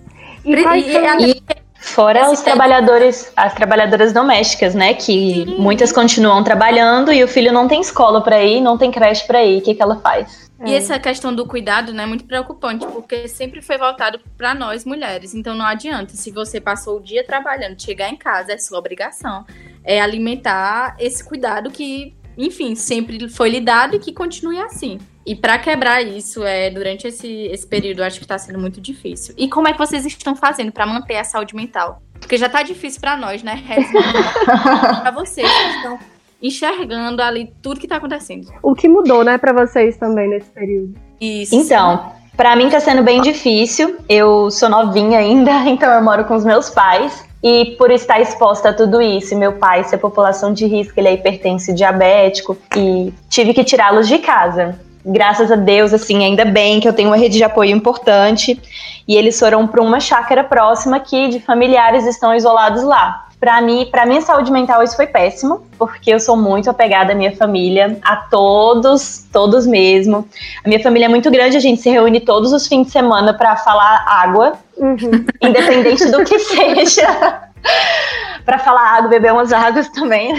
E, 0.45 0.53
e, 0.53 1.31
e, 1.31 1.64
Fora 1.85 2.31
os 2.31 2.41
trabalhadores, 2.41 3.31
as 3.37 3.53
trabalhadoras 3.53 4.11
domésticas, 4.11 4.75
né? 4.75 4.95
Que 4.95 5.45
Sim. 5.45 5.57
muitas 5.59 5.93
continuam 5.93 6.43
trabalhando 6.43 7.13
e 7.13 7.23
o 7.23 7.29
filho 7.29 7.53
não 7.53 7.69
tem 7.69 7.83
escola 7.83 8.23
para 8.23 8.43
ir, 8.43 8.61
não 8.63 8.79
tem 8.79 8.91
creche 8.91 9.27
para 9.27 9.45
ir. 9.45 9.59
O 9.59 9.63
que, 9.63 9.75
que 9.75 9.83
ela 9.83 9.97
faz? 9.97 10.51
E 10.65 10.73
é. 10.73 10.77
essa 10.77 10.99
questão 10.99 11.33
do 11.33 11.47
cuidado 11.47 11.93
né, 11.93 12.05
é 12.05 12.07
muito 12.07 12.25
preocupante, 12.25 12.87
porque 12.87 13.29
sempre 13.29 13.61
foi 13.61 13.77
voltado 13.77 14.19
para 14.37 14.55
nós 14.55 14.85
mulheres. 14.85 15.35
Então 15.35 15.55
não 15.55 15.67
adianta, 15.67 16.15
se 16.15 16.31
você 16.31 16.59
passou 16.59 16.97
o 16.97 17.03
dia 17.03 17.23
trabalhando, 17.23 17.81
chegar 17.81 18.09
em 18.09 18.17
casa, 18.17 18.53
é 18.53 18.59
sua 18.59 18.79
obrigação. 18.79 19.45
É 19.85 20.01
alimentar 20.01 20.97
esse 20.99 21.23
cuidado 21.23 21.71
que, 21.71 22.15
enfim, 22.37 22.75
sempre 22.75 23.29
foi 23.29 23.51
lhe 23.51 23.61
dado 23.61 23.95
e 23.95 23.99
que 23.99 24.11
continue 24.13 24.59
assim. 24.59 24.99
E 25.27 25.35
para 25.35 25.59
quebrar 25.59 26.03
isso, 26.03 26.45
é, 26.45 26.71
durante 26.71 27.07
esse, 27.07 27.29
esse 27.47 27.67
período, 27.67 28.01
eu 28.01 28.05
acho 28.05 28.19
que 28.19 28.25
está 28.25 28.37
sendo 28.37 28.59
muito 28.59 28.81
difícil. 28.81 29.35
E 29.39 29.49
como 29.49 29.67
é 29.67 29.73
que 29.73 29.79
vocês 29.79 30.05
estão 30.05 30.37
fazendo 30.37 30.71
para 30.71 30.85
manter 30.87 31.17
a 31.17 31.25
saúde 31.25 31.57
mental? 31.57 32.03
Porque 32.21 32.37
já 32.37 32.47
está 32.47 32.63
difícil 32.63 33.01
para 33.01 33.17
nós, 33.17 33.43
né? 33.43 33.63
para 35.01 35.11
vocês 35.11 35.51
que 35.51 35.77
estão 35.77 35.99
enxergando 36.43 37.23
ali 37.23 37.51
tudo 37.63 37.81
que 37.81 37.87
está 37.87 37.97
acontecendo. 37.97 38.49
O 38.63 38.75
que 38.75 38.87
mudou, 38.87 39.25
né, 39.25 39.39
para 39.39 39.53
vocês 39.53 39.97
também 39.97 40.29
nesse 40.29 40.51
período? 40.51 40.95
Isso. 41.19 41.55
Então, 41.55 42.13
para 42.37 42.55
mim 42.55 42.67
está 42.67 42.81
sendo 42.81 43.03
bem 43.03 43.23
difícil. 43.23 43.97
Eu 44.07 44.51
sou 44.51 44.69
novinha 44.69 45.21
ainda, 45.21 45.53
então 45.65 45.91
eu 45.91 46.03
moro 46.03 46.27
com 46.27 46.35
os 46.35 46.45
meus 46.45 46.69
pais. 46.69 47.25
E 47.43 47.77
por 47.79 47.91
estar 47.91 48.21
exposta 48.21 48.71
a 48.71 48.73
tudo 48.75 49.01
isso, 49.03 49.37
meu 49.37 49.53
pai 49.53 49.85
ser 49.85 49.99
população 49.99 50.53
de 50.53 50.67
risco, 50.67 50.99
ele 50.99 51.09
é 51.09 51.15
hipertenso 51.15 51.75
diabético, 51.75 52.57
e 52.75 53.13
tive 53.29 53.53
que 53.53 53.63
tirá-los 53.63 54.09
de 54.09 54.19
casa 54.19 54.79
graças 55.05 55.53
a 55.53 55.57
Deus, 55.57 55.93
assim, 55.93 56.25
ainda 56.25 56.45
bem 56.45 56.81
que 56.81 56.89
eu 56.89 56.93
tenho 56.93 57.11
uma 57.11 57.17
rede 57.17 57.37
de 57.37 57.45
apoio 57.45 57.71
importante. 57.71 58.61
E 59.07 59.17
eles 59.17 59.39
foram 59.39 59.67
para 59.67 59.83
uma 59.83 60.01
chácara 60.01 60.43
próxima 60.43 60.99
que 60.99 61.29
de 61.29 61.41
familiares 61.41 62.07
estão 62.07 62.35
isolados 62.35 62.83
lá. 62.83 63.27
Para 63.39 63.61
mim, 63.61 63.87
para 63.91 64.07
minha 64.07 64.23
saúde 64.23 64.51
mental 64.51 64.83
isso 64.83 64.97
foi 64.97 65.07
péssimo, 65.07 65.67
porque 65.79 66.15
eu 66.15 66.19
sou 66.19 66.35
muito 66.35 66.71
apegada 66.71 67.13
à 67.13 67.15
minha 67.15 67.37
família, 67.37 67.99
a 68.03 68.17
todos, 68.17 69.27
todos 69.31 69.67
mesmo. 69.67 70.27
A 70.65 70.69
minha 70.69 70.83
família 70.83 71.05
é 71.05 71.09
muito 71.11 71.31
grande, 71.31 71.55
a 71.55 71.61
gente 71.61 71.83
se 71.83 71.91
reúne 71.91 72.21
todos 72.21 72.55
os 72.55 72.67
fins 72.67 72.87
de 72.87 72.93
semana 72.93 73.35
para 73.35 73.55
falar 73.57 74.03
água, 74.09 74.55
uhum. 74.79 75.27
independente 75.43 76.11
do 76.11 76.25
que 76.25 76.39
seja 76.41 77.44
para 78.45 78.59
falar 78.59 78.97
água, 78.97 79.09
beber 79.09 79.33
umas 79.33 79.53
águas 79.53 79.89
também. 79.89 80.33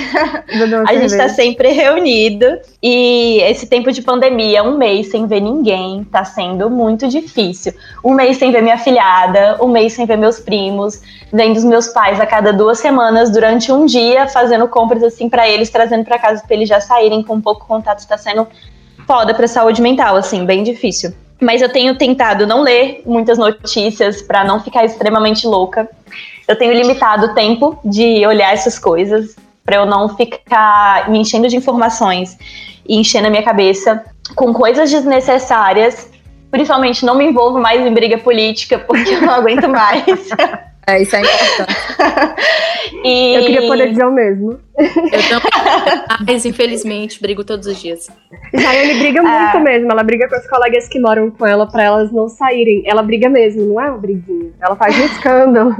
a 0.88 0.94
gente 0.94 1.06
está 1.06 1.28
sempre 1.30 1.72
reunido. 1.72 2.46
E 2.82 3.40
esse 3.42 3.68
tempo 3.68 3.92
de 3.92 4.02
pandemia, 4.02 4.64
um 4.64 4.78
mês 4.78 5.10
sem 5.10 5.26
ver 5.26 5.40
ninguém, 5.40 6.04
tá 6.06 6.24
sendo 6.24 6.70
muito 6.70 7.08
difícil. 7.08 7.74
Um 8.04 8.14
mês 8.14 8.38
sem 8.38 8.52
ver 8.52 8.62
minha 8.62 8.78
filhada, 8.78 9.58
um 9.62 9.68
mês 9.68 9.94
sem 9.94 10.06
ver 10.06 10.18
meus 10.18 10.40
primos, 10.40 11.02
vendo 11.34 11.58
os 11.58 11.64
meus 11.64 11.88
pais 11.88 12.20
a 12.20 12.26
cada 12.26 12.54
duas 12.54 12.80
semanas 12.80 13.32
durante 13.32 13.72
um 13.72 13.86
dia, 13.86 14.28
fazendo 14.28 14.68
compras 14.68 15.04
assim 15.04 15.28
para 15.28 15.50
eles, 15.50 15.70
trazendo 15.70 16.06
para 16.06 16.20
casa 16.20 16.44
para 16.46 16.56
eles 16.56 16.70
já 16.70 16.80
saírem 16.80 17.24
com 17.24 17.42
pouco 17.42 17.66
contato. 17.66 18.00
Está 18.00 18.18
sendo 18.18 18.48
foda 19.08 19.34
para 19.34 19.48
saúde 19.48 19.82
mental, 19.82 20.16
assim, 20.16 20.46
bem 20.46 20.64
difícil. 20.64 21.14
Mas 21.42 21.62
eu 21.62 21.70
tenho 21.70 21.98
tentado 21.98 22.48
não 22.48 22.62
ler 22.62 23.02
muitas 23.06 23.38
notícias 23.38 24.22
para 24.22 24.44
não 24.44 24.62
ficar 24.62 24.86
extremamente 24.86 25.46
louca 25.46 25.90
eu 26.48 26.56
tenho 26.56 26.74
limitado 26.74 27.28
o 27.28 27.34
tempo 27.34 27.78
de 27.84 28.26
olhar 28.26 28.54
essas 28.54 28.78
coisas 28.78 29.36
para 29.64 29.78
eu 29.78 29.86
não 29.86 30.16
ficar 30.16 31.10
me 31.10 31.20
enchendo 31.20 31.48
de 31.48 31.56
informações 31.56 32.38
e 32.88 33.00
enchendo 33.00 33.28
a 33.28 33.30
minha 33.30 33.44
cabeça 33.44 34.04
com 34.36 34.54
coisas 34.54 34.92
desnecessárias. 34.92 36.10
Principalmente 36.52 37.04
não 37.04 37.16
me 37.16 37.26
envolvo 37.26 37.60
mais 37.60 37.86
em 37.86 37.92
briga 37.92 38.18
política 38.18 38.78
porque 38.78 39.10
eu 39.16 39.22
não 39.22 39.34
aguento 39.34 39.68
mais. 39.68 40.06
É, 40.88 41.02
isso 41.02 41.16
é 41.16 41.22
importante. 41.22 41.76
e... 43.04 43.34
Eu 43.34 43.42
queria 43.42 43.68
poder 43.68 43.90
dizer 43.90 44.06
o 44.06 44.12
mesmo. 44.12 44.60
Eu 44.78 45.42
também. 45.42 46.04
Mas, 46.28 46.46
infelizmente, 46.46 47.20
brigo 47.20 47.44
todos 47.44 47.66
os 47.66 47.82
dias. 47.82 48.08
Jaiane 48.54 49.00
briga 49.00 49.20
muito 49.22 49.58
ah. 49.58 49.60
mesmo. 49.60 49.92
Ela 49.92 50.04
briga 50.04 50.30
com 50.30 50.36
as 50.36 50.48
colegas 50.48 50.88
que 50.88 51.00
moram 51.00 51.32
com 51.32 51.44
ela 51.44 51.66
para 51.66 51.84
elas 51.86 52.12
não 52.12 52.30
saírem. 52.30 52.84
Ela 52.86 53.02
briga 53.02 53.28
mesmo, 53.30 53.66
não 53.66 53.82
é 53.82 53.90
uma 53.90 53.98
briguinha. 53.98 54.52
Ela 54.62 54.76
faz 54.76 54.96
um 54.96 55.06
escândalo. 55.06 55.76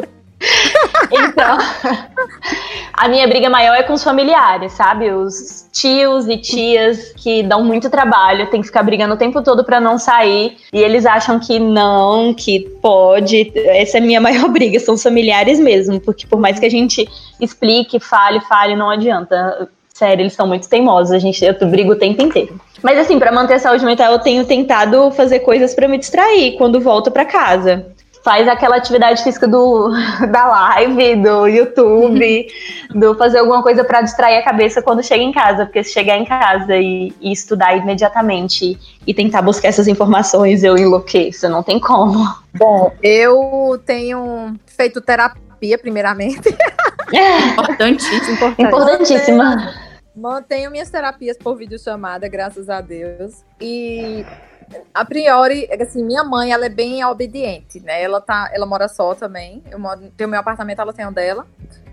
Então, 1.12 1.58
a 2.94 3.08
minha 3.08 3.28
briga 3.28 3.50
maior 3.50 3.76
é 3.76 3.84
com 3.84 3.94
os 3.94 4.04
familiares, 4.04 4.74
sabe? 4.74 5.12
Os 5.12 5.68
tios 5.72 6.28
e 6.28 6.38
tias 6.38 7.14
que 7.14 7.44
dão 7.44 7.64
muito 7.64 7.90
trabalho, 7.90 8.50
tem 8.50 8.62
que 8.62 8.68
ficar 8.68 8.84
brigando 8.84 9.16
o 9.16 9.18
tempo 9.18 9.42
todo 9.42 9.64
para 9.64 9.80
não 9.80 9.98
sair, 9.98 10.58
e 10.72 10.82
eles 10.82 11.06
acham 11.06 11.40
que 11.40 11.60
não, 11.60 12.34
que 12.34 12.62
pode. 12.82 13.52
Essa 13.56 13.98
é 13.98 14.02
a 14.02 14.04
minha 14.04 14.22
maior 14.22 14.50
briga, 14.50 14.80
são 14.80 14.96
os 14.96 15.04
familiares 15.04 15.60
mesmo, 15.60 16.00
porque 16.00 16.28
por 16.28 16.40
mais 16.40 16.60
que 16.60 16.66
a 16.66 16.72
gente 16.72 17.08
explique, 17.40 18.00
fale, 18.00 18.40
fale, 18.42 18.76
não 18.76 18.90
adianta. 18.90 19.70
Sério, 19.94 20.24
eles 20.24 20.34
são 20.34 20.46
muito 20.46 20.68
teimosos, 20.68 21.14
a 21.14 21.20
gente, 21.20 21.46
eu 21.46 21.68
brigo 21.68 21.94
o 21.94 21.96
tempo 21.96 22.22
inteiro. 22.22 22.60
Mas 22.84 23.00
assim, 23.00 23.18
para 23.18 23.32
manter 23.32 23.54
a 23.54 23.60
saúde 23.60 23.86
mental, 23.86 24.12
eu 24.12 24.20
tenho 24.20 24.44
tentado 24.44 25.10
fazer 25.12 25.40
coisas 25.40 25.74
para 25.74 25.88
me 25.88 25.98
distrair 25.98 26.58
quando 26.58 26.82
volto 26.82 27.10
para 27.10 27.24
casa 27.24 27.95
faz 28.26 28.48
aquela 28.48 28.78
atividade 28.78 29.24
física 29.24 29.48
do, 29.48 29.92
da 30.32 30.48
live, 30.48 31.16
do 31.18 31.48
YouTube, 31.48 32.48
do 32.90 33.16
fazer 33.16 33.38
alguma 33.38 33.62
coisa 33.62 33.84
para 33.84 34.02
distrair 34.02 34.38
a 34.38 34.44
cabeça 34.44 34.82
quando 34.82 35.04
chega 35.04 35.24
em 35.24 35.32
casa, 35.32 35.66
porque 35.66 35.84
se 35.84 35.94
chegar 35.94 36.18
em 36.18 36.26
casa 36.26 36.76
e, 36.76 37.14
e, 37.22 37.32
estudar 37.32 37.78
imediatamente 37.78 38.78
e 39.06 39.14
tentar 39.14 39.44
buscar 39.44 39.68
essas 39.68 39.88
informações, 39.88 40.64
eu 40.64 40.76
enlouqueço, 40.76 41.48
não 41.48 41.62
tem 41.62 41.80
como. 41.80 42.28
Bom, 42.56 42.92
eu 43.04 43.80
tenho 43.86 44.56
feito 44.66 45.00
terapia, 45.00 45.78
primeiramente. 45.78 46.50
Importantíssima. 47.54 48.56
Importantíssima. 48.58 49.74
Mantenho 50.16 50.72
minhas 50.72 50.90
terapias 50.90 51.38
por 51.38 51.56
videochamada, 51.58 52.28
graças 52.28 52.70
a 52.70 52.82
Deus. 52.82 53.44
E 53.62 54.26
a 54.94 55.06
priori, 55.06 55.68
assim, 55.82 56.04
minha 56.04 56.24
mãe, 56.24 56.52
ela 56.52 56.66
é 56.66 56.70
bem 56.70 57.04
obediente, 57.06 57.80
né? 57.80 58.02
Ela 58.02 58.22
tá, 58.22 58.50
ela 58.54 58.66
mora 58.66 58.88
só 58.88 59.14
também. 59.14 59.64
Eu 59.70 59.80
moro, 59.80 60.12
tenho 60.16 60.30
meu 60.30 60.40
apartamento, 60.40 60.80
ela 60.80 60.94
tem 60.94 61.06
o 61.06 61.12
dela. 61.12 61.46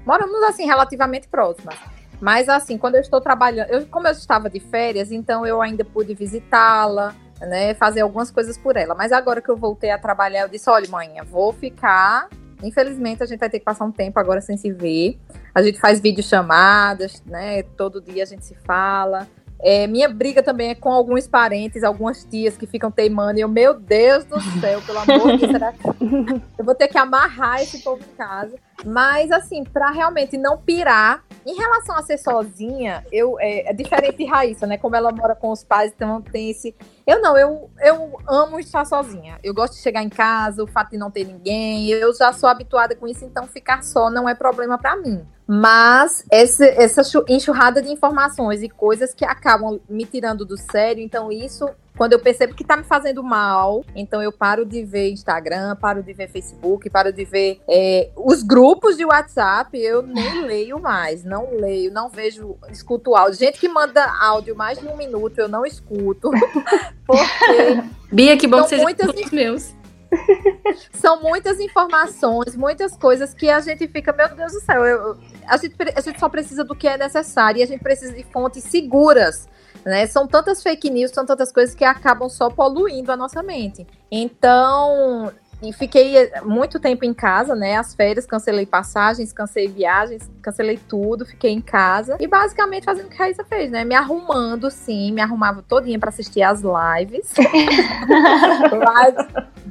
Moramos 0.06 0.42
assim 0.44 0.66
relativamente 0.66 1.28
próximas. 1.28 1.76
Mas 2.20 2.48
assim, 2.48 2.78
quando 2.78 2.94
eu 2.94 3.00
estou 3.00 3.20
trabalhando, 3.20 3.68
eu, 3.70 3.86
como 3.86 4.06
eu 4.06 4.12
estava 4.12 4.48
de 4.48 4.60
férias, 4.60 5.10
então 5.10 5.44
eu 5.44 5.60
ainda 5.60 5.84
pude 5.84 6.14
visitá-la, 6.14 7.14
né, 7.40 7.74
fazer 7.74 8.00
algumas 8.00 8.30
coisas 8.30 8.56
por 8.56 8.76
ela. 8.76 8.94
Mas 8.94 9.10
agora 9.10 9.42
que 9.42 9.48
eu 9.48 9.56
voltei 9.56 9.90
a 9.90 9.98
trabalhar, 9.98 10.42
eu 10.42 10.48
disse: 10.48 10.70
olha, 10.70 10.88
mãe, 10.88 11.10
vou 11.24 11.52
ficar. 11.52 12.28
Infelizmente, 12.62 13.24
a 13.24 13.26
gente 13.26 13.40
vai 13.40 13.50
ter 13.50 13.58
que 13.58 13.64
passar 13.64 13.84
um 13.84 13.90
tempo 13.90 14.20
agora 14.20 14.40
sem 14.40 14.56
se 14.56 14.70
ver. 14.72 15.18
A 15.52 15.60
gente 15.62 15.80
faz 15.80 16.00
videochamadas, 16.00 17.20
né? 17.26 17.64
Todo 17.76 18.00
dia 18.00 18.22
a 18.22 18.26
gente 18.26 18.46
se 18.46 18.54
fala. 18.54 19.26
É, 19.62 19.86
minha 19.86 20.08
briga 20.08 20.42
também 20.42 20.70
é 20.70 20.74
com 20.74 20.90
alguns 20.90 21.28
parentes, 21.28 21.84
algumas 21.84 22.24
tias 22.24 22.56
que 22.56 22.66
ficam 22.66 22.90
teimando. 22.90 23.38
E 23.38 23.42
eu, 23.42 23.48
meu 23.48 23.74
Deus 23.74 24.24
do 24.24 24.40
céu, 24.60 24.82
pelo 24.82 24.98
amor 24.98 25.32
de 25.32 25.38
Deus, 25.38 25.52
será 25.52 25.72
que 25.72 25.86
eu 26.58 26.64
vou 26.64 26.74
ter 26.74 26.88
que 26.88 26.98
amarrar 26.98 27.62
esse 27.62 27.78
povo 27.78 28.02
em 28.02 28.16
casa? 28.16 28.56
Mas, 28.84 29.30
assim, 29.30 29.64
para 29.64 29.90
realmente 29.90 30.36
não 30.36 30.58
pirar, 30.58 31.24
em 31.44 31.54
relação 31.54 31.96
a 31.96 32.02
ser 32.02 32.18
sozinha, 32.18 33.04
eu 33.10 33.38
é, 33.40 33.70
é, 33.70 33.72
diferente 33.72 34.18
de 34.18 34.24
Raíssa, 34.24 34.66
né? 34.66 34.78
Como 34.78 34.94
ela 34.94 35.10
mora 35.10 35.34
com 35.34 35.50
os 35.50 35.64
pais, 35.64 35.92
então 35.94 36.20
tem 36.20 36.50
esse. 36.50 36.74
Eu 37.06 37.20
não, 37.20 37.36
eu, 37.36 37.70
eu 37.80 38.18
amo 38.28 38.60
estar 38.60 38.84
sozinha. 38.84 39.38
Eu 39.42 39.52
gosto 39.52 39.74
de 39.74 39.80
chegar 39.80 40.02
em 40.02 40.08
casa, 40.08 40.62
o 40.62 40.66
fato 40.66 40.90
de 40.90 40.98
não 40.98 41.10
ter 41.10 41.24
ninguém. 41.24 41.88
Eu 41.88 42.14
já 42.14 42.32
sou 42.32 42.48
habituada 42.48 42.94
com 42.94 43.08
isso, 43.08 43.24
então 43.24 43.46
ficar 43.46 43.82
só 43.82 44.10
não 44.10 44.28
é 44.28 44.34
problema 44.34 44.78
para 44.78 44.96
mim. 44.96 45.26
Mas 45.46 46.24
essa, 46.30 46.64
essa 46.64 47.02
enxurrada 47.28 47.82
de 47.82 47.90
informações 47.90 48.62
e 48.62 48.68
coisas 48.68 49.12
que 49.12 49.24
acabam 49.24 49.80
me 49.88 50.04
tirando 50.06 50.44
do 50.44 50.56
sério, 50.56 51.02
então 51.02 51.30
isso 51.32 51.68
quando 51.96 52.14
eu 52.14 52.18
percebo 52.18 52.54
que 52.54 52.64
tá 52.64 52.76
me 52.76 52.84
fazendo 52.84 53.22
mal, 53.22 53.84
então 53.94 54.22
eu 54.22 54.32
paro 54.32 54.64
de 54.64 54.82
ver 54.84 55.10
Instagram, 55.10 55.76
paro 55.76 56.02
de 56.02 56.12
ver 56.12 56.28
Facebook, 56.28 56.88
paro 56.88 57.12
de 57.12 57.24
ver 57.24 57.60
é, 57.68 58.10
os 58.16 58.42
grupos 58.42 58.96
de 58.96 59.04
WhatsApp, 59.04 59.78
eu 59.78 60.02
nem 60.02 60.42
leio 60.46 60.80
mais, 60.80 61.22
não 61.22 61.50
leio, 61.52 61.92
não 61.92 62.08
vejo, 62.08 62.56
escuto 62.70 63.14
áudio. 63.14 63.38
Gente 63.38 63.60
que 63.60 63.68
manda 63.68 64.04
áudio 64.20 64.56
mais 64.56 64.78
de 64.78 64.86
um 64.86 64.96
minuto, 64.96 65.38
eu 65.38 65.48
não 65.48 65.66
escuto. 65.66 66.30
Porque. 67.06 67.82
Bia, 68.10 68.36
que 68.36 68.46
bom 68.46 68.62
que 68.62 68.68
vocês 68.68 68.82
muitas... 68.82 69.30
meus. 69.30 69.74
São 70.92 71.22
muitas 71.22 71.58
informações, 71.58 72.54
muitas 72.56 72.96
coisas 72.96 73.32
que 73.32 73.48
a 73.48 73.60
gente 73.60 73.86
fica, 73.88 74.12
meu 74.12 74.28
Deus 74.34 74.52
do 74.52 74.60
céu, 74.60 74.84
eu, 74.84 75.16
a, 75.46 75.56
gente, 75.56 75.74
a 75.94 76.00
gente 76.00 76.20
só 76.20 76.28
precisa 76.28 76.64
do 76.64 76.74
que 76.74 76.86
é 76.86 76.98
necessário 76.98 77.60
e 77.60 77.62
a 77.62 77.66
gente 77.66 77.82
precisa 77.82 78.12
de 78.12 78.22
fontes 78.24 78.64
seguras 78.64 79.48
né? 79.84 80.06
São 80.06 80.26
tantas 80.26 80.62
fake 80.62 80.90
news, 80.90 81.10
são 81.10 81.26
tantas 81.26 81.52
coisas 81.52 81.74
que 81.74 81.84
acabam 81.84 82.28
só 82.28 82.50
poluindo 82.50 83.10
a 83.10 83.16
nossa 83.16 83.42
mente. 83.42 83.86
Então, 84.10 85.32
e 85.62 85.72
fiquei 85.72 86.28
muito 86.42 86.80
tempo 86.80 87.04
em 87.04 87.14
casa, 87.14 87.54
né? 87.54 87.76
As 87.76 87.94
férias, 87.94 88.26
cancelei 88.26 88.66
passagens, 88.66 89.32
cancelei 89.32 89.68
viagens, 89.68 90.28
cancelei 90.42 90.76
tudo, 90.76 91.24
fiquei 91.24 91.52
em 91.52 91.60
casa. 91.60 92.16
E 92.18 92.26
basicamente 92.26 92.84
fazendo 92.84 93.06
o 93.06 93.08
que 93.08 93.14
a 93.14 93.26
Raíssa 93.26 93.44
fez, 93.44 93.70
né? 93.70 93.84
Me 93.84 93.94
arrumando, 93.94 94.68
sim, 94.72 95.12
me 95.12 95.20
arrumava 95.20 95.62
todinha 95.62 96.00
para 96.00 96.08
assistir 96.08 96.42
as 96.42 96.62
lives. 96.62 97.32
lives. 97.38 99.26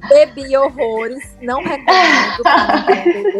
Bebi 0.07 0.55
horrores, 0.55 1.35
não 1.41 1.61
recomendo. 1.61 2.43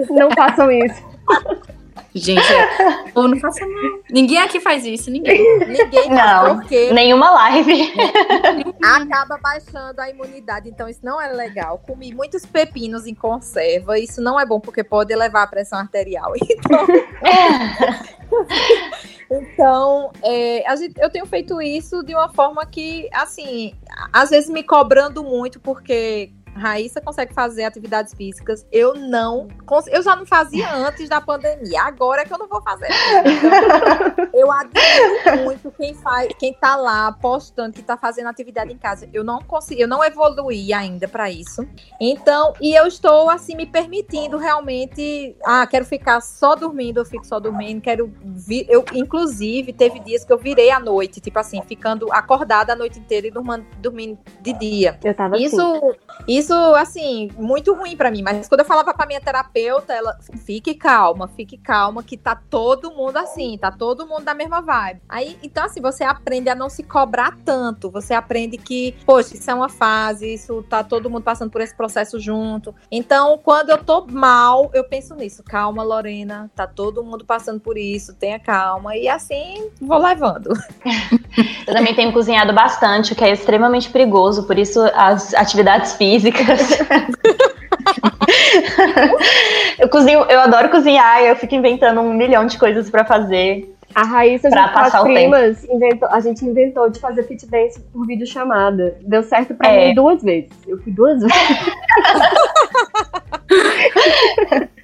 Não 0.09 0.29
façam 0.31 0.69
isso. 0.69 1.01
Gente, 2.13 2.41
ou 3.15 3.27
não 3.27 3.39
faça 3.39 3.65
mal. 3.65 3.99
Ninguém 4.09 4.39
aqui 4.39 4.59
faz 4.59 4.85
isso, 4.85 5.09
ninguém. 5.09 5.59
Ninguém 5.59 6.09
não, 6.09 6.59
porque 6.59 6.91
nenhuma 6.91 7.31
live. 7.31 7.93
Acaba 8.83 9.37
baixando 9.37 10.01
a 10.01 10.09
imunidade, 10.09 10.69
então 10.69 10.89
isso 10.89 10.99
não 11.03 11.21
é 11.21 11.31
legal. 11.31 11.77
Comi 11.79 12.13
muitos 12.13 12.45
pepinos 12.45 13.07
em 13.07 13.15
conserva, 13.15 13.97
isso 13.97 14.21
não 14.21 14.39
é 14.39 14.45
bom 14.45 14.59
porque 14.59 14.83
pode 14.83 15.13
elevar 15.13 15.43
a 15.43 15.47
pressão 15.47 15.79
arterial. 15.79 16.33
Então, 16.51 16.87
então 19.29 20.11
é, 20.23 20.65
a 20.67 20.75
gente, 20.75 20.99
eu 20.99 21.09
tenho 21.09 21.25
feito 21.25 21.61
isso 21.61 22.03
de 22.03 22.13
uma 22.13 22.29
forma 22.29 22.65
que, 22.65 23.09
assim, 23.13 23.73
às 24.11 24.29
vezes 24.29 24.49
me 24.49 24.63
cobrando 24.63 25.23
muito, 25.23 25.59
porque 25.59 26.31
Raíssa 26.55 27.01
consegue 27.01 27.33
fazer 27.33 27.63
atividades 27.63 28.13
físicas. 28.13 28.65
Eu 28.71 28.93
não. 28.93 29.47
Eu 29.87 30.01
já 30.03 30.15
não 30.15 30.25
fazia 30.25 30.73
antes 30.73 31.09
da 31.09 31.21
pandemia. 31.21 31.81
Agora 31.83 32.21
é 32.21 32.25
que 32.25 32.33
eu 32.33 32.37
não 32.37 32.47
vou 32.47 32.61
fazer. 32.61 32.87
Então, 32.87 34.29
eu 34.33 34.51
admiro 34.51 35.43
muito 35.43 35.71
quem 35.71 35.93
faz, 35.93 36.29
quem 36.37 36.53
tá 36.53 36.75
lá 36.75 37.11
postando 37.11 37.73
que 37.73 37.81
tá 37.81 37.97
fazendo 37.97 38.27
atividade 38.27 38.71
em 38.71 38.77
casa. 38.77 39.09
Eu 39.13 39.23
não 39.23 39.41
consigo, 39.41 39.81
eu 39.81 39.87
não 39.87 40.03
evoluí 40.03 40.73
ainda 40.73 41.07
para 41.07 41.29
isso. 41.29 41.67
Então, 41.99 42.53
e 42.61 42.73
eu 42.73 42.85
estou 42.87 43.29
assim 43.29 43.55
me 43.55 43.65
permitindo 43.65 44.37
realmente. 44.37 45.35
Ah, 45.43 45.65
quero 45.65 45.85
ficar 45.85 46.21
só 46.21 46.55
dormindo, 46.55 46.99
eu 46.99 47.05
fico 47.05 47.25
só 47.25 47.39
dormindo. 47.39 47.81
Quero 47.81 48.13
vir. 48.23 48.65
Eu, 48.69 48.83
inclusive, 48.93 49.73
teve 49.73 49.99
dias 49.99 50.23
que 50.23 50.33
eu 50.33 50.37
virei 50.37 50.69
à 50.69 50.79
noite, 50.79 51.19
tipo 51.19 51.39
assim, 51.39 51.61
ficando 51.61 52.11
acordada 52.11 52.73
a 52.73 52.75
noite 52.75 52.99
inteira 52.99 53.27
e 53.27 53.31
dormindo, 53.31 53.65
dormindo 53.79 54.19
de 54.41 54.53
dia. 54.53 54.99
Eu 55.03 55.13
tava 55.13 55.37
isso, 55.37 55.61
assim. 55.61 56.40
Isso, 56.41 56.55
assim, 56.75 57.29
muito 57.37 57.73
ruim 57.75 57.95
para 57.95 58.09
mim. 58.09 58.23
Mas 58.23 58.47
quando 58.47 58.61
eu 58.61 58.65
falava 58.65 58.93
pra 58.93 59.05
minha 59.05 59.21
terapeuta, 59.21 59.93
ela, 59.93 60.17
fique 60.43 60.73
calma, 60.73 61.27
fique 61.27 61.55
calma, 61.55 62.01
que 62.01 62.17
tá 62.17 62.35
todo 62.35 62.91
mundo 62.91 63.17
assim, 63.17 63.57
tá 63.59 63.71
todo 63.71 64.07
mundo 64.07 64.23
da 64.23 64.33
mesma 64.33 64.59
vibe. 64.59 65.01
Aí, 65.07 65.37
então, 65.43 65.63
assim, 65.63 65.79
você 65.79 66.03
aprende 66.03 66.49
a 66.49 66.55
não 66.55 66.67
se 66.67 66.81
cobrar 66.81 67.37
tanto. 67.45 67.91
Você 67.91 68.15
aprende 68.15 68.57
que, 68.57 68.95
poxa, 69.05 69.35
isso 69.35 69.51
é 69.51 69.53
uma 69.53 69.69
fase, 69.69 70.33
isso 70.33 70.63
tá 70.63 70.83
todo 70.83 71.09
mundo 71.11 71.23
passando 71.23 71.51
por 71.51 71.61
esse 71.61 71.75
processo 71.75 72.19
junto. 72.19 72.73
Então, 72.91 73.39
quando 73.43 73.69
eu 73.69 73.77
tô 73.77 74.05
mal, 74.07 74.71
eu 74.73 74.83
penso 74.83 75.13
nisso. 75.13 75.43
Calma, 75.43 75.83
Lorena, 75.83 76.49
tá 76.55 76.65
todo 76.65 77.03
mundo 77.03 77.23
passando 77.23 77.59
por 77.59 77.77
isso, 77.77 78.15
tenha 78.15 78.39
calma. 78.39 78.95
E 78.97 79.07
assim, 79.07 79.69
vou 79.79 79.99
levando. 79.99 80.51
Eu 81.65 81.73
também 81.73 81.95
tenho 81.95 82.11
cozinhado 82.11 82.51
bastante, 82.51 83.13
o 83.13 83.15
que 83.15 83.23
é 83.23 83.31
extremamente 83.31 83.89
perigoso, 83.89 84.43
por 84.43 84.57
isso 84.57 84.81
as 84.93 85.33
atividades 85.33 85.93
físicas. 85.93 86.30
eu 89.79 89.89
cozinho, 89.89 90.19
eu 90.29 90.41
adoro 90.41 90.69
cozinhar, 90.69 91.21
eu 91.21 91.35
fico 91.35 91.55
inventando 91.55 92.01
um 92.01 92.13
milhão 92.13 92.45
de 92.45 92.55
coisas 92.57 92.89
para 92.89 93.05
fazer. 93.05 93.73
A 93.93 94.03
Raíssa 94.03 94.49
pra 94.49 94.69
passar 94.69 94.99
as 94.99 95.03
primas, 95.03 95.65
inventou, 95.65 96.07
a 96.09 96.21
gente 96.21 96.45
inventou 96.45 96.89
de 96.89 96.97
fazer 96.99 97.23
fit 97.23 97.45
dance 97.45 97.77
por 97.91 98.07
vídeo 98.07 98.25
chamada. 98.25 98.95
Deu 99.01 99.21
certo 99.21 99.53
pra 99.53 99.69
é. 99.69 99.89
mim 99.89 99.95
duas 99.95 100.23
vezes. 100.23 100.49
Eu 100.65 100.81
fui 100.81 100.93
duas 100.93 101.19
vezes. 101.19 101.35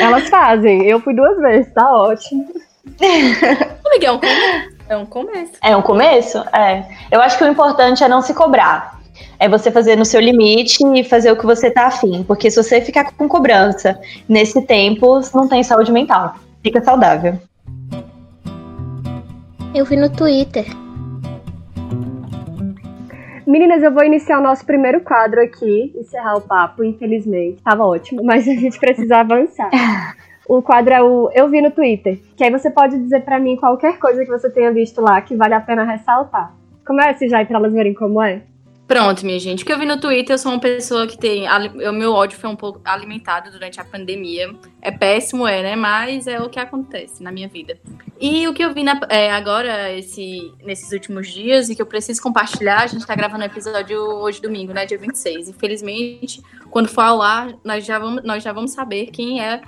Elas 0.00 0.28
fazem, 0.28 0.84
eu 0.84 1.00
fui 1.00 1.14
duas 1.14 1.36
vezes, 1.38 1.72
tá 1.72 1.92
ótimo. 1.92 2.46
Miguel, 3.92 4.20
é 4.88 4.96
um 4.96 5.06
começo. 5.06 5.52
É 5.62 5.76
um 5.76 5.82
começo? 5.82 6.38
É. 6.52 6.84
Eu 7.10 7.20
acho 7.20 7.36
que 7.36 7.44
o 7.44 7.48
importante 7.48 8.04
é 8.04 8.08
não 8.08 8.22
se 8.22 8.34
cobrar. 8.34 9.00
É 9.38 9.48
você 9.48 9.70
fazer 9.70 9.96
no 9.96 10.04
seu 10.04 10.20
limite 10.20 10.78
e 10.94 11.04
fazer 11.04 11.30
o 11.30 11.36
que 11.36 11.46
você 11.46 11.70
tá 11.70 11.86
afim. 11.86 12.22
Porque 12.24 12.50
se 12.50 12.62
você 12.62 12.80
ficar 12.80 13.12
com 13.12 13.28
cobrança 13.28 13.98
nesse 14.28 14.62
tempo, 14.62 15.20
não 15.34 15.48
tem 15.48 15.62
saúde 15.62 15.92
mental. 15.92 16.36
Fica 16.62 16.82
saudável. 16.82 17.38
Eu 19.74 19.84
vi 19.84 19.96
no 19.96 20.08
Twitter. 20.08 20.64
Meninas, 23.46 23.82
eu 23.82 23.92
vou 23.92 24.02
iniciar 24.02 24.38
o 24.38 24.42
nosso 24.42 24.64
primeiro 24.64 25.00
quadro 25.00 25.42
aqui, 25.42 25.92
encerrar 25.96 26.36
o 26.36 26.40
papo, 26.40 26.82
infelizmente. 26.82 27.62
Tava 27.62 27.84
ótimo, 27.84 28.22
mas 28.24 28.48
a 28.48 28.54
gente 28.54 28.78
precisa 28.78 29.18
avançar. 29.18 29.70
O 30.46 30.60
quadro 30.60 30.92
é 30.92 31.02
o 31.02 31.30
Eu 31.32 31.48
Vi 31.48 31.62
no 31.62 31.70
Twitter, 31.70 32.18
que 32.36 32.44
aí 32.44 32.50
você 32.50 32.70
pode 32.70 32.98
dizer 32.98 33.22
para 33.22 33.40
mim 33.40 33.56
qualquer 33.56 33.98
coisa 33.98 34.22
que 34.26 34.30
você 34.30 34.50
tenha 34.50 34.70
visto 34.70 35.00
lá 35.00 35.18
que 35.22 35.34
vale 35.34 35.54
a 35.54 35.60
pena 35.60 35.84
ressaltar. 35.84 36.54
Comece 36.86 37.30
já 37.30 37.42
para 37.46 37.56
elas 37.56 37.72
verem 37.72 37.94
como 37.94 38.22
é. 38.22 38.42
Pronto, 38.86 39.24
minha 39.24 39.38
gente. 39.38 39.62
O 39.62 39.66
que 39.66 39.72
eu 39.72 39.78
vi 39.78 39.86
no 39.86 39.98
Twitter, 39.98 40.34
eu 40.34 40.38
sou 40.38 40.52
uma 40.52 40.60
pessoa 40.60 41.06
que 41.06 41.16
tem. 41.16 41.46
O 41.48 41.92
meu 41.92 42.12
ódio 42.12 42.38
foi 42.38 42.50
um 42.50 42.56
pouco 42.56 42.80
alimentado 42.84 43.50
durante 43.50 43.80
a 43.80 43.84
pandemia. 43.84 44.54
É 44.84 44.90
péssimo, 44.90 45.48
é, 45.48 45.62
né? 45.62 45.76
Mas 45.76 46.26
é 46.26 46.38
o 46.38 46.50
que 46.50 46.60
acontece 46.60 47.22
na 47.22 47.32
minha 47.32 47.48
vida. 47.48 47.78
E 48.20 48.46
o 48.46 48.52
que 48.52 48.62
eu 48.62 48.74
vi 48.74 48.84
na, 48.84 49.00
é, 49.08 49.32
agora, 49.32 49.90
esse, 49.90 50.52
nesses 50.62 50.92
últimos 50.92 51.26
dias, 51.26 51.70
e 51.70 51.74
que 51.74 51.80
eu 51.80 51.86
preciso 51.86 52.20
compartilhar, 52.22 52.82
a 52.82 52.86
gente 52.86 53.06
tá 53.06 53.14
gravando 53.14 53.42
o 53.42 53.46
episódio 53.46 53.98
hoje, 53.98 54.42
domingo, 54.42 54.74
né? 54.74 54.84
Dia 54.84 54.98
26. 54.98 55.48
Infelizmente, 55.48 56.42
quando 56.70 56.88
for 56.88 57.00
ao 57.00 57.22
ar, 57.22 57.54
nós 57.64 57.86
já 57.86 57.98
vamos, 57.98 58.22
nós 58.22 58.42
já 58.42 58.52
vamos 58.52 58.72
saber 58.72 59.06
quem 59.06 59.40
é 59.40 59.62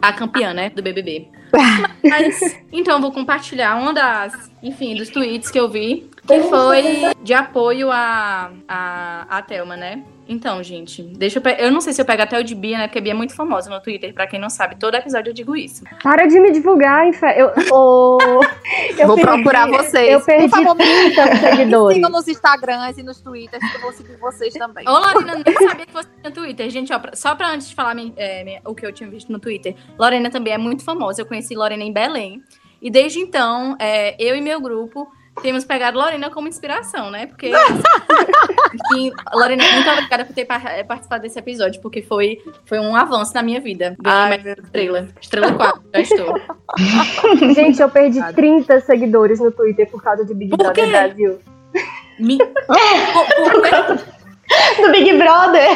a 0.00 0.12
campeã, 0.12 0.54
né? 0.54 0.70
Do 0.70 0.80
BBB. 0.80 1.28
Mas, 2.08 2.56
então, 2.70 3.00
vou 3.00 3.10
compartilhar 3.10 3.74
uma 3.74 3.92
das, 3.92 4.48
enfim, 4.62 4.94
dos 4.94 5.08
tweets 5.10 5.50
que 5.50 5.58
eu 5.58 5.68
vi 5.68 6.08
que 6.26 6.42
foi 6.44 7.12
de 7.22 7.34
apoio 7.34 7.90
a, 7.90 8.52
a, 8.68 9.26
a 9.28 9.42
Thelma, 9.42 9.76
né? 9.76 10.04
Então, 10.28 10.62
gente, 10.62 11.02
deixa 11.02 11.38
eu. 11.38 11.42
Pe... 11.42 11.56
Eu 11.58 11.70
não 11.70 11.80
sei 11.80 11.92
se 11.92 12.00
eu 12.00 12.04
pego 12.04 12.22
até 12.22 12.38
o 12.38 12.44
de 12.44 12.54
Bia, 12.54 12.78
né? 12.78 12.86
Porque 12.86 12.98
a 12.98 13.02
Bia 13.02 13.12
é 13.12 13.14
muito 13.14 13.34
famosa 13.34 13.68
no 13.68 13.80
Twitter. 13.80 14.14
Pra 14.14 14.26
quem 14.26 14.38
não 14.38 14.48
sabe, 14.48 14.76
todo 14.76 14.94
episódio 14.94 15.30
eu 15.30 15.34
digo 15.34 15.56
isso. 15.56 15.84
Para 16.02 16.26
de 16.26 16.38
me 16.40 16.52
divulgar, 16.52 17.06
infe... 17.06 17.26
eu, 17.36 17.50
oh, 17.72 18.18
eu 18.98 19.06
Vou 19.06 19.16
perdi, 19.16 19.30
procurar 19.30 19.68
vocês. 19.68 20.12
Eu 20.12 20.20
perdi 20.20 20.48
Por 20.48 20.64
favor, 20.64 20.76
30 20.76 21.36
seguidores. 21.50 21.96
sigam 21.96 22.10
nos 22.10 22.28
Instagrams 22.28 22.98
e 22.98 23.02
nos 23.02 23.20
Twitters, 23.20 23.70
que 23.70 23.76
eu 23.76 23.80
vou 23.80 23.92
seguir 23.92 24.16
vocês 24.16 24.54
também. 24.54 24.88
Ô, 24.88 24.92
Lorena, 24.92 25.42
nem 25.44 25.68
sabia 25.68 25.86
que 25.86 25.92
você 25.92 26.08
tinha 26.20 26.32
Twitter. 26.32 26.70
Gente, 26.70 26.92
ó, 26.92 27.00
só 27.14 27.34
pra 27.34 27.50
antes 27.50 27.68
de 27.68 27.74
falar 27.74 27.96
é, 28.16 28.60
o 28.64 28.74
que 28.74 28.86
eu 28.86 28.92
tinha 28.92 29.10
visto 29.10 29.32
no 29.32 29.38
Twitter, 29.38 29.74
Lorena 29.98 30.30
também 30.30 30.52
é 30.52 30.58
muito 30.58 30.84
famosa. 30.84 31.20
Eu 31.20 31.26
conheci 31.26 31.54
Lorena 31.54 31.82
em 31.82 31.92
Belém. 31.92 32.42
E 32.80 32.90
desde 32.90 33.20
então, 33.20 33.76
é, 33.78 34.16
eu 34.18 34.34
e 34.34 34.40
meu 34.40 34.60
grupo 34.60 35.08
temos 35.40 35.64
pegado 35.64 35.98
Lorena 35.98 36.30
como 36.30 36.48
inspiração, 36.48 37.10
né? 37.10 37.26
Porque. 37.26 37.48
enfim, 37.48 39.12
Lorena, 39.32 39.64
muito 39.72 39.90
obrigada 39.90 40.24
por 40.24 40.34
ter 40.34 40.46
eh, 40.50 40.84
participado 40.84 41.22
desse 41.22 41.38
episódio, 41.38 41.80
porque 41.80 42.02
foi, 42.02 42.38
foi 42.66 42.78
um 42.78 42.94
avanço 42.94 43.32
na 43.34 43.42
minha 43.42 43.60
vida. 43.60 43.96
Ai, 44.04 44.42
estrela. 44.62 45.08
Estrela 45.20 45.52
4, 45.52 45.82
já 45.94 46.00
estou. 46.00 46.40
Gente, 47.54 47.80
eu 47.80 47.88
perdi 47.88 48.20
30 48.34 48.80
seguidores 48.80 49.40
no 49.40 49.50
Twitter 49.50 49.88
por 49.90 50.02
causa 50.02 50.24
de 50.24 50.34
Big 50.34 50.54
Brother 50.56 50.88
Brasil. 50.88 51.40
Me... 52.18 52.38
do 54.80 54.90
Big 54.92 55.16
Brother. 55.16 55.68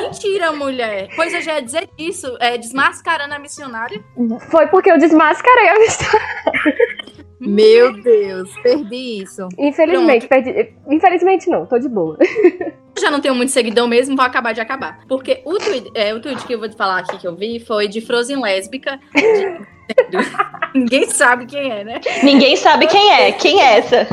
Mentira, 0.00 0.52
mulher. 0.52 1.08
Pois 1.16 1.32
eu 1.32 1.40
já 1.40 1.54
ia 1.54 1.62
dizer 1.62 1.88
isso, 1.98 2.36
é, 2.40 2.58
desmascarando 2.58 3.34
a 3.34 3.38
missionária. 3.38 4.02
Foi 4.50 4.66
porque 4.66 4.90
eu 4.90 4.98
desmascarei 4.98 5.68
a 5.68 5.78
missionária. 5.78 7.19
Meu 7.40 7.92
Deus, 8.02 8.50
perdi 8.62 9.22
isso. 9.22 9.48
Infelizmente, 9.58 10.28
perdi. 10.28 10.74
Infelizmente 10.88 11.48
não, 11.48 11.64
tô 11.64 11.78
de 11.78 11.88
boa. 11.88 12.18
Já 13.00 13.10
não 13.10 13.20
tenho 13.20 13.34
muito 13.34 13.50
seguidor 13.50 13.88
mesmo, 13.88 14.14
vou 14.14 14.24
acabar 14.24 14.52
de 14.52 14.60
acabar. 14.60 15.00
Porque 15.08 15.40
o 15.44 15.56
tweet, 15.58 15.90
é, 15.94 16.12
o 16.14 16.20
tweet 16.20 16.46
que 16.46 16.52
eu 16.52 16.58
vou 16.58 16.68
te 16.68 16.76
falar 16.76 16.98
aqui 16.98 17.16
que 17.16 17.26
eu 17.26 17.34
vi 17.34 17.58
foi 17.58 17.88
de 17.88 18.00
Frozen 18.00 18.40
Lésbica. 18.40 19.00
De... 19.14 19.79
Ninguém 20.74 21.08
sabe 21.10 21.46
quem 21.46 21.70
é, 21.70 21.84
né? 21.84 22.00
Ninguém 22.22 22.56
sabe 22.56 22.86
quem 22.86 23.12
é. 23.12 23.32
Quem 23.32 23.60
é 23.60 23.78
essa? 23.78 24.06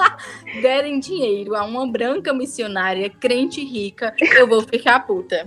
Derem 0.62 0.98
dinheiro 0.98 1.54
a 1.54 1.64
uma 1.64 1.86
branca 1.86 2.32
missionária 2.32 3.10
crente 3.10 3.62
rica, 3.62 4.14
eu 4.36 4.46
vou 4.46 4.62
ficar 4.62 5.00
puta. 5.00 5.46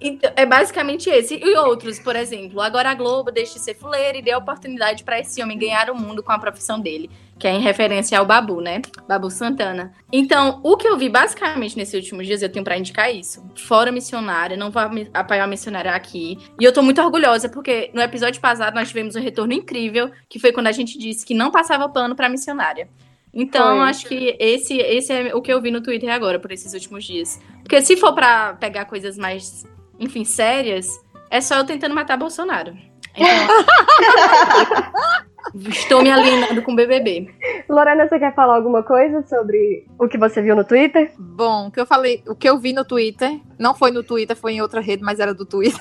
Então, 0.00 0.32
é 0.36 0.46
basicamente 0.46 1.10
esse. 1.10 1.36
E 1.36 1.56
outros, 1.56 1.98
por 1.98 2.16
exemplo, 2.16 2.60
agora 2.60 2.90
a 2.90 2.94
Globo 2.94 3.30
deixa 3.30 3.54
de 3.54 3.60
ser 3.60 3.74
fuleira 3.74 4.16
e 4.16 4.22
deu 4.22 4.38
oportunidade 4.38 5.04
para 5.04 5.20
esse 5.20 5.42
homem 5.42 5.58
ganhar 5.58 5.90
o 5.90 5.94
mundo 5.94 6.22
com 6.22 6.32
a 6.32 6.38
profissão 6.38 6.80
dele, 6.80 7.10
que 7.38 7.46
é 7.46 7.52
em 7.52 7.60
referência 7.60 8.18
ao 8.18 8.26
Babu, 8.26 8.60
né? 8.60 8.82
Babu 9.06 9.30
Santana. 9.30 9.92
Então, 10.12 10.60
o 10.64 10.76
que 10.76 10.88
eu 10.88 10.96
vi 10.96 11.08
basicamente 11.08 11.76
nesses 11.76 11.94
últimos 11.94 12.26
dias, 12.26 12.42
eu 12.42 12.48
tenho 12.48 12.64
para 12.64 12.76
indicar 12.76 13.14
isso. 13.14 13.44
Fora 13.54 13.92
missionária, 13.92 14.56
não 14.56 14.70
vou 14.70 14.82
apoiar 15.14 15.44
a 15.44 15.46
missionária 15.46 15.92
aqui. 15.92 16.38
E 16.60 16.64
eu 16.64 16.72
tô 16.72 16.82
muito 16.82 17.00
orgulhosa, 17.00 17.48
porque 17.48 17.90
no 17.94 18.00
episódio 18.00 18.40
passado 18.40 18.74
nós 18.74 18.88
tivemos 18.88 19.14
um 19.14 19.20
retorno 19.20 19.52
incrível, 19.52 20.10
que 20.28 20.38
foi 20.38 20.52
quando 20.52 20.66
a 20.66 20.72
gente 20.72 20.98
disse 20.98 21.24
que 21.24 21.34
não 21.34 21.50
passava 21.50 21.88
pano 21.88 22.16
pra 22.16 22.28
missionária. 22.28 22.88
Então, 23.32 23.76
Foi. 23.76 23.88
acho 23.88 24.06
que 24.06 24.36
esse, 24.38 24.78
esse 24.78 25.12
é 25.12 25.34
o 25.34 25.42
que 25.42 25.52
eu 25.52 25.60
vi 25.60 25.70
no 25.70 25.82
Twitter 25.82 26.10
agora, 26.10 26.40
por 26.40 26.50
esses 26.50 26.72
últimos 26.72 27.04
dias. 27.04 27.40
Porque 27.62 27.80
se 27.82 27.96
for 27.96 28.14
para 28.14 28.54
pegar 28.54 28.86
coisas 28.86 29.16
mais, 29.16 29.64
enfim, 29.98 30.24
sérias, 30.24 30.88
é 31.30 31.40
só 31.40 31.56
eu 31.56 31.64
tentando 31.64 31.94
matar 31.94 32.16
Bolsonaro. 32.16 32.76
Então, 33.14 33.24
estou 35.54 36.02
me 36.02 36.10
alinhando 36.10 36.62
com 36.62 36.72
o 36.72 36.76
BBB. 36.76 37.28
Lorena, 37.68 38.08
você 38.08 38.18
quer 38.18 38.34
falar 38.34 38.56
alguma 38.56 38.82
coisa 38.82 39.22
sobre 39.22 39.86
o 39.98 40.08
que 40.08 40.18
você 40.18 40.42
viu 40.42 40.56
no 40.56 40.64
Twitter? 40.64 41.12
Bom, 41.18 41.68
o 41.68 41.70
que 41.70 41.80
eu 41.80 41.86
falei, 41.86 42.22
o 42.26 42.34
que 42.34 42.48
eu 42.48 42.58
vi 42.58 42.72
no 42.72 42.84
Twitter, 42.84 43.40
não 43.58 43.74
foi 43.74 43.90
no 43.90 44.02
Twitter, 44.02 44.36
foi 44.36 44.52
em 44.52 44.62
outra 44.62 44.80
rede, 44.80 45.02
mas 45.02 45.20
era 45.20 45.34
do 45.34 45.44
Twitter. 45.44 45.80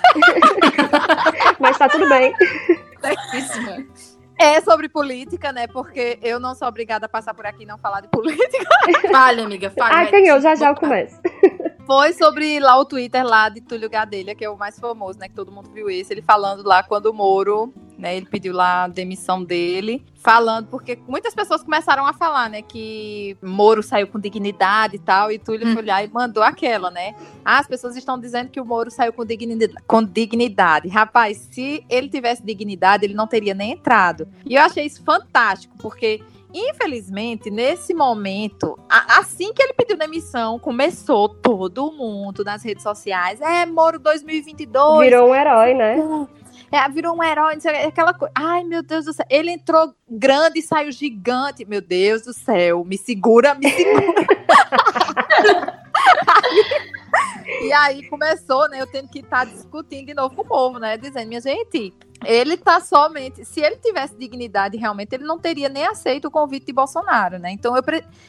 mas 1.60 1.78
tá 1.78 1.88
tudo 1.90 2.08
bem. 2.10 2.34
Certíssima. 3.02 3.86
É 4.40 4.62
sobre 4.62 4.88
política, 4.88 5.52
né? 5.52 5.66
Porque 5.66 6.20
eu 6.22 6.40
não 6.40 6.54
sou 6.54 6.68
obrigada 6.68 7.08
a 7.08 7.10
passar 7.10 7.34
por 7.34 7.46
aqui 7.46 7.64
e 7.64 7.66
não 7.66 7.78
falar 7.78 8.02
de 8.02 8.08
política. 8.08 8.68
Fale, 9.12 9.42
amiga, 9.42 9.72
fale. 9.72 9.96
Ah, 9.96 10.12
tem 10.12 10.28
eu, 10.28 10.40
já 10.40 10.54
já 10.54 10.70
eu 10.70 10.76
começo. 10.76 11.20
Foi 11.88 12.14
sobre 12.14 12.60
lá 12.60 12.78
o 12.78 12.86
Twitter 12.86 13.26
lá 13.26 13.50
de 13.50 13.62
Túlio 13.62 13.90
Gadelha, 13.90 14.36
que 14.36 14.46
é 14.46 14.50
o 14.50 14.58
mais 14.58 14.78
famoso, 14.78 15.18
né? 15.18 15.28
Que 15.28 15.34
todo 15.34 15.52
mundo 15.52 15.72
viu 15.72 15.90
esse. 15.90 16.14
Ele 16.14 16.22
falando 16.22 16.64
lá 16.64 16.84
quando 16.84 17.08
o 17.08 17.14
Moro, 17.14 17.74
né? 17.98 18.16
Ele 18.16 18.26
pediu 18.26 18.54
lá 18.54 18.84
a 18.84 18.88
demissão 18.88 19.44
dele. 19.44 20.06
Falando, 20.16 20.68
porque 20.68 21.00
muitas 21.08 21.34
pessoas 21.34 21.64
começaram 21.64 22.06
a 22.06 22.14
falar, 22.14 22.50
né? 22.50 22.62
Que 22.62 23.38
Moro 23.42 23.82
saiu 23.82 24.08
com 24.08 24.20
dignidade 24.20 24.98
e 24.98 25.00
tal. 25.00 25.32
E 25.32 25.40
Túlio 25.40 25.68
hum. 25.68 25.74
foi 25.74 25.86
lá 25.86 26.04
e 26.04 26.10
mandou 26.10 26.44
aquela, 26.44 26.92
né? 26.92 27.16
Ah, 27.44 27.60
as 27.60 27.68
pessoas 27.68 27.96
estão 27.96 28.20
dizendo 28.20 28.50
que 28.50 28.60
o 28.60 28.66
Moro 28.66 28.92
saiu 28.92 29.14
com 29.14 29.26
dignidade, 29.26 29.74
com 29.88 30.04
dignidade. 30.04 30.88
Rapaz, 30.88 31.48
se 31.52 31.84
ele 31.90 32.10
tivesse 32.10 32.44
dignidade, 32.44 33.06
ele 33.06 33.14
não 33.14 33.28
teria 33.28 33.54
nem 33.54 33.72
entrado. 33.72 34.28
E 34.46 34.56
eu 34.56 34.62
achei 34.62 34.86
isso 34.86 35.04
fantástico, 35.04 35.76
porque 35.80 36.22
Infelizmente, 36.54 37.52
nesse 37.52 37.94
momento, 37.94 38.80
assim 38.90 39.54
que 39.54 39.62
ele 39.62 39.74
pediu 39.74 39.98
demissão, 39.98 40.58
começou 40.58 41.28
todo 41.28 41.92
mundo 41.92 42.44
nas 42.44 42.64
redes 42.64 42.84
sociais. 42.84 43.42
É, 43.42 43.66
Moro 43.66 44.00
2022. 44.00 45.10
Virou 45.10 45.30
um 45.30 45.36
herói, 45.36 45.74
né? 45.74 45.98
É, 46.72 46.88
virou 46.90 47.16
um 47.16 47.24
herói, 47.24 47.58
aquela 47.88 48.14
coisa. 48.14 48.34
Ai, 48.36 48.64
meu 48.64 48.84
Deus 48.84 49.06
do 49.06 49.14
céu. 49.14 49.26
Ele 49.30 49.52
entrou 49.52 49.94
grande 50.10 50.60
e 50.60 50.62
saiu 50.62 50.92
gigante. 50.92 51.66
Meu 51.66 51.82
Deus 51.82 52.24
do 52.24 52.34
céu, 52.34 52.84
me 52.84 52.98
segura, 52.98 53.56
me 53.56 53.70
segura. 53.70 54.28
e 57.62 57.72
aí 57.72 58.08
começou, 58.10 58.68
né? 58.70 58.82
Eu 58.82 58.88
tendo 58.88 59.10
que 59.10 59.20
estar 59.20 59.46
tá 59.46 59.52
discutindo 59.52 60.08
de 60.08 60.14
novo 60.14 60.36
com 60.36 60.42
o 60.42 60.46
povo, 60.46 60.80
né? 60.80 60.98
Dizendo, 60.98 61.28
minha 61.28 61.42
gente, 61.42 61.94
ele 62.28 62.58
tá 62.58 62.82
somente. 62.82 63.46
Se 63.46 63.62
ele 63.62 63.78
tivesse 63.78 64.14
dignidade 64.18 64.76
realmente, 64.76 65.14
ele 65.14 65.24
não 65.24 65.40
teria 65.40 65.70
nem 65.70 65.88
aceito 65.88 66.26
o 66.26 66.32
convite 66.32 66.66
de 66.66 66.74
Bolsonaro, 66.74 67.40
né? 67.40 67.52
Então 67.52 67.74
eu, 67.76 67.82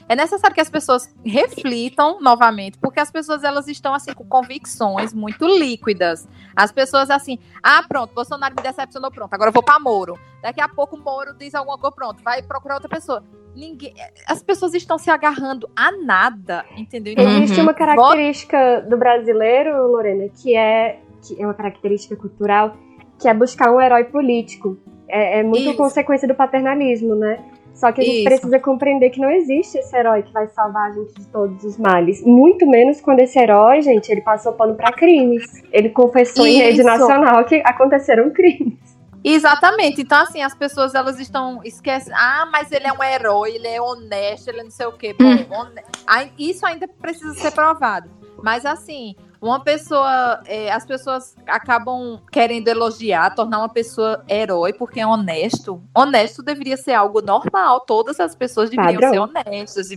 é 0.08 0.14
necessário 0.14 0.54
que 0.54 0.60
as 0.60 0.70
pessoas 0.70 1.12
reflitam 1.24 2.20
novamente, 2.20 2.78
porque 2.78 3.00
as 3.00 3.10
pessoas 3.10 3.42
elas 3.42 3.66
estão 3.66 3.92
assim 3.92 4.12
com 4.14 4.24
convicções 4.24 5.12
muito 5.12 5.44
líquidas. 5.46 6.28
As 6.54 6.70
pessoas 6.70 7.10
assim, 7.10 7.40
ah, 7.60 7.82
pronto, 7.88 8.14
Bolsonaro 8.14 8.54
me 8.56 8.62
decepcionou, 8.62 9.10
pronto, 9.10 9.34
agora 9.34 9.48
eu 9.48 9.52
vou 9.52 9.64
para 9.64 9.80
Moro. 9.80 10.16
Daqui 10.40 10.60
a 10.60 10.68
pouco 10.68 10.94
o 10.94 11.00
Moro 11.00 11.34
diz 11.36 11.52
alguma 11.56 11.76
coisa, 11.76 11.96
pronto, 11.96 12.22
vai 12.22 12.40
procurar 12.40 12.76
outra 12.76 12.88
pessoa. 12.88 13.24
Ninguém, 13.56 13.92
as 14.28 14.40
pessoas 14.40 14.74
estão 14.74 14.96
se 14.96 15.10
agarrando 15.10 15.68
a 15.74 15.90
nada, 15.90 16.64
entendeu? 16.76 17.14
Então, 17.14 17.28
Existe 17.28 17.60
uma 17.60 17.74
característica 17.74 18.82
do 18.82 18.96
brasileiro, 18.96 19.88
Lorena, 19.88 20.28
que 20.28 20.54
é 20.54 21.00
que 21.20 21.42
é 21.42 21.44
uma 21.44 21.54
característica 21.54 22.14
cultural 22.14 22.76
que 23.18 23.28
é 23.28 23.34
buscar 23.34 23.72
um 23.72 23.80
herói 23.80 24.04
político. 24.04 24.78
É, 25.08 25.40
é 25.40 25.42
muito 25.42 25.70
Isso. 25.70 25.76
consequência 25.76 26.28
do 26.28 26.34
paternalismo, 26.34 27.14
né? 27.14 27.38
Só 27.74 27.92
que 27.92 28.00
a 28.00 28.04
gente 28.04 28.16
Isso. 28.16 28.24
precisa 28.24 28.58
compreender 28.58 29.10
que 29.10 29.20
não 29.20 29.30
existe 29.30 29.78
esse 29.78 29.96
herói 29.96 30.22
que 30.22 30.32
vai 30.32 30.48
salvar 30.48 30.90
a 30.90 30.92
gente 30.92 31.14
de 31.14 31.26
todos 31.26 31.62
os 31.62 31.78
males. 31.78 32.24
Muito 32.24 32.66
menos 32.66 33.00
quando 33.00 33.20
esse 33.20 33.38
herói, 33.38 33.82
gente, 33.82 34.10
ele 34.10 34.20
passou 34.20 34.52
pano 34.52 34.74
para 34.74 34.92
crimes. 34.92 35.44
Ele 35.72 35.88
confessou 35.88 36.44
Isso. 36.44 36.56
em 36.56 36.60
rede 36.60 36.82
nacional 36.82 37.44
que 37.44 37.62
aconteceram 37.64 38.30
crimes. 38.30 38.74
Exatamente. 39.22 40.02
Então, 40.02 40.20
assim, 40.22 40.42
as 40.42 40.54
pessoas 40.54 40.94
elas 40.94 41.20
estão 41.20 41.60
esquecendo. 41.64 42.16
Ah, 42.16 42.48
mas 42.50 42.72
ele 42.72 42.86
é 42.86 42.92
um 42.92 43.02
herói, 43.02 43.52
ele 43.54 43.68
é 43.68 43.80
honesto, 43.80 44.48
ele 44.48 44.60
é 44.60 44.64
não 44.64 44.70
sei 44.70 44.86
o 44.86 44.92
quê. 44.92 45.14
Bom, 45.14 45.24
hum. 45.26 46.28
Isso 46.36 46.66
ainda 46.66 46.88
precisa 46.88 47.34
ser 47.34 47.52
provado. 47.52 48.10
Mas, 48.42 48.66
assim, 48.66 49.14
uma 49.40 49.60
pessoa, 49.60 50.42
é, 50.46 50.70
as 50.70 50.84
pessoas 50.84 51.36
acabam 51.46 52.20
querendo 52.30 52.68
elogiar, 52.68 53.34
tornar 53.34 53.58
uma 53.58 53.68
pessoa 53.68 54.24
herói 54.28 54.72
porque 54.72 55.00
é 55.00 55.06
honesto. 55.06 55.82
Honesto 55.94 56.42
deveria 56.42 56.76
ser 56.76 56.94
algo 56.94 57.20
normal, 57.20 57.80
todas 57.80 58.18
as 58.18 58.34
pessoas 58.34 58.70
deveriam 58.70 59.00
Padrão. 59.00 59.12
ser 59.12 59.18
honestas. 59.18 59.88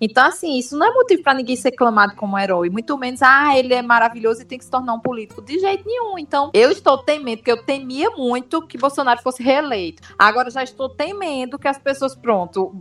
Então, 0.00 0.26
assim, 0.26 0.58
isso 0.58 0.76
não 0.76 0.86
é 0.86 0.90
motivo 0.90 1.22
para 1.22 1.34
ninguém 1.34 1.56
ser 1.56 1.72
clamado 1.72 2.16
como 2.16 2.38
herói, 2.38 2.70
muito 2.70 2.96
menos, 2.96 3.22
ah, 3.22 3.56
ele 3.58 3.74
é 3.74 3.82
maravilhoso 3.82 4.42
e 4.42 4.44
tem 4.44 4.58
que 4.58 4.64
se 4.64 4.70
tornar 4.70 4.94
um 4.94 5.00
político. 5.00 5.42
De 5.42 5.58
jeito 5.58 5.86
nenhum. 5.86 6.18
Então, 6.18 6.50
eu 6.54 6.70
estou 6.70 6.98
temendo, 6.98 7.38
porque 7.38 7.52
eu 7.52 7.62
temia 7.62 8.10
muito 8.10 8.66
que 8.66 8.78
Bolsonaro 8.78 9.22
fosse 9.22 9.42
reeleito. 9.42 10.02
Agora 10.18 10.50
já 10.50 10.62
estou 10.62 10.88
temendo 10.88 11.58
que 11.58 11.68
as 11.68 11.78
pessoas, 11.78 12.14
pronto, 12.14 12.74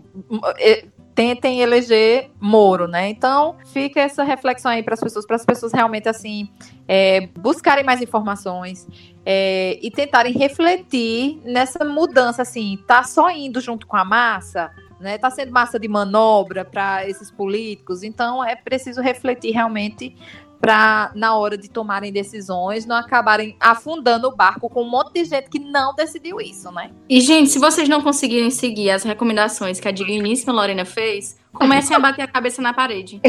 é, 0.60 0.86
tentem 1.18 1.62
eleger 1.62 2.30
Moro, 2.40 2.88
né? 2.88 3.10
Então, 3.10 3.56
fica 3.74 4.00
essa 4.00 4.24
reflexão 4.24 4.70
aí 4.70 4.84
para 4.84 4.94
as 4.94 5.00
pessoas, 5.00 5.26
para 5.26 5.36
as 5.36 5.44
pessoas 5.44 5.74
realmente 5.74 6.08
assim 6.08 6.48
é, 6.88 7.28
buscarem 7.40 7.84
mais 7.84 8.04
informações 8.04 8.88
é, 9.26 9.80
e 9.82 9.90
tentarem 9.90 10.32
refletir 10.32 11.42
nessa 11.44 11.84
mudança, 11.84 12.44
assim, 12.44 12.78
tá 12.86 13.04
só 13.04 13.32
indo 13.32 13.60
junto 13.60 13.88
com 13.88 13.98
a 13.98 14.06
massa, 14.06 14.70
né? 15.00 15.18
Tá 15.18 15.32
sendo 15.32 15.52
massa 15.52 15.80
de 15.80 15.88
manobra 15.88 16.64
para 16.64 17.10
esses 17.10 17.32
políticos, 17.32 18.04
então 18.04 18.46
é 18.46 18.56
preciso 18.56 19.02
refletir 19.02 19.52
realmente 19.54 20.16
para 20.60 21.12
na 21.16 21.36
hora 21.36 21.58
de 21.58 21.70
tomarem 21.70 22.12
decisões 22.12 22.86
não 22.86 22.96
acabarem 22.96 23.56
afundando 23.60 24.28
o 24.28 24.36
barco 24.36 24.70
com 24.70 24.84
um 24.84 24.90
monte 24.90 25.14
de 25.14 25.26
gente 25.26 25.50
que 25.50 25.60
não 25.60 25.94
decidiu 25.94 26.42
isso, 26.42 26.72
né? 26.72 26.92
E 27.10 27.22
gente, 27.22 27.50
se 27.50 27.60
vocês 27.60 27.88
não 27.88 28.02
conseguirem 28.02 28.50
seguir 28.50 28.90
as 28.92 29.04
recomendações 29.04 29.80
que 29.80 29.88
a 29.88 29.92
digníssima 29.92 30.54
Lorena 30.54 30.86
fez, 30.86 31.38
Comecem 31.58 31.96
a 31.98 32.00
bater 32.00 32.22
a 32.22 32.28
cabeça 32.28 32.62
na 32.62 32.72
parede. 32.72 33.20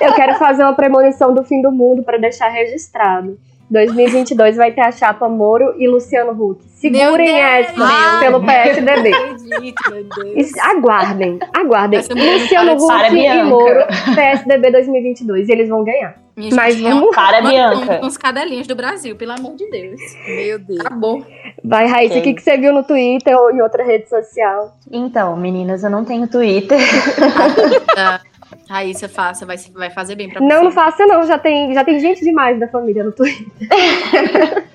Eu 0.00 0.14
quero 0.14 0.36
fazer 0.36 0.62
uma 0.62 0.74
premonição 0.74 1.34
do 1.34 1.42
fim 1.42 1.60
do 1.60 1.72
mundo 1.72 2.04
para 2.04 2.18
deixar 2.18 2.48
registrado. 2.48 3.36
2022 3.70 4.56
vai 4.56 4.72
ter 4.72 4.80
a 4.80 4.90
chapa 4.90 5.28
Moro 5.28 5.74
e 5.78 5.86
Luciano 5.88 6.32
Huck. 6.32 6.62
Segurem 6.68 7.38
essa 7.40 7.74
Ai, 7.76 8.20
pelo 8.20 8.40
PSDB. 8.44 9.12
Acredito, 9.12 9.90
meu 9.90 10.04
Deus. 10.04 10.36
Es- 10.36 10.58
Aguardem, 10.58 11.38
aguardem. 11.54 12.00
Luciano 12.00 12.72
Huck 12.74 13.06
e 13.06 13.10
Bianca. 13.10 13.44
Moro, 13.44 13.80
PSDB 14.14 14.70
2022. 14.70 15.48
E 15.48 15.52
eles 15.52 15.68
vão 15.68 15.84
ganhar. 15.84 16.16
Minha 16.36 16.54
Mas 16.54 16.76
gente, 16.76 16.88
vamos- 16.88 17.14
Para, 17.16 17.42
Bianca. 17.42 17.98
com 17.98 18.06
os 18.06 18.16
cadelinhos 18.16 18.66
do 18.68 18.76
Brasil, 18.76 19.16
pelo 19.16 19.32
amor 19.32 19.56
de 19.56 19.68
Deus. 19.70 20.00
Meu 20.26 20.58
Deus. 20.60 20.80
Acabou. 20.80 21.26
Vai, 21.64 21.86
Raíssa, 21.88 22.20
o 22.20 22.22
que, 22.22 22.32
que 22.34 22.40
você 22.40 22.56
viu 22.56 22.72
no 22.72 22.84
Twitter 22.84 23.36
ou 23.36 23.50
em 23.50 23.60
outra 23.60 23.84
rede 23.84 24.08
social? 24.08 24.72
Então, 24.90 25.36
meninas, 25.36 25.82
eu 25.82 25.90
não 25.90 26.04
tenho 26.04 26.28
Twitter. 26.28 26.78
Tá. 27.94 28.20
Raíssa, 28.68 29.08
faça, 29.08 29.46
vai, 29.46 29.56
vai 29.74 29.90
fazer 29.90 30.14
bem 30.14 30.28
pra 30.28 30.40
você. 30.40 30.46
Não, 30.46 30.64
não 30.64 30.70
faça 30.70 31.06
não, 31.06 31.26
já 31.26 31.38
tem, 31.38 31.72
já 31.72 31.84
tem 31.84 31.98
gente 31.98 32.22
demais 32.22 32.60
da 32.60 32.68
família 32.68 33.02
no 33.02 33.12
Twitter. 33.12 33.46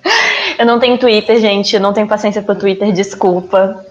Eu 0.57 0.65
não 0.65 0.79
tenho 0.79 0.97
Twitter, 0.97 1.39
gente. 1.39 1.75
Eu 1.75 1.81
não 1.81 1.93
tenho 1.93 2.07
paciência 2.07 2.41
pro 2.41 2.55
Twitter, 2.55 2.91
desculpa. 2.91 3.85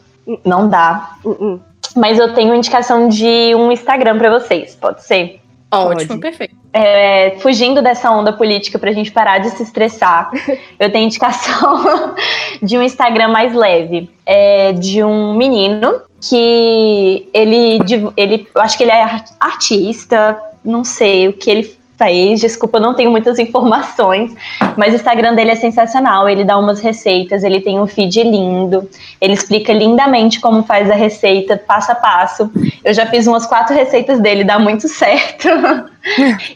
Não 0.45 0.69
dá. 0.69 1.17
Uh, 1.25 1.31
uh. 1.31 1.61
Mas 1.97 2.19
eu 2.19 2.33
tenho 2.33 2.55
indicação 2.55 3.09
de 3.09 3.55
um 3.55 3.71
Instagram 3.71 4.17
pra 4.17 4.31
vocês, 4.31 4.75
pode 4.75 5.05
ser? 5.05 5.41
Ótimo, 5.71 6.09
Pode. 6.09 6.21
perfeito. 6.21 6.55
É, 6.71 7.37
fugindo 7.41 7.81
dessa 7.81 8.11
onda 8.11 8.33
política 8.33 8.79
pra 8.79 8.93
gente 8.93 9.11
parar 9.11 9.39
de 9.39 9.51
se 9.51 9.63
estressar, 9.63 10.31
eu 10.79 10.93
tenho 10.93 11.07
indicação 11.07 12.15
de 12.63 12.77
um 12.77 12.83
Instagram 12.83 13.29
mais 13.29 13.55
leve. 13.55 14.11
É 14.25 14.73
de 14.73 15.03
um 15.03 15.35
menino 15.35 16.03
que 16.23 17.29
ele, 17.35 17.79
ele. 18.17 18.49
Eu 18.55 18.63
acho 18.63 18.79
que 18.79 18.85
ele 18.85 18.93
é 18.93 19.03
ar- 19.03 19.25
artista, 19.41 20.41
não 20.65 20.85
sei 20.85 21.29
o 21.29 21.33
que 21.33 21.51
ele 21.51 21.77
fez, 21.99 22.41
desculpa, 22.41 22.79
eu 22.79 22.83
não 22.83 22.95
tenho 22.95 23.11
muitas 23.11 23.39
informações, 23.41 24.35
mas 24.77 24.93
o 24.93 24.97
Instagram 24.97 25.35
dele 25.35 25.51
é 25.51 25.57
sensacional. 25.57 26.29
Ele 26.29 26.45
dá 26.45 26.59
umas 26.59 26.81
receitas, 26.81 27.45
ele 27.45 27.61
tem 27.61 27.79
um 27.81 27.87
feed 27.87 28.23
lindo, 28.23 28.89
ele 29.21 29.35
explica 29.35 29.73
lindamente 29.73 30.41
como 30.41 30.63
faz 30.63 30.91
a 30.91 30.95
receita, 30.95 31.57
passo 31.57 31.93
a 31.93 31.95
passo. 31.95 32.51
Eu 32.85 32.95
já 32.95 33.07
fiz 33.07 33.27
umas 33.27 33.47
quatro 33.47 33.75
receitas 33.75 34.21
dele, 34.21 34.45
dá 34.45 34.59
muito 34.59 34.89
certo. 34.89 35.49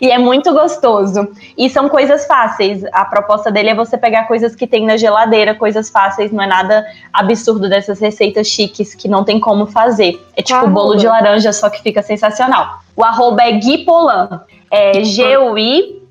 E 0.01 0.11
é 0.11 0.19
muito 0.19 0.53
gostoso. 0.53 1.29
E 1.57 1.71
são 1.71 1.89
coisas 1.89 2.27
fáceis. 2.27 2.85
A 2.93 3.05
proposta 3.05 3.51
dele 3.51 3.71
é 3.71 3.75
você 3.75 3.97
pegar 3.97 4.25
coisas 4.25 4.57
que 4.57 4.67
tem 4.67 4.85
na 4.85 4.97
geladeira, 4.97 5.55
coisas 5.55 5.89
fáceis, 5.89 6.33
não 6.33 6.43
é 6.43 6.47
nada 6.47 6.85
absurdo 7.13 7.69
dessas 7.69 8.01
receitas 8.01 8.49
chiques 8.49 8.95
que 8.95 9.09
não 9.09 9.23
tem 9.25 9.39
como 9.39 9.67
fazer. 9.67 10.21
É 10.37 10.43
tipo 10.43 10.67
bolo 10.69 10.97
de 10.97 11.07
laranja, 11.07 11.53
só 11.53 11.71
que 11.71 11.81
fica 11.83 12.03
sensacional. 12.03 12.81
O 12.95 13.05
arroba 13.05 13.43
é 13.43 13.53
Gui 13.53 13.85
Polan. 13.85 14.41
É 14.71 15.05
G-U-I-P-O-U-L-A-I-N. 15.05 16.05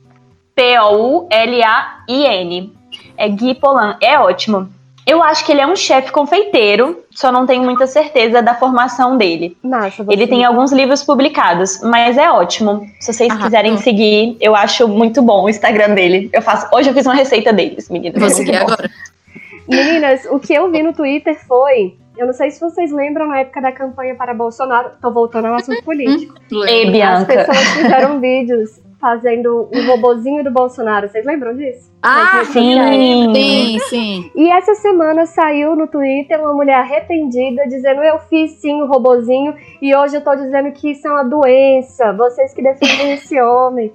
É 3.17 3.29
Gui 3.29 3.55
Polan. 3.55 3.97
É 4.01 4.17
ótimo. 4.19 4.69
Eu 5.05 5.21
acho 5.21 5.45
que 5.45 5.51
ele 5.51 5.61
é 5.61 5.67
um 5.67 5.75
chefe 5.75 6.11
confeiteiro, 6.11 7.03
só 7.11 7.31
não 7.31 7.45
tenho 7.45 7.63
muita 7.63 7.85
certeza 7.85 8.41
da 8.41 8.55
formação 8.55 9.15
dele. 9.17 9.55
Você. 9.63 10.03
Ele 10.09 10.25
tem 10.25 10.43
alguns 10.43 10.71
livros 10.71 11.03
publicados, 11.03 11.79
mas 11.83 12.17
é 12.17 12.31
ótimo. 12.31 12.87
Se 12.99 13.13
vocês 13.13 13.29
Arrasou. 13.29 13.45
quiserem 13.45 13.77
seguir, 13.77 14.35
eu 14.41 14.55
acho 14.55 14.87
muito 14.87 15.21
bom 15.21 15.43
o 15.43 15.49
Instagram 15.49 15.93
dele. 15.93 16.29
Eu 16.33 16.41
faço. 16.41 16.67
Hoje 16.73 16.89
eu 16.89 16.93
fiz 16.93 17.05
uma 17.05 17.13
receita 17.13 17.53
deles, 17.53 17.87
meninas. 17.87 18.19
Vou 18.19 18.29
seguir 18.31 18.55
agora. 18.55 18.89
Meninas, 19.67 20.25
o 20.29 20.39
que 20.39 20.53
eu 20.53 20.71
vi 20.71 20.81
no 20.81 20.91
Twitter 20.93 21.37
foi. 21.47 21.95
Eu 22.17 22.27
não 22.27 22.33
sei 22.33 22.49
se 22.49 22.59
vocês 22.61 22.91
lembram 22.91 23.27
na 23.27 23.41
época 23.41 23.61
da 23.61 23.71
campanha 23.71 24.15
para 24.15 24.33
Bolsonaro. 24.33 24.91
Tô 25.01 25.11
voltando 25.11 25.45
ao 25.49 25.55
assunto 25.55 25.81
político. 25.85 26.33
Ei, 26.67 26.85
As 26.85 26.91
Bianca. 26.91 27.25
pessoas 27.45 27.57
fizeram 27.73 28.19
vídeos 28.21 28.79
fazendo 29.05 29.69
um 29.71 29.85
robozinho 29.85 30.43
do 30.43 30.49
Bolsonaro. 30.49 31.07
Vocês 31.07 31.23
lembram 31.23 31.55
disso? 31.55 31.93
Ah. 32.01 32.43
Sim. 32.45 33.33
Sim, 33.35 33.79
sim. 33.87 34.31
E 34.35 34.49
essa 34.49 34.73
semana 34.73 35.27
saiu 35.27 35.75
no 35.75 35.87
Twitter 35.87 36.41
uma 36.41 36.53
mulher 36.53 36.79
arrependida 36.79 37.67
dizendo: 37.67 38.01
Eu 38.01 38.17
fiz 38.17 38.53
sim 38.53 38.81
o 38.81 38.87
robozinho 38.87 39.53
e 39.79 39.95
hoje 39.95 40.15
eu 40.15 40.23
tô 40.23 40.35
dizendo 40.35 40.71
que 40.71 40.89
isso 40.89 41.07
é 41.07 41.11
uma 41.11 41.23
doença. 41.23 42.13
Vocês 42.13 42.51
que 42.51 42.63
defendem 42.63 43.13
esse 43.13 43.39
homem. 43.39 43.93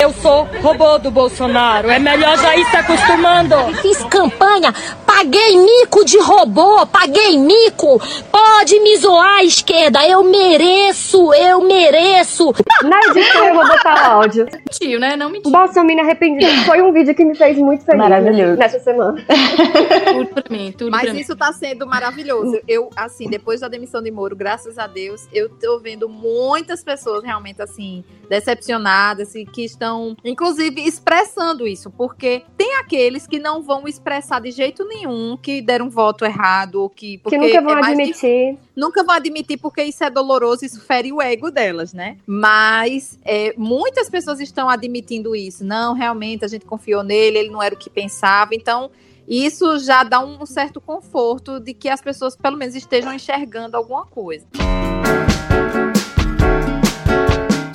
Eu 0.00 0.12
sou 0.12 0.44
robô 0.62 0.98
do 0.98 1.10
Bolsonaro. 1.10 1.88
É 1.88 1.98
melhor 1.98 2.36
já 2.38 2.56
ir 2.56 2.64
se 2.66 2.76
acostumando. 2.76 3.54
Fiz 3.80 4.02
campanha, 4.04 4.72
paguei 5.06 5.56
mico 5.56 6.04
de 6.04 6.18
robô, 6.18 6.86
paguei 6.86 7.38
mico. 7.38 8.00
Pode 8.30 8.80
me 8.80 8.96
zoar, 8.96 9.42
esquerda. 9.44 10.06
Eu 10.06 10.24
mereço, 10.24 11.32
eu 11.34 11.60
mereço. 11.62 12.52
Na 12.82 12.98
edição 13.10 13.44
eu 13.46 13.54
vou 13.54 13.66
botar 13.66 13.94
o 13.94 14.12
áudio. 14.22 14.46
Tio, 14.70 14.98
né? 14.98 15.16
Não 15.16 15.30
mentira. 15.30 15.56
Bolsonaro 15.56 16.00
arrependido. 16.00 16.64
Foi 16.64 16.82
um 16.82 16.92
vídeo 16.92 17.14
que 17.14 17.24
me 17.24 17.34
fez 17.36 17.56
muito 17.58 17.84
feliz 17.84 18.00
Maravilhoso. 18.00 18.56
nessa 18.56 18.80
semana. 18.80 19.24
Tudo 19.24 20.26
pra 20.26 20.44
mim, 20.50 20.72
tudo 20.76 20.90
Mas 20.90 21.02
pra 21.02 21.12
mim. 21.14 21.20
isso 21.20 21.36
tá 21.36 21.52
sendo 21.52 21.86
maravilhoso. 21.86 22.60
Eu, 22.66 22.90
assim, 22.96 23.28
depois 23.28 23.60
da 23.60 23.68
demissão 23.68 24.02
de 24.02 24.10
Moro, 24.10 24.34
graças 24.34 24.78
a 24.78 24.86
Deus, 24.86 25.28
eu 25.32 25.48
tô 25.48 25.78
vendo 25.78 26.08
muitas 26.08 26.82
pessoas 26.82 27.22
realmente, 27.22 27.62
assim, 27.62 28.04
decepcionadas 28.28 29.34
e 29.34 29.43
que 29.44 29.64
estão, 29.64 30.16
inclusive, 30.24 30.80
expressando 30.86 31.66
isso. 31.66 31.90
Porque 31.90 32.42
tem 32.56 32.76
aqueles 32.76 33.26
que 33.26 33.38
não 33.38 33.62
vão 33.62 33.86
expressar 33.86 34.40
de 34.40 34.50
jeito 34.50 34.86
nenhum 34.86 35.36
que 35.36 35.60
deram 35.60 35.90
voto 35.90 36.24
errado 36.24 36.76
ou 36.76 36.88
que. 36.88 37.18
Que 37.18 37.38
nunca 37.38 37.60
vão 37.60 37.78
é 37.78 37.80
admitir. 37.80 38.58
nunca 38.76 39.04
vão 39.04 39.14
admitir 39.14 39.58
porque 39.58 39.82
isso 39.82 40.04
é 40.04 40.10
doloroso, 40.10 40.64
isso 40.64 40.80
fere 40.80 41.12
o 41.12 41.20
ego 41.20 41.50
delas, 41.50 41.92
né? 41.92 42.18
Mas 42.26 43.18
é, 43.24 43.54
muitas 43.56 44.08
pessoas 44.10 44.40
estão 44.40 44.68
admitindo 44.68 45.34
isso. 45.34 45.64
Não, 45.64 45.94
realmente, 45.94 46.44
a 46.44 46.48
gente 46.48 46.64
confiou 46.64 47.02
nele, 47.02 47.38
ele 47.38 47.50
não 47.50 47.62
era 47.62 47.74
o 47.74 47.78
que 47.78 47.90
pensava. 47.90 48.54
Então, 48.54 48.90
isso 49.26 49.78
já 49.78 50.02
dá 50.04 50.20
um 50.20 50.44
certo 50.44 50.80
conforto 50.80 51.58
de 51.58 51.72
que 51.72 51.88
as 51.88 52.00
pessoas, 52.00 52.36
pelo 52.36 52.56
menos, 52.56 52.74
estejam 52.74 53.12
enxergando 53.12 53.76
alguma 53.76 54.04
coisa. 54.06 54.46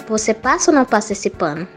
Você 0.10 0.34
passa 0.34 0.72
ou 0.72 0.76
não 0.76 0.86
passa 0.86 1.14
esse 1.14 1.30
pano? 1.30 1.68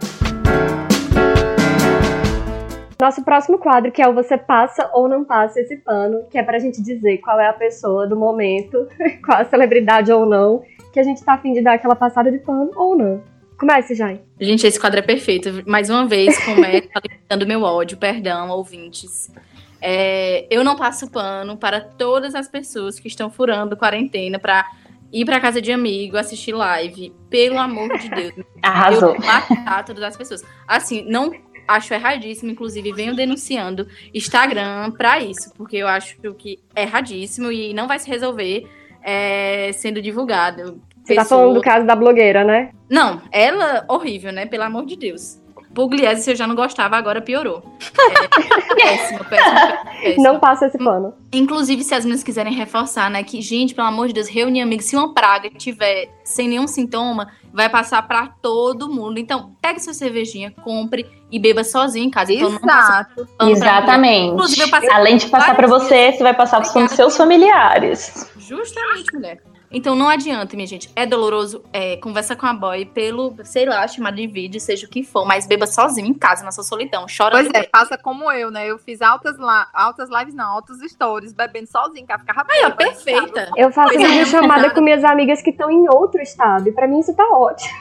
Nosso 2.98 3.22
próximo 3.22 3.58
quadro, 3.58 3.92
que 3.92 4.00
é 4.00 4.08
o 4.08 4.14
Você 4.14 4.38
Passa 4.38 4.88
ou 4.94 5.06
Não 5.06 5.22
Passa 5.22 5.60
Esse 5.60 5.76
Pano, 5.76 6.24
que 6.30 6.38
é 6.38 6.42
pra 6.42 6.58
gente 6.58 6.80
dizer 6.80 7.18
qual 7.18 7.38
é 7.38 7.46
a 7.46 7.52
pessoa 7.52 8.06
do 8.06 8.16
momento, 8.16 8.88
qual 9.22 9.38
a 9.38 9.44
celebridade 9.44 10.10
ou 10.10 10.24
não, 10.24 10.62
que 10.94 10.98
a 10.98 11.02
gente 11.02 11.22
tá 11.22 11.34
afim 11.34 11.52
de 11.52 11.60
dar 11.60 11.74
aquela 11.74 11.94
passada 11.94 12.32
de 12.32 12.38
pano 12.38 12.70
ou 12.74 12.96
não. 12.96 13.22
Comece, 13.58 13.94
Jai. 13.94 14.22
Gente, 14.40 14.66
esse 14.66 14.80
quadro 14.80 15.00
é 15.00 15.02
perfeito. 15.02 15.62
Mais 15.68 15.90
uma 15.90 16.06
vez, 16.06 16.42
começa 16.42 16.88
alimentando 16.96 17.46
meu 17.46 17.62
ódio, 17.62 17.98
perdão, 17.98 18.48
ouvintes. 18.48 19.30
É, 19.78 20.46
eu 20.48 20.64
não 20.64 20.74
passo 20.74 21.10
pano 21.10 21.58
para 21.58 21.80
todas 21.82 22.34
as 22.34 22.48
pessoas 22.48 22.98
que 22.98 23.08
estão 23.08 23.28
furando 23.28 23.76
quarentena 23.76 24.38
para 24.38 24.64
ir 25.12 25.24
para 25.24 25.38
casa 25.40 25.60
de 25.60 25.70
amigo, 25.72 26.16
assistir 26.16 26.52
live. 26.52 27.12
Pelo 27.28 27.58
amor 27.58 27.96
de 27.98 28.08
Deus. 28.08 28.32
Arrasou. 28.62 29.14
Eu 29.14 29.20
matar 29.20 29.84
todas 29.84 30.02
as 30.02 30.16
pessoas. 30.16 30.42
Assim, 30.66 31.04
não 31.08 31.32
acho 31.68 31.92
erradíssimo, 31.94 32.50
inclusive 32.50 32.92
venho 32.92 33.14
denunciando 33.14 33.86
Instagram 34.12 34.90
pra 34.92 35.20
isso, 35.20 35.52
porque 35.56 35.76
eu 35.76 35.86
acho 35.88 36.16
que 36.36 36.58
é 36.74 36.82
erradíssimo 36.82 37.52
e 37.52 37.72
não 37.74 37.86
vai 37.86 37.98
se 37.98 38.08
resolver 38.08 38.66
é, 39.02 39.70
sendo 39.72 40.00
divulgado. 40.00 40.80
Você 41.04 41.14
tá 41.16 41.22
Pessoa- 41.22 41.40
falando 41.40 41.54
do 41.54 41.60
caso 41.60 41.84
da 41.86 41.96
blogueira, 41.96 42.44
né? 42.44 42.70
Não, 42.88 43.20
ela 43.32 43.84
horrível, 43.88 44.32
né? 44.32 44.46
Pelo 44.46 44.62
amor 44.62 44.86
de 44.86 44.96
Deus. 44.96 45.41
Pugliese, 45.74 46.22
se 46.22 46.30
eu 46.32 46.36
já 46.36 46.46
não 46.46 46.54
gostava, 46.54 46.96
agora 46.96 47.20
piorou. 47.20 47.62
É, 47.98 48.74
péssimo, 48.74 49.24
péssimo, 49.24 49.56
péssimo. 50.02 50.22
Não 50.22 50.38
passa 50.38 50.66
esse 50.66 50.78
pano. 50.78 51.14
Inclusive, 51.32 51.82
se 51.82 51.94
as 51.94 52.04
meninas 52.04 52.22
quiserem 52.22 52.52
reforçar, 52.52 53.10
né? 53.10 53.22
Que, 53.22 53.40
gente, 53.40 53.74
pelo 53.74 53.88
amor 53.88 54.08
de 54.08 54.14
Deus, 54.14 54.28
reunir 54.28 54.60
amigos. 54.60 54.86
Se 54.86 54.96
uma 54.96 55.14
praga 55.14 55.50
tiver 55.50 56.10
sem 56.24 56.48
nenhum 56.48 56.66
sintoma, 56.66 57.28
vai 57.52 57.68
passar 57.68 58.06
pra 58.06 58.28
todo 58.40 58.88
mundo. 58.88 59.18
Então, 59.18 59.52
pegue 59.60 59.80
sua 59.80 59.94
cervejinha, 59.94 60.52
compre 60.62 61.06
e 61.30 61.38
beba 61.38 61.64
sozinho 61.64 62.06
em 62.06 62.10
casa. 62.10 62.32
Então, 62.32 62.50
Exato. 62.50 63.28
Exatamente. 63.48 64.32
Inclusive, 64.34 64.62
eu 64.62 64.70
passei 64.70 64.90
Além 64.90 65.16
de 65.16 65.26
passar 65.26 65.54
pra 65.54 65.66
vários 65.66 65.88
você, 65.88 66.12
você 66.12 66.22
vai 66.22 66.34
passar 66.34 66.58
pros 66.58 66.70
Obrigada. 66.70 66.96
seus 66.96 67.16
familiares. 67.16 68.30
Justamente, 68.36 69.14
mulher. 69.14 69.51
Então 69.72 69.94
não 69.94 70.08
adianta, 70.08 70.54
minha 70.54 70.66
gente. 70.66 70.90
É 70.94 71.06
doloroso, 71.06 71.64
é, 71.72 71.96
conversa 71.96 72.36
com 72.36 72.46
a 72.46 72.52
boy 72.52 72.84
pelo, 72.84 73.34
sei 73.44 73.64
lá, 73.64 73.86
chamada 73.88 74.16
de 74.16 74.26
vídeo, 74.26 74.60
seja 74.60 74.86
o 74.86 74.88
que 74.88 75.02
for, 75.02 75.24
mas 75.24 75.46
beba 75.46 75.66
sozinho 75.66 76.06
em 76.06 76.14
casa, 76.14 76.44
na 76.44 76.52
sua 76.52 76.64
solidão. 76.64 77.06
Chora 77.14 77.32
Pois 77.32 77.48
é, 77.54 77.62
passa 77.64 77.96
como 77.96 78.30
eu, 78.30 78.50
né? 78.50 78.66
Eu 78.66 78.78
fiz 78.78 79.00
altas, 79.00 79.36
altas 79.72 80.08
lives, 80.10 80.34
não, 80.34 80.52
altos 80.52 80.78
stories, 80.90 81.32
bebendo 81.32 81.70
sozinho, 81.70 82.06
que 82.06 82.12
eu 82.12 82.18
ficava 82.18 82.46
Aí, 82.50 82.64
ó, 82.64 82.70
perfeita. 82.70 83.50
Eu 83.56 83.72
faço 83.72 83.94
Pois 83.94 84.02
é, 84.02 84.24
chamada 84.26 84.70
com 84.70 84.80
minhas 84.80 85.04
amigas 85.04 85.40
que 85.40 85.50
estão 85.50 85.70
em 85.70 85.88
outro 85.88 86.20
estado. 86.20 86.68
E 86.68 86.72
pra 86.72 86.86
mim 86.86 87.00
isso 87.00 87.14
tá 87.14 87.24
ótimo. 87.24 87.72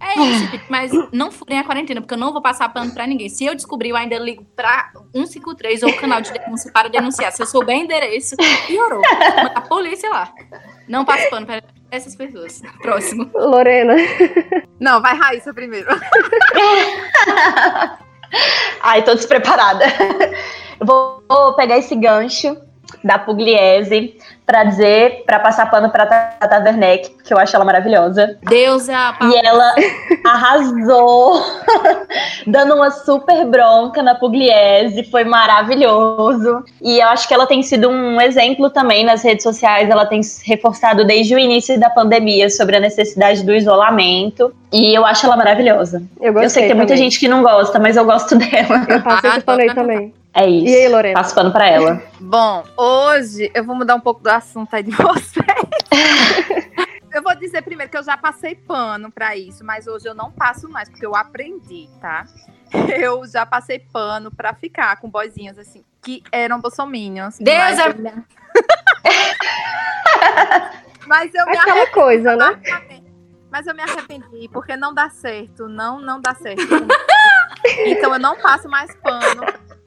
É 0.00 0.18
isso, 0.20 0.50
gente, 0.50 0.64
mas 0.68 0.92
não 1.12 1.30
furem 1.30 1.58
a 1.58 1.64
quarentena, 1.64 2.00
porque 2.00 2.14
eu 2.14 2.18
não 2.18 2.32
vou 2.32 2.40
passar 2.40 2.68
pano 2.68 2.92
pra 2.92 3.06
ninguém. 3.06 3.28
Se 3.28 3.44
eu 3.44 3.54
descobrir, 3.54 3.90
eu 3.90 3.96
ainda 3.96 4.18
ligo 4.18 4.44
pra 4.56 4.90
153 5.14 5.82
ou 5.82 5.90
o 5.90 5.96
canal 5.96 6.20
de 6.20 6.32
denúncia 6.32 6.72
para 6.72 6.88
denunciar. 6.88 7.32
Se 7.32 7.42
eu 7.42 7.46
souber 7.46 7.76
endereço, 7.76 8.36
piorou. 8.66 9.02
A 9.54 9.60
polícia 9.60 10.08
lá. 10.10 10.32
Não 10.90 11.04
passo 11.04 11.30
pano 11.30 11.46
pra 11.46 11.62
essas 11.88 12.16
pessoas. 12.16 12.60
Próximo. 12.82 13.30
Lorena. 13.32 13.94
Não, 14.80 15.00
vai 15.00 15.16
Raíssa 15.16 15.54
primeiro. 15.54 15.86
Ai, 18.82 19.04
tô 19.04 19.14
despreparada. 19.14 19.84
Vou 20.80 21.54
pegar 21.54 21.78
esse 21.78 21.94
gancho 21.94 22.60
da 23.02 23.18
Pugliese 23.18 24.16
pra 24.44 24.64
dizer, 24.64 25.22
pra 25.24 25.38
passar 25.38 25.70
pano 25.70 25.90
pra 25.90 26.04
Tata 26.06 26.58
Werneck, 26.64 27.10
porque 27.10 27.32
eu 27.32 27.38
acho 27.38 27.54
ela 27.54 27.64
maravilhosa. 27.64 28.36
Deus 28.42 28.88
é 28.88 28.94
a 28.94 29.14
E 29.22 29.46
ela 29.46 29.74
arrasou, 30.24 31.40
dando 32.46 32.74
uma 32.74 32.90
super 32.90 33.44
bronca 33.46 34.02
na 34.02 34.14
Pugliese, 34.14 35.04
foi 35.04 35.24
maravilhoso. 35.24 36.64
E 36.82 36.98
eu 36.98 37.08
acho 37.08 37.28
que 37.28 37.34
ela 37.34 37.46
tem 37.46 37.62
sido 37.62 37.88
um 37.88 38.20
exemplo 38.20 38.70
também 38.70 39.04
nas 39.04 39.22
redes 39.22 39.42
sociais, 39.42 39.88
ela 39.88 40.04
tem 40.06 40.22
se 40.22 40.46
reforçado 40.48 41.04
desde 41.04 41.34
o 41.34 41.38
início 41.38 41.78
da 41.78 41.90
pandemia 41.90 42.50
sobre 42.50 42.76
a 42.76 42.80
necessidade 42.80 43.44
do 43.44 43.54
isolamento. 43.54 44.52
E 44.72 44.96
eu 44.96 45.04
acho 45.04 45.26
ela 45.26 45.36
maravilhosa. 45.36 46.02
Eu 46.20 46.32
gostei 46.32 46.46
eu 46.46 46.50
sei 46.50 46.62
que 46.62 46.68
tem 46.68 46.76
muita 46.76 46.92
também. 46.94 47.04
gente 47.04 47.18
que 47.20 47.28
não 47.28 47.42
gosta, 47.42 47.78
mas 47.78 47.96
eu 47.96 48.04
gosto 48.04 48.34
dela. 48.38 48.86
Eu 48.88 49.02
passo 49.02 49.26
Ah, 49.26 49.36
esse 49.36 49.40
pano 49.40 49.60
aí 49.60 49.68
adoro. 49.70 49.86
também. 49.88 50.14
É 50.32 50.48
isso. 50.48 50.66
E 50.66 50.74
aí, 50.76 50.88
Lorena? 50.88 51.14
Passo 51.20 51.34
pano 51.34 51.52
pra 51.52 51.66
ela. 51.68 52.02
Bom, 52.20 52.64
hoje 52.76 53.50
eu 53.54 53.64
vou 53.64 53.74
mudar 53.74 53.94
um 53.96 54.00
pouco 54.00 54.22
do 54.22 54.28
assunto 54.28 54.74
aí 54.74 54.82
de 54.82 54.90
vocês. 54.94 55.44
eu 57.12 57.22
vou 57.22 57.34
dizer 57.34 57.62
primeiro 57.62 57.90
que 57.90 57.98
eu 57.98 58.02
já 58.04 58.16
passei 58.16 58.54
pano 58.54 59.10
pra 59.10 59.36
isso, 59.36 59.64
mas 59.64 59.86
hoje 59.88 60.08
eu 60.08 60.14
não 60.14 60.30
passo 60.30 60.68
mais, 60.68 60.88
porque 60.88 61.04
eu 61.04 61.14
aprendi, 61.16 61.88
tá? 62.00 62.24
Eu 62.96 63.26
já 63.26 63.44
passei 63.44 63.80
pano 63.80 64.30
pra 64.30 64.54
ficar 64.54 64.94
com 65.00 65.10
boizinhos 65.10 65.58
assim, 65.58 65.84
que 66.00 66.22
eram 66.30 66.60
bolsominions. 66.60 67.36
Deus 67.40 67.58
mas 67.58 67.78
é- 67.80 67.88
eu 67.88 67.94
me- 67.96 68.24
Mas 71.06 71.34
eu 71.34 71.46
me 71.46 71.56
Aquela 71.58 71.86
coisa, 71.88 72.36
né? 72.36 72.44
arrependi. 72.70 73.10
Mas 73.50 73.66
eu 73.66 73.74
me 73.74 73.82
arrependi, 73.82 74.48
porque 74.52 74.76
não 74.76 74.94
dá 74.94 75.10
certo. 75.10 75.66
Não, 75.68 76.00
não 76.00 76.20
dá 76.20 76.32
certo. 76.36 76.62
então 77.86 78.12
eu 78.12 78.20
não 78.20 78.36
passo 78.40 78.68
mais 78.68 78.94
pano. 78.98 79.42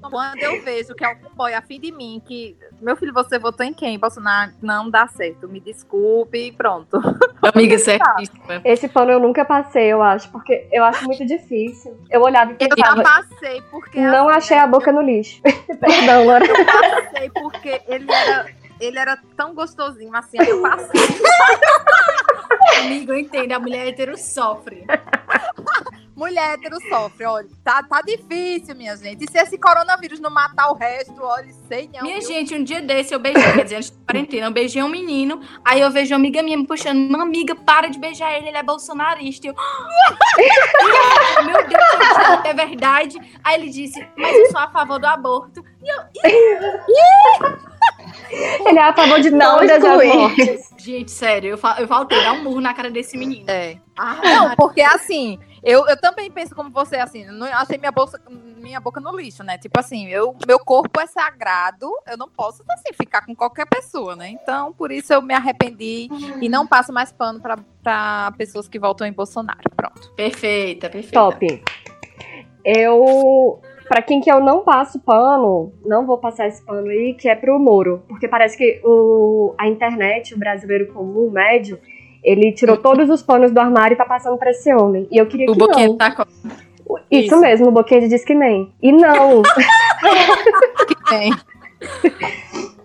Quando 0.09 0.39
eu 0.39 0.61
vejo 0.61 0.93
que 0.93 1.03
algum 1.03 1.29
boy 1.35 1.53
afim 1.53 1.79
de 1.79 1.91
mim, 1.91 2.21
que 2.25 2.57
meu 2.81 2.95
filho, 2.95 3.13
você 3.13 3.39
votou 3.39 3.65
em 3.65 3.73
quem? 3.73 3.97
Bolsonaro 3.97 4.51
não 4.61 4.89
dá 4.89 5.07
certo. 5.07 5.47
Me 5.47 5.59
desculpe 5.59 6.47
e 6.47 6.51
pronto. 6.51 6.97
Amiga 7.41 7.77
certíssima. 7.77 8.61
Esse 8.65 8.87
pano 8.87 9.11
eu 9.11 9.19
nunca 9.19 9.45
passei, 9.45 9.85
eu 9.85 10.01
acho, 10.01 10.29
porque 10.29 10.67
eu 10.71 10.83
acho 10.83 11.05
muito 11.05 11.25
difícil. 11.25 11.97
Eu 12.09 12.21
olhava 12.21 12.51
e 12.51 12.55
Eu 12.59 12.69
já 12.77 12.93
pensava, 12.93 13.03
passei 13.03 13.61
porque. 13.71 13.99
não 13.99 14.27
assim, 14.27 14.37
achei 14.37 14.57
né, 14.57 14.63
a 14.63 14.67
boca 14.67 14.91
no 14.91 15.01
lixo. 15.01 15.41
Perdão, 15.79 16.25
Lorena. 16.25 16.53
Eu 16.59 16.65
passei 16.65 17.29
porque 17.29 17.81
ele 17.87 18.11
era, 18.11 18.45
ele 18.79 18.99
era 18.99 19.17
tão 19.35 19.53
gostosinho, 19.53 20.15
assim, 20.15 20.37
eu 20.39 20.61
passei. 20.61 21.01
Amigo, 22.81 23.13
eu 23.13 23.19
entendo. 23.19 23.51
A 23.53 23.59
mulher 23.59 23.87
hétero 23.87 24.17
sofre. 24.17 24.85
Mulher 26.15 26.53
hétero 26.53 26.77
sofre, 26.89 27.25
olha. 27.25 27.47
Tá, 27.63 27.81
tá 27.81 28.01
difícil, 28.01 28.75
minha 28.75 28.95
gente. 28.95 29.25
E 29.25 29.31
se 29.31 29.37
esse 29.37 29.57
coronavírus 29.57 30.19
não 30.19 30.29
matar 30.29 30.69
o 30.69 30.75
resto, 30.75 31.15
olha, 31.19 31.51
sei 31.67 31.89
não. 31.91 32.03
Minha 32.03 32.19
viu? 32.19 32.27
gente, 32.27 32.53
um 32.53 32.63
dia 32.63 32.81
desse 32.81 33.13
eu 33.15 33.19
beijei, 33.19 33.51
quer 33.53 33.63
dizer, 33.63 33.75
antes 33.77 33.89
da 33.89 33.97
quarentena, 34.05 34.47
eu 34.47 34.51
beijei 34.51 34.83
um 34.83 34.89
menino, 34.89 35.41
aí 35.65 35.81
eu 35.81 35.89
vejo 35.89 36.13
uma 36.13 36.17
amiga 36.19 36.43
minha 36.43 36.55
me 36.57 36.67
puxando, 36.67 37.09
uma 37.09 37.23
amiga, 37.23 37.55
para 37.55 37.87
de 37.87 37.97
beijar 37.97 38.31
ele, 38.37 38.49
ele 38.49 38.57
é 38.57 38.63
bolsonarista. 38.63 39.47
Eu, 39.47 39.55
meu 41.45 41.67
Deus, 41.67 41.83
gente, 42.27 42.47
é 42.47 42.53
verdade. 42.53 43.17
Aí 43.43 43.59
ele 43.59 43.69
disse, 43.69 44.05
mas 44.15 44.35
eu 44.35 44.51
sou 44.51 44.59
a 44.59 44.69
favor 44.69 44.99
do 44.99 45.07
aborto. 45.07 45.63
Ele 48.65 48.79
é 48.79 48.83
a 48.83 48.93
favor 48.93 49.19
de 49.19 49.29
Não 49.29 49.59
todas 49.59 49.83
as 49.83 49.83
exclui. 49.83 50.07
mortes. 50.07 50.69
Gente, 50.77 51.11
sério, 51.11 51.51
eu, 51.51 51.57
fa 51.57 51.75
eu 51.79 51.87
faltei 51.87 52.19
dar 52.23 52.33
um 52.33 52.43
murro 52.43 52.61
na 52.61 52.73
cara 52.73 52.89
desse 52.89 53.17
menino. 53.17 53.45
É. 53.49 53.77
não, 54.23 54.55
porque 54.55 54.81
assim, 54.81 55.39
eu, 55.63 55.87
eu 55.87 55.97
também 55.97 56.29
penso 56.29 56.53
como 56.53 56.69
você, 56.69 56.97
assim, 56.97 57.25
não 57.25 57.47
achei 57.47 57.77
minha, 57.77 57.91
bolsa, 57.91 58.19
minha 58.57 58.81
boca 58.81 58.99
no 58.99 59.15
lixo, 59.15 59.43
né? 59.43 59.57
Tipo 59.57 59.79
assim, 59.79 60.07
eu, 60.09 60.35
meu 60.45 60.59
corpo 60.59 60.99
é 60.99 61.07
sagrado, 61.07 61.89
eu 62.05 62.17
não 62.17 62.29
posso, 62.29 62.63
assim, 62.69 62.93
ficar 62.93 63.25
com 63.25 63.33
qualquer 63.33 63.65
pessoa, 63.65 64.15
né? 64.15 64.29
Então, 64.29 64.73
por 64.73 64.91
isso 64.91 65.13
eu 65.13 65.21
me 65.21 65.33
arrependi 65.33 66.09
e 66.41 66.49
não 66.49 66.67
passo 66.67 66.91
mais 66.91 67.13
pano 67.13 67.39
pra, 67.39 67.57
pra 67.81 68.33
pessoas 68.37 68.67
que 68.67 68.77
votam 68.77 69.07
em 69.07 69.13
Bolsonaro. 69.13 69.69
Pronto. 69.75 70.11
Perfeita, 70.15 70.89
perfeita. 70.89 71.19
Top. 71.19 71.63
Eu. 72.65 73.61
Pra 73.87 74.01
quem 74.01 74.21
que 74.21 74.31
eu 74.31 74.39
não 74.39 74.63
passo 74.63 74.97
pano, 74.99 75.73
não 75.85 76.05
vou 76.05 76.17
passar 76.17 76.47
esse 76.47 76.63
pano 76.65 76.87
aí, 76.87 77.13
que 77.13 77.27
é 77.27 77.35
pro 77.35 77.59
Moro. 77.59 78.03
Porque 78.07 78.27
parece 78.29 78.57
que 78.57 78.81
o, 78.83 79.53
a 79.57 79.67
internet, 79.67 80.33
o 80.33 80.39
brasileiro 80.39 80.91
comum, 80.93 81.27
o 81.27 81.31
médio, 81.31 81.79
ele 82.23 82.51
tirou 82.51 82.77
todos 82.77 83.09
os 83.09 83.21
panos 83.21 83.51
do 83.51 83.59
armário 83.59 83.95
e 83.95 83.97
tá 83.97 84.05
passando 84.05 84.37
pra 84.37 84.51
esse 84.51 84.73
homem. 84.73 85.07
E 85.11 85.17
eu 85.17 85.25
queria 85.25 85.49
O 85.51 85.55
que 85.55 85.87
não. 85.87 85.97
tá 85.97 86.11
com 86.11 86.23
Isso, 87.11 87.25
Isso. 87.27 87.39
mesmo, 87.39 87.67
o 87.67 87.71
boquinha 87.71 88.01
de 88.01 88.07
Disque 88.07 88.33
Man. 88.33 88.67
E 88.81 88.91
não. 88.91 89.41
Tem. 91.09 91.31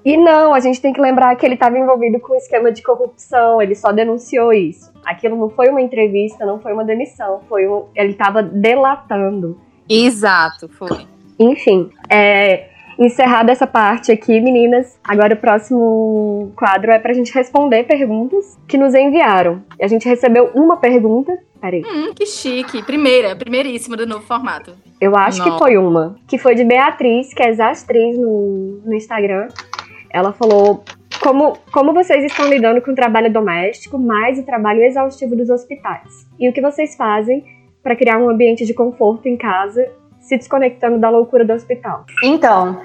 E 0.05 0.17
não, 0.17 0.55
a 0.55 0.61
gente 0.61 0.81
tem 0.81 0.93
que 0.93 1.01
lembrar 1.01 1.37
que 1.37 1.45
ele 1.45 1.55
estava 1.55 1.79
envolvido 1.79 2.19
com 2.19 2.33
um 2.33 2.37
esquema 2.37 2.73
de 2.73 2.83
corrupção, 2.83 3.61
ele 3.61 3.75
só 3.75 3.93
denunciou 3.93 4.53
isso. 4.53 4.91
Aquilo 5.05 5.37
não 5.37 5.51
foi 5.51 5.69
uma 5.69 5.83
entrevista, 5.83 6.47
não 6.47 6.59
foi 6.61 6.73
uma 6.73 6.85
demissão, 6.85 7.41
foi 7.49 7.69
um, 7.69 7.85
ele 7.95 8.13
estava 8.13 8.43
delatando. 8.43 9.61
Exato, 9.89 10.69
foi. 10.69 11.07
Enfim, 11.39 11.91
é, 12.09 12.69
encerrada 12.99 13.53
essa 13.53 13.67
parte 13.67 14.11
aqui, 14.11 14.41
meninas, 14.41 14.99
agora 15.05 15.35
o 15.35 15.37
próximo 15.37 16.53
quadro 16.57 16.91
é 16.91 16.99
pra 16.99 17.13
gente 17.13 17.33
responder 17.33 17.85
perguntas 17.85 18.59
que 18.67 18.77
nos 18.77 18.95
enviaram. 18.95 19.63
E 19.79 19.85
a 19.85 19.89
gente 19.89 20.09
recebeu 20.09 20.51
uma 20.55 20.77
pergunta, 20.79 21.39
peraí, 21.61 21.83
Hum, 21.85 22.13
que 22.15 22.27
chique. 22.27 22.83
Primeira, 22.83 23.37
primeiríssima 23.37 23.97
do 23.97 24.07
novo 24.07 24.25
formato. 24.27 24.73
eu 25.01 25.17
acho 25.17 25.43
que 25.43 25.51
foi 25.59 25.77
uma, 25.79 26.17
que 26.27 26.39
foi 26.39 26.55
de 26.55 26.65
Beatriz, 26.65 27.33
que 27.33 27.43
é 27.43 27.53
Zastriz 27.53 28.19
no, 28.19 28.81
no 28.85 28.95
Instagram. 28.95 29.49
Ela 30.11 30.33
falou 30.33 30.83
como, 31.23 31.57
como 31.73 31.93
vocês 31.93 32.25
estão 32.25 32.49
lidando 32.49 32.81
com 32.81 32.91
o 32.91 32.95
trabalho 32.95 33.33
doméstico, 33.33 33.99
mais 33.99 34.39
o 34.39 34.43
trabalho 34.45 34.83
exaustivo 34.83 35.37
dos 35.37 35.51
hospitais. 35.51 36.27
E 36.39 36.49
o 36.49 36.53
que 36.53 36.61
vocês 36.61 36.97
fazem 36.97 37.45
para 37.83 37.95
criar 37.95 38.19
um 38.19 38.29
ambiente 38.29 38.65
de 38.67 38.75
conforto 38.75 39.29
em 39.29 39.37
casa, 39.37 39.87
se 40.29 40.37
desconectando 40.37 40.99
da 40.99 41.09
loucura 41.09 41.45
do 41.45 41.53
hospital. 41.55 42.05
Então, 42.23 42.81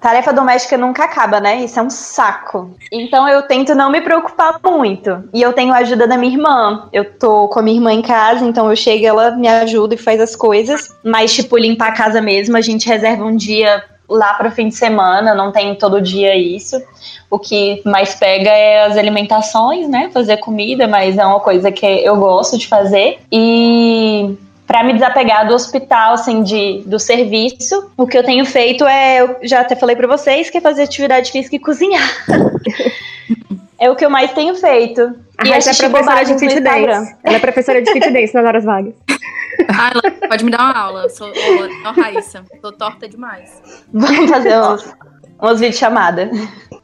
tarefa 0.00 0.32
doméstica 0.32 0.76
nunca 0.76 1.04
acaba, 1.04 1.40
né? 1.40 1.64
Isso 1.64 1.78
é 1.78 1.82
um 1.82 1.90
saco. 1.90 2.74
Então 2.92 3.28
eu 3.28 3.42
tento 3.42 3.74
não 3.74 3.90
me 3.90 4.00
preocupar 4.00 4.60
muito. 4.64 5.24
E 5.32 5.40
eu 5.40 5.52
tenho 5.52 5.72
a 5.72 5.78
ajuda 5.78 6.06
da 6.06 6.16
minha 6.16 6.32
irmã. 6.32 6.88
Eu 6.92 7.04
tô 7.18 7.48
com 7.48 7.60
a 7.60 7.62
minha 7.62 7.76
irmã 7.76 7.92
em 7.92 8.02
casa, 8.02 8.44
então 8.44 8.68
eu 8.68 8.76
chego, 8.76 9.06
ela 9.06 9.30
me 9.30 9.48
ajuda 9.48 9.94
e 9.94 9.98
faz 9.98 10.20
as 10.20 10.34
coisas. 10.34 10.94
Mas, 11.04 11.34
tipo, 11.34 11.56
limpar 11.56 11.88
a 11.88 11.92
casa 11.92 12.20
mesmo, 12.20 12.56
a 12.56 12.60
gente 12.60 12.88
reserva 12.88 13.24
um 13.24 13.36
dia 13.36 13.82
lá 14.08 14.34
para 14.34 14.48
o 14.48 14.52
fim 14.52 14.68
de 14.68 14.74
semana, 14.76 15.34
não 15.34 15.50
tem 15.50 15.74
todo 15.74 16.00
dia 16.00 16.36
isso. 16.36 16.80
O 17.28 17.38
que 17.38 17.82
mais 17.84 18.14
pega 18.14 18.50
é 18.50 18.84
as 18.84 18.96
alimentações, 18.96 19.88
né? 19.88 20.10
Fazer 20.12 20.36
comida, 20.38 20.86
mas 20.86 21.18
é 21.18 21.24
uma 21.24 21.40
coisa 21.40 21.72
que 21.72 21.84
eu 21.84 22.16
gosto 22.16 22.56
de 22.56 22.68
fazer. 22.68 23.18
E 23.32 24.36
para 24.66 24.82
me 24.82 24.92
desapegar 24.94 25.46
do 25.46 25.54
hospital, 25.54 26.14
assim, 26.14 26.42
de, 26.42 26.82
do 26.86 26.98
serviço, 26.98 27.90
o 27.96 28.06
que 28.06 28.18
eu 28.18 28.24
tenho 28.24 28.44
feito 28.44 28.84
é, 28.84 29.20
eu 29.20 29.36
já 29.42 29.60
até 29.60 29.76
falei 29.76 29.94
para 29.94 30.08
vocês, 30.08 30.50
que 30.50 30.58
é 30.58 30.60
fazer 30.60 30.82
atividade 30.82 31.30
física 31.30 31.56
e 31.56 31.58
cozinhar. 31.58 32.08
é 33.78 33.88
o 33.90 33.94
que 33.94 34.04
eu 34.04 34.10
mais 34.10 34.32
tenho 34.32 34.54
feito. 34.56 35.14
A 35.38 35.46
e 35.46 35.50
Raíssa 35.50 35.70
é 35.70 35.88
professora 35.88 36.24
de 36.24 36.38
fit 36.38 36.60
dance. 36.60 37.16
Ela 37.22 37.36
é 37.36 37.38
professora 37.38 37.82
de 37.82 37.92
fit 37.92 38.10
dance 38.10 38.34
nas 38.34 38.44
horas 38.44 38.64
vagas. 38.64 38.94
Ah, 39.68 39.90
ela 39.90 40.28
pode 40.28 40.44
me 40.44 40.50
dar 40.50 40.58
uma 40.58 40.78
aula. 40.78 41.08
Sou, 41.08 41.28
ô, 41.28 41.88
ô, 41.88 41.92
Raíssa, 41.92 42.44
tô 42.60 42.72
torta 42.72 43.08
demais. 43.08 43.50
Vamos 43.90 44.30
fazer 44.30 44.54
uns, 44.60 44.94
umas 45.38 45.60
videochamadas. 45.60 46.30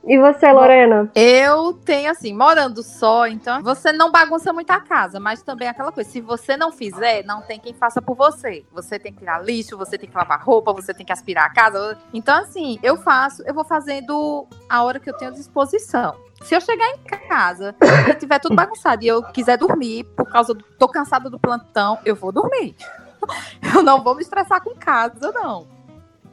E 0.04 0.18
você, 0.18 0.50
Lorena? 0.50 1.10
Eu 1.14 1.74
tenho 1.74 2.10
assim, 2.10 2.34
morando 2.34 2.82
só, 2.82 3.26
então 3.26 3.62
você 3.62 3.92
não 3.92 4.10
bagunça 4.10 4.52
muito 4.52 4.70
a 4.70 4.80
casa, 4.80 5.20
mas 5.20 5.42
também 5.42 5.68
aquela 5.68 5.92
coisa, 5.92 6.10
se 6.10 6.20
você 6.20 6.56
não 6.56 6.72
fizer, 6.72 7.24
não 7.24 7.40
tem 7.42 7.60
quem 7.60 7.72
faça 7.72 8.02
por 8.02 8.16
você. 8.16 8.64
Você 8.72 8.98
tem 8.98 9.12
que 9.12 9.20
tirar 9.20 9.42
lixo, 9.42 9.78
você 9.78 9.96
tem 9.96 10.08
que 10.08 10.16
lavar 10.16 10.42
roupa, 10.42 10.72
você 10.72 10.92
tem 10.92 11.06
que 11.06 11.12
aspirar 11.12 11.46
a 11.46 11.50
casa. 11.50 11.96
Então 12.12 12.36
assim, 12.36 12.78
eu 12.82 12.96
faço, 12.96 13.42
eu 13.46 13.54
vou 13.54 13.64
fazendo 13.64 14.46
a 14.68 14.82
hora 14.82 14.98
que 14.98 15.08
eu 15.08 15.16
tenho 15.16 15.32
disposição. 15.32 16.16
Se 16.42 16.56
eu 16.56 16.60
chegar 16.60 16.88
em 16.88 16.98
casa 17.28 17.74
e 18.08 18.14
tiver 18.14 18.40
tudo 18.40 18.56
bagunçado 18.56 19.04
e 19.04 19.08
eu 19.08 19.22
quiser 19.22 19.56
dormir 19.56 20.04
por 20.16 20.28
causa 20.28 20.52
do 20.52 20.64
tô 20.76 20.88
cansada 20.88 21.30
do 21.30 21.38
plantão, 21.38 21.98
eu 22.04 22.16
vou 22.16 22.32
dormir. 22.32 22.74
Eu 23.72 23.84
não 23.84 24.02
vou 24.02 24.16
me 24.16 24.22
estressar 24.22 24.60
com 24.60 24.74
casa, 24.74 25.30
não. 25.30 25.68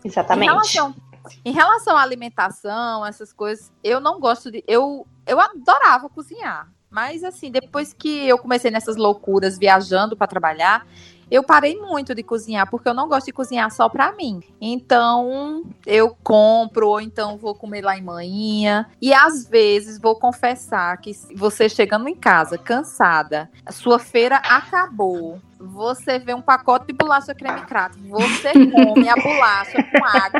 Exatamente. 0.03 0.47
Em 0.47 0.51
relação, 0.51 0.95
em 1.43 1.51
relação 1.51 1.95
à 1.95 2.01
alimentação, 2.01 3.05
essas 3.05 3.31
coisas, 3.33 3.71
eu 3.83 3.99
não 3.99 4.19
gosto 4.19 4.51
de. 4.51 4.63
Eu, 4.67 5.05
eu 5.25 5.39
adorava 5.39 6.09
cozinhar. 6.09 6.69
Mas, 6.89 7.23
assim, 7.23 7.51
depois 7.51 7.93
que 7.93 8.27
eu 8.27 8.37
comecei 8.37 8.71
nessas 8.71 8.95
loucuras 8.95 9.59
viajando 9.59 10.17
para 10.17 10.25
trabalhar, 10.25 10.87
eu 11.29 11.43
parei 11.43 11.79
muito 11.79 12.15
de 12.15 12.23
cozinhar, 12.23 12.67
porque 12.69 12.89
eu 12.89 12.93
não 12.93 13.07
gosto 13.07 13.27
de 13.27 13.31
cozinhar 13.31 13.69
só 13.71 13.87
para 13.87 14.11
mim. 14.13 14.41
Então, 14.59 15.63
eu 15.85 16.17
compro, 16.23 16.89
ou 16.89 16.99
então 16.99 17.37
vou 17.37 17.53
comer 17.53 17.83
lá 17.83 17.95
em 17.95 18.01
manhã. 18.01 18.87
E 18.99 19.13
às 19.13 19.47
vezes, 19.47 19.99
vou 19.99 20.15
confessar 20.15 20.97
que 20.97 21.11
você 21.35 21.69
chegando 21.69 22.07
em 22.07 22.15
casa 22.15 22.57
cansada, 22.57 23.49
a 23.63 23.71
sua 23.71 23.99
feira 23.99 24.37
acabou, 24.37 25.39
você 25.59 26.17
vê 26.17 26.33
um 26.33 26.41
pacote 26.41 26.87
de 26.87 26.93
bolacha 26.93 27.35
creme 27.35 27.61
crack, 27.65 27.99
você 28.07 28.53
come 28.53 29.09
a 29.09 29.15
bolacha 29.15 29.83
com 29.83 30.05
água, 30.05 30.39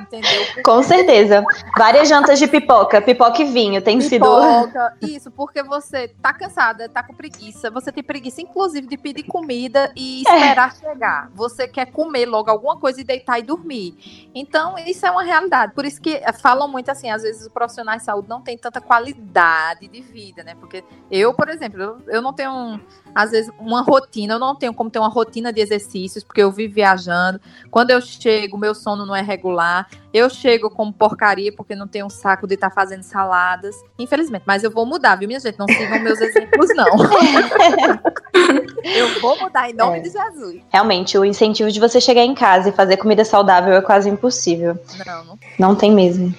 entendeu? 0.00 0.62
Com 0.62 0.82
certeza. 0.82 1.42
Várias 1.78 2.08
jantas 2.08 2.38
de 2.38 2.46
pipoca, 2.46 3.00
pipoca 3.00 3.40
e 3.40 3.46
vinho, 3.46 3.80
tem 3.80 3.98
pipoca, 3.98 4.92
sido. 5.00 5.10
Isso, 5.10 5.30
porque 5.30 5.62
você 5.62 6.08
tá 6.20 6.34
cansada, 6.34 6.88
tá 6.90 7.02
com 7.02 7.14
preguiça, 7.14 7.70
você 7.70 7.90
tem 7.90 8.02
preguiça, 8.02 8.42
inclusive, 8.42 8.86
de 8.86 8.98
pedir 8.98 9.22
comida 9.22 9.90
e 9.96 10.22
esperar 10.22 10.68
é. 10.68 10.74
chegar. 10.74 11.30
Você 11.34 11.66
quer 11.66 11.86
comer 11.86 12.26
logo 12.26 12.50
alguma 12.50 12.76
coisa 12.76 13.00
e 13.00 13.04
deitar 13.04 13.38
e 13.38 13.42
dormir. 13.42 14.28
Então, 14.34 14.76
isso 14.78 15.06
é 15.06 15.10
uma 15.10 15.22
realidade. 15.22 15.72
Por 15.74 15.86
isso 15.86 16.00
que 16.00 16.20
falam 16.40 16.68
muito 16.68 16.90
assim, 16.90 17.10
às 17.10 17.22
vezes 17.22 17.42
os 17.42 17.48
profissionais 17.48 18.02
de 18.02 18.06
saúde 18.06 18.28
não 18.28 18.42
têm 18.42 18.58
tanta 18.58 18.80
qualidade 18.80 19.88
de 19.88 20.00
vida, 20.02 20.42
né? 20.42 20.54
Porque 20.54 20.84
eu, 21.10 21.32
por 21.32 21.48
exemplo, 21.48 21.80
eu, 21.80 22.02
eu 22.08 22.22
não 22.22 22.32
tenho, 22.32 22.50
um, 22.50 22.80
às 23.14 23.30
vezes, 23.30 23.50
uma 23.58 23.82
rotina, 23.82 24.34
eu 24.34 24.38
não 24.38 24.54
tenho 24.54 24.72
como 24.74 24.90
ter 24.90 24.98
uma 24.98 25.08
rotina 25.08 25.52
de 25.52 25.60
exercícios, 25.60 26.24
porque 26.24 26.42
eu 26.42 26.50
vivo 26.50 26.74
viajando. 26.74 27.40
Quando 27.70 27.90
eu 27.90 28.00
chego, 28.00 28.58
meu 28.58 28.74
sono 28.74 29.04
não 29.06 29.14
é 29.14 29.22
regular. 29.22 29.88
Eu 30.12 30.28
chego 30.28 30.68
como 30.70 30.92
porcaria 30.92 31.52
porque 31.52 31.74
não 31.74 31.86
tenho 31.86 32.06
um 32.06 32.10
saco 32.10 32.46
de 32.46 32.54
estar 32.54 32.68
tá 32.70 32.74
fazendo 32.74 33.02
saladas. 33.02 33.76
Infelizmente, 33.98 34.42
mas 34.46 34.64
eu 34.64 34.70
vou 34.70 34.84
mudar, 34.84 35.16
viu, 35.16 35.28
minha 35.28 35.40
gente? 35.40 35.58
Não 35.58 35.66
sigam 35.66 36.00
meus 36.00 36.20
exemplos, 36.20 36.68
não. 36.74 36.86
eu 38.84 39.20
vou 39.20 39.38
mudar 39.38 39.70
em 39.70 39.74
nome 39.74 39.98
é. 39.98 40.00
de 40.00 40.10
Jesus. 40.10 40.62
Realmente, 40.68 41.16
o 41.16 41.24
incentivo 41.24 41.70
de 41.70 41.78
você 41.78 42.00
chegar 42.00 42.22
em 42.22 42.34
casa 42.34 42.70
e 42.70 42.72
fazer 42.72 42.96
comida 42.96 43.24
saudável 43.24 43.74
é 43.74 43.82
quase 43.82 44.08
impossível. 44.08 44.78
Não, 45.06 45.24
não. 45.24 45.38
Não 45.58 45.76
tem 45.76 45.92
mesmo. 45.92 46.34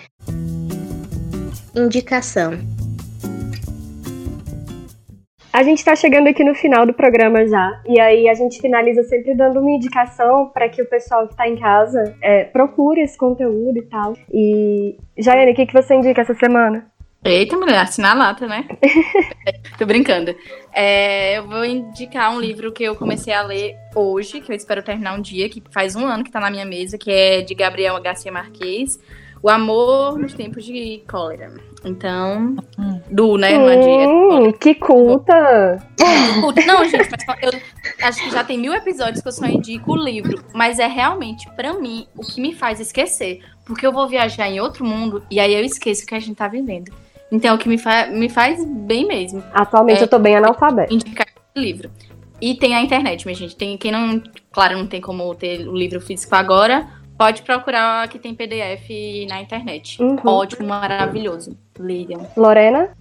Indicação. 1.76 2.60
A 5.54 5.64
gente 5.64 5.80
está 5.80 5.94
chegando 5.98 6.28
aqui 6.28 6.46
no 6.46 6.56
final 6.56 6.86
do 6.86 6.94
programa 6.94 7.46
já, 7.46 7.82
e 7.86 8.00
aí 8.00 8.30
a 8.30 8.34
gente 8.34 8.62
finaliza 8.62 9.04
sempre 9.04 9.36
dando 9.36 9.60
uma 9.60 9.72
indicação 9.72 10.48
para 10.48 10.70
que 10.70 10.82
o 10.82 10.86
pessoal 10.86 11.28
que 11.28 11.34
está 11.34 11.46
em 11.46 11.58
casa 11.58 12.16
é, 12.22 12.46
procure 12.46 13.02
esse 13.02 13.18
conteúdo 13.18 13.78
e 13.78 13.82
tal. 13.82 14.14
E, 14.34 14.98
Jaiane, 15.18 15.52
o 15.52 15.56
que, 15.56 15.66
que 15.66 15.74
você 15.74 15.94
indica 15.94 16.22
essa 16.22 16.34
semana? 16.36 16.90
Eita, 17.24 17.58
mulher, 17.58 17.80
assinar 17.80 18.16
a 18.16 18.20
lata, 18.20 18.48
né? 18.48 18.66
Tô 19.78 19.86
brincando. 19.86 20.34
É, 20.74 21.38
eu 21.38 21.46
vou 21.46 21.66
indicar 21.66 22.34
um 22.34 22.40
livro 22.40 22.72
que 22.72 22.84
eu 22.84 22.96
comecei 22.96 23.34
a 23.34 23.44
ler 23.44 23.76
hoje, 23.94 24.40
que 24.40 24.52
eu 24.52 24.56
espero 24.56 24.82
terminar 24.82 25.16
um 25.18 25.22
dia, 25.22 25.50
que 25.50 25.62
faz 25.70 25.98
um 25.98 26.06
ano 26.06 26.24
que 26.24 26.32
tá 26.32 26.40
na 26.40 26.50
minha 26.50 26.66
mesa, 26.66 26.98
que 26.98 27.12
é 27.12 27.42
de 27.42 27.54
Gabriel 27.54 28.02
Garcia 28.02 28.32
Marquez. 28.32 28.98
O 29.44 29.50
Amor 29.50 30.20
nos 30.20 30.34
Tempos 30.34 30.64
de 30.64 31.02
Cólera. 31.10 31.52
Então, 31.84 32.56
hum. 32.78 33.02
do, 33.10 33.38
né, 33.38 33.58
hum, 33.58 34.52
Que 34.52 34.76
culta! 34.76 35.84
Não, 36.68 36.88
gente, 36.88 37.10
mas 37.10 37.42
eu 37.42 37.60
acho 38.04 38.24
que 38.24 38.32
já 38.32 38.44
tem 38.44 38.60
mil 38.60 38.72
episódios 38.74 39.22
que 39.22 39.28
eu 39.28 39.32
só 39.32 39.48
indico 39.48 39.94
o 39.94 39.96
livro. 39.96 40.44
Mas 40.54 40.78
é 40.78 40.86
realmente, 40.86 41.50
para 41.56 41.74
mim, 41.74 42.06
o 42.16 42.22
que 42.22 42.40
me 42.40 42.54
faz 42.54 42.80
esquecer. 42.80 43.40
Porque 43.66 43.86
eu 43.86 43.92
vou 43.92 44.08
viajar 44.08 44.48
em 44.48 44.60
outro 44.60 44.86
mundo 44.86 45.24
e 45.32 45.40
aí 45.40 45.54
eu 45.54 45.64
esqueço 45.64 46.04
o 46.04 46.08
que 46.08 46.14
a 46.14 46.20
gente 46.20 46.36
tá 46.36 46.48
vivendo. 46.48 46.92
Então, 47.32 47.56
o 47.56 47.58
que 47.58 47.68
me, 47.68 47.80
fa 47.80 48.08
me 48.08 48.30
faz 48.30 48.64
bem 48.64 49.08
mesmo. 49.08 49.44
Atualmente 49.54 50.02
é, 50.02 50.04
eu 50.04 50.08
tô 50.08 50.20
bem 50.20 50.36
analfabeta. 50.36 50.94
Indicar 50.94 51.26
o 51.56 51.60
livro. 51.60 51.90
E 52.40 52.56
tem 52.56 52.76
a 52.76 52.82
internet, 52.82 53.26
minha 53.26 53.36
gente. 53.36 53.56
Tem 53.56 53.76
quem 53.78 53.92
não. 53.92 54.22
Claro, 54.52 54.78
não 54.78 54.86
tem 54.86 55.02
como 55.02 55.34
ter 55.34 55.68
o 55.68 55.76
livro 55.76 56.02
físico 56.02 56.36
agora 56.36 57.01
Pode 57.22 57.44
procurar 57.44 58.08
que 58.08 58.18
tem 58.18 58.34
PDF 58.34 58.90
na 59.30 59.40
internet. 59.40 60.02
Uhum. 60.02 60.18
Ótimo, 60.26 60.68
maravilhoso. 60.68 61.56
Leiam. 61.78 62.28
Lorena? 62.36 62.98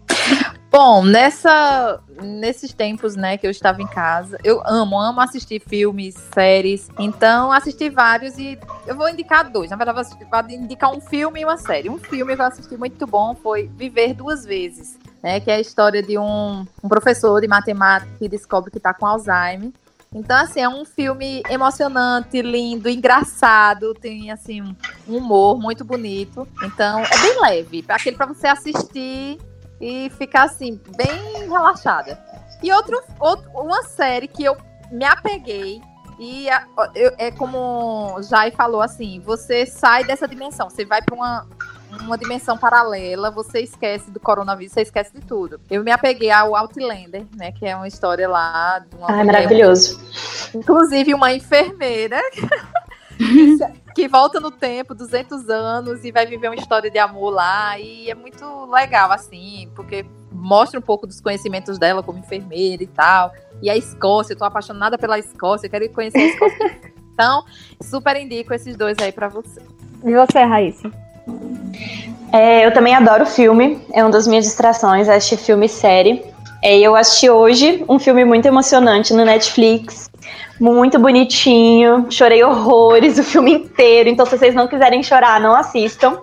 Bom, 0.71 1.03
nessa, 1.03 1.99
nesses 2.23 2.71
tempos, 2.71 3.17
né, 3.17 3.39
que 3.39 3.47
eu 3.47 3.51
estava 3.51 3.81
em 3.81 3.87
casa, 3.87 4.37
eu 4.45 4.63
amo, 4.67 5.01
amo 5.01 5.23
assistir 5.23 5.63
filmes, 5.67 6.17
séries. 6.35 6.91
Então, 6.99 7.51
assisti 7.51 7.89
vários 7.89 8.37
e 8.37 8.59
eu 8.87 8.95
vou 8.95 9.09
indicar 9.09 9.51
dois. 9.51 9.71
Na 9.71 9.77
verdade, 9.77 10.11
vou 10.31 10.51
indicar 10.51 10.95
um 10.95 11.01
filme 11.01 11.41
e 11.41 11.45
uma 11.47 11.57
série. 11.57 11.89
Um 11.89 11.97
filme 11.97 12.37
que 12.37 12.43
eu 12.43 12.47
assisti 12.47 12.77
muito 12.77 13.07
bom 13.07 13.35
foi 13.35 13.71
Viver 13.75 14.13
Duas 14.13 14.45
Vezes, 14.45 14.99
né, 15.23 15.41
que 15.41 15.51
é 15.51 15.55
a 15.55 15.61
história 15.61 16.03
de 16.03 16.19
um, 16.19 16.67
um 16.85 16.89
professor 16.91 17.41
de 17.41 17.49
matemática 17.49 18.13
que 18.19 18.29
descobre 18.29 18.71
que 18.71 18.77
está 18.77 18.93
com 18.93 19.07
Alzheimer. 19.07 19.73
Então, 20.13 20.37
assim, 20.37 20.61
é 20.61 20.69
um 20.69 20.85
filme 20.85 21.41
emocionante, 21.49 22.43
lindo, 22.43 22.89
engraçado, 22.89 23.95
tem, 23.95 24.31
assim, 24.31 24.61
um 24.61 24.77
humor 25.17 25.59
muito 25.59 25.85
bonito. 25.85 26.49
Então, 26.65 26.99
é 26.99 27.19
bem 27.19 27.41
leve, 27.41 27.85
aquele 27.89 28.17
para 28.17 28.27
você 28.27 28.49
assistir 28.49 29.39
e 29.81 30.11
ficar, 30.19 30.45
assim, 30.45 30.81
bem 30.97 31.49
relaxada. 31.49 32.19
E 32.61 32.73
outro, 32.73 33.01
outro, 33.21 33.49
uma 33.55 33.85
série 33.85 34.27
que 34.27 34.43
eu 34.43 34.57
me 34.91 35.05
apeguei 35.05 35.81
e 36.19 36.51
a, 36.51 36.67
eu, 36.95 37.15
é 37.17 37.31
como 37.31 38.21
Jai 38.23 38.51
falou 38.51 38.83
assim, 38.83 39.21
você 39.21 39.65
sai 39.65 40.05
dessa 40.05 40.29
dimensão, 40.29 40.69
você 40.69 40.85
vai 40.85 41.01
para 41.01 41.15
uma, 41.15 41.47
uma 42.03 42.19
dimensão 42.19 42.57
paralela, 42.57 43.31
você 43.31 43.61
esquece 43.61 44.11
do 44.11 44.21
coronavírus, 44.21 44.73
você 44.73 44.83
esquece 44.83 45.13
de 45.15 45.21
tudo. 45.21 45.61
Eu 45.71 45.83
me 45.83 45.91
apeguei 45.91 46.31
ao 46.31 46.57
Outlander, 46.57 47.25
né, 47.37 47.53
que 47.53 47.67
é 47.67 47.75
uma 47.77 47.89
história 47.89 48.29
lá 48.29 48.79
de 48.81 48.97
uma 48.97 49.09
Ah, 49.09 49.25
maravilhoso. 49.25 50.01
Inclusive 50.55 51.15
uma 51.15 51.33
enfermeira 51.33 52.21
que 53.95 54.09
volta 54.09 54.41
no 54.41 54.51
tempo, 54.51 54.95
200 54.95 55.49
anos, 55.49 56.05
e 56.05 56.11
vai 56.11 56.27
viver 56.27 56.49
uma 56.49 56.57
história 56.57 56.91
de 56.91 56.99
amor 56.99 57.31
lá. 57.31 57.79
E 57.79 58.11
é 58.11 58.15
muito 58.15 58.65
legal, 58.67 59.13
assim, 59.13 59.71
porque 59.75 60.05
mostra 60.33 60.79
um 60.79 60.83
pouco 60.83 61.07
dos 61.07 61.21
conhecimentos 61.21 61.79
dela 61.79 62.03
como 62.03 62.19
enfermeira 62.19 62.83
e 62.83 62.87
tal. 62.87 63.33
E 63.63 63.69
a 63.69 63.77
Escócia, 63.77 64.33
eu 64.33 64.39
tô 64.39 64.45
apaixonada 64.45 64.97
pela 64.97 65.19
Escócia, 65.19 65.69
quero 65.69 65.89
conhecer 65.91 66.19
a 66.19 66.27
Escócia. 66.27 66.81
então, 67.13 67.45
super 67.83 68.17
indico 68.17 68.55
esses 68.55 68.77
dois 68.77 68.97
aí 69.01 69.13
para 69.13 69.29
você. 69.29 69.61
E 70.05 70.15
você, 70.15 70.43
Raíssa? 70.43 70.91
É, 72.33 72.65
eu 72.65 72.73
também 72.73 72.95
adoro 72.95 73.27
filme, 73.27 73.85
é 73.93 74.03
uma 74.03 74.11
das 74.11 74.27
minhas 74.27 74.45
distrações, 74.45 75.09
assistir 75.09 75.37
filme 75.37 75.67
e 75.67 75.69
série. 75.69 76.25
É, 76.63 76.79
eu 76.79 76.95
assisti 76.95 77.29
hoje 77.29 77.85
um 77.89 77.99
filme 77.99 78.25
muito 78.25 78.47
emocionante 78.47 79.13
no 79.13 79.25
Netflix, 79.25 80.11
muito 80.61 80.99
bonitinho, 80.99 82.07
chorei 82.11 82.45
horrores 82.45 83.19
o 83.19 83.25
filme 83.25 83.53
inteiro, 83.55 84.09
então 84.09 84.27
se 84.27 84.37
vocês 84.37 84.55
não 84.55 84.69
quiserem 84.69 85.03
chorar, 85.03 85.41
não 85.41 85.57
assistam. 85.57 86.19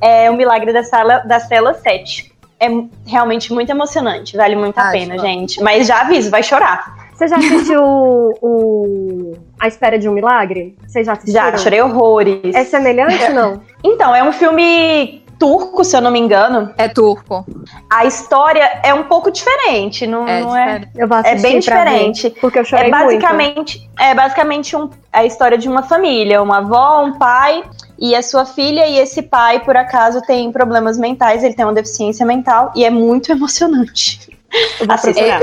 É 0.00 0.30
O 0.30 0.36
Milagre 0.36 0.72
da, 0.72 0.82
Sala, 0.82 1.18
da 1.20 1.40
Cela 1.40 1.74
7. 1.74 2.30
É 2.58 2.68
realmente 3.06 3.52
muito 3.52 3.70
emocionante, 3.70 4.36
vale 4.36 4.54
muito 4.54 4.78
a 4.78 4.90
pena, 4.90 5.18
gente. 5.18 5.62
Mas 5.62 5.86
já 5.86 6.02
aviso, 6.02 6.30
vai 6.30 6.42
chorar. 6.42 6.99
Você 7.20 7.28
já 7.28 7.36
assistiu 7.36 7.82
o, 7.82 9.36
A 9.60 9.68
Espera 9.68 9.98
de 9.98 10.08
um 10.08 10.12
Milagre? 10.12 10.74
Você 10.88 11.04
já 11.04 11.12
assistiu? 11.12 11.34
Já, 11.34 11.54
chorei 11.58 11.82
horrores. 11.82 12.54
É 12.54 12.64
semelhante 12.64 13.22
ou 13.24 13.34
não? 13.34 13.62
Então, 13.84 14.14
é 14.14 14.24
um 14.24 14.32
filme 14.32 15.22
turco, 15.38 15.84
se 15.84 15.94
eu 15.94 16.00
não 16.00 16.10
me 16.10 16.18
engano. 16.18 16.72
É 16.78 16.88
turco. 16.88 17.44
A 17.90 18.06
história 18.06 18.80
é 18.82 18.94
um 18.94 19.02
pouco 19.02 19.30
diferente, 19.30 20.06
não 20.06 20.26
é? 20.26 20.40
Não 20.40 20.56
é, 20.56 20.88
eu 20.96 21.06
vou 21.06 21.18
é 21.18 21.34
bem 21.34 21.58
diferente. 21.58 22.30
Ver, 22.30 22.40
porque 22.40 22.58
eu 22.58 22.64
chorei 22.64 22.88
é 22.88 22.90
basicamente, 22.90 23.78
muito. 23.80 24.00
É 24.00 24.14
basicamente 24.14 24.74
um, 24.74 24.88
a 25.12 25.22
história 25.22 25.58
de 25.58 25.68
uma 25.68 25.82
família, 25.82 26.42
uma 26.42 26.58
avó, 26.58 27.04
um 27.04 27.18
pai 27.18 27.62
e 27.98 28.14
a 28.14 28.22
sua 28.22 28.46
filha 28.46 28.86
e 28.86 28.98
esse 28.98 29.20
pai, 29.20 29.60
por 29.60 29.76
acaso, 29.76 30.22
tem 30.22 30.50
problemas 30.50 30.96
mentais, 30.96 31.44
ele 31.44 31.52
tem 31.52 31.66
uma 31.66 31.74
deficiência 31.74 32.24
mental 32.24 32.72
e 32.74 32.82
é 32.82 32.88
muito 32.88 33.30
emocionante. 33.32 34.30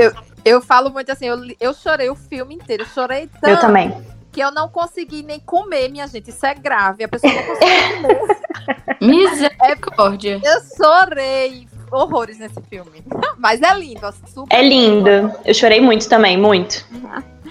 Eu, 0.00 0.06
eu, 0.06 0.27
eu, 0.48 0.60
falo 0.60 0.90
muito 0.90 1.10
assim, 1.12 1.26
eu, 1.26 1.38
eu 1.60 1.74
chorei 1.74 2.08
o 2.10 2.14
filme 2.14 2.54
inteiro, 2.54 2.82
eu 2.84 2.86
chorei 2.88 3.28
tanto. 3.40 3.48
Eu 3.48 3.60
também 3.60 3.92
que 4.30 4.42
eu 4.42 4.52
não 4.52 4.68
consegui 4.68 5.22
nem 5.22 5.40
comer, 5.40 5.88
minha 5.88 6.06
gente. 6.06 6.28
Isso 6.30 6.44
é 6.44 6.54
grave. 6.54 7.02
A 7.02 7.08
pessoa 7.08 7.32
não 7.32 7.42
consegue 7.42 8.02
comer. 8.02 8.98
Misericórdia. 9.00 10.40
Eu 10.44 10.60
chorei 10.76 11.66
horrores 11.90 12.38
nesse 12.38 12.60
filme. 12.68 13.02
Mas 13.38 13.60
é 13.62 13.74
lindo. 13.74 14.00
Super 14.26 14.54
É 14.54 14.62
lindo. 14.62 15.32
Eu 15.44 15.54
chorei 15.54 15.80
muito 15.80 16.08
também, 16.08 16.36
muito. 16.36 16.84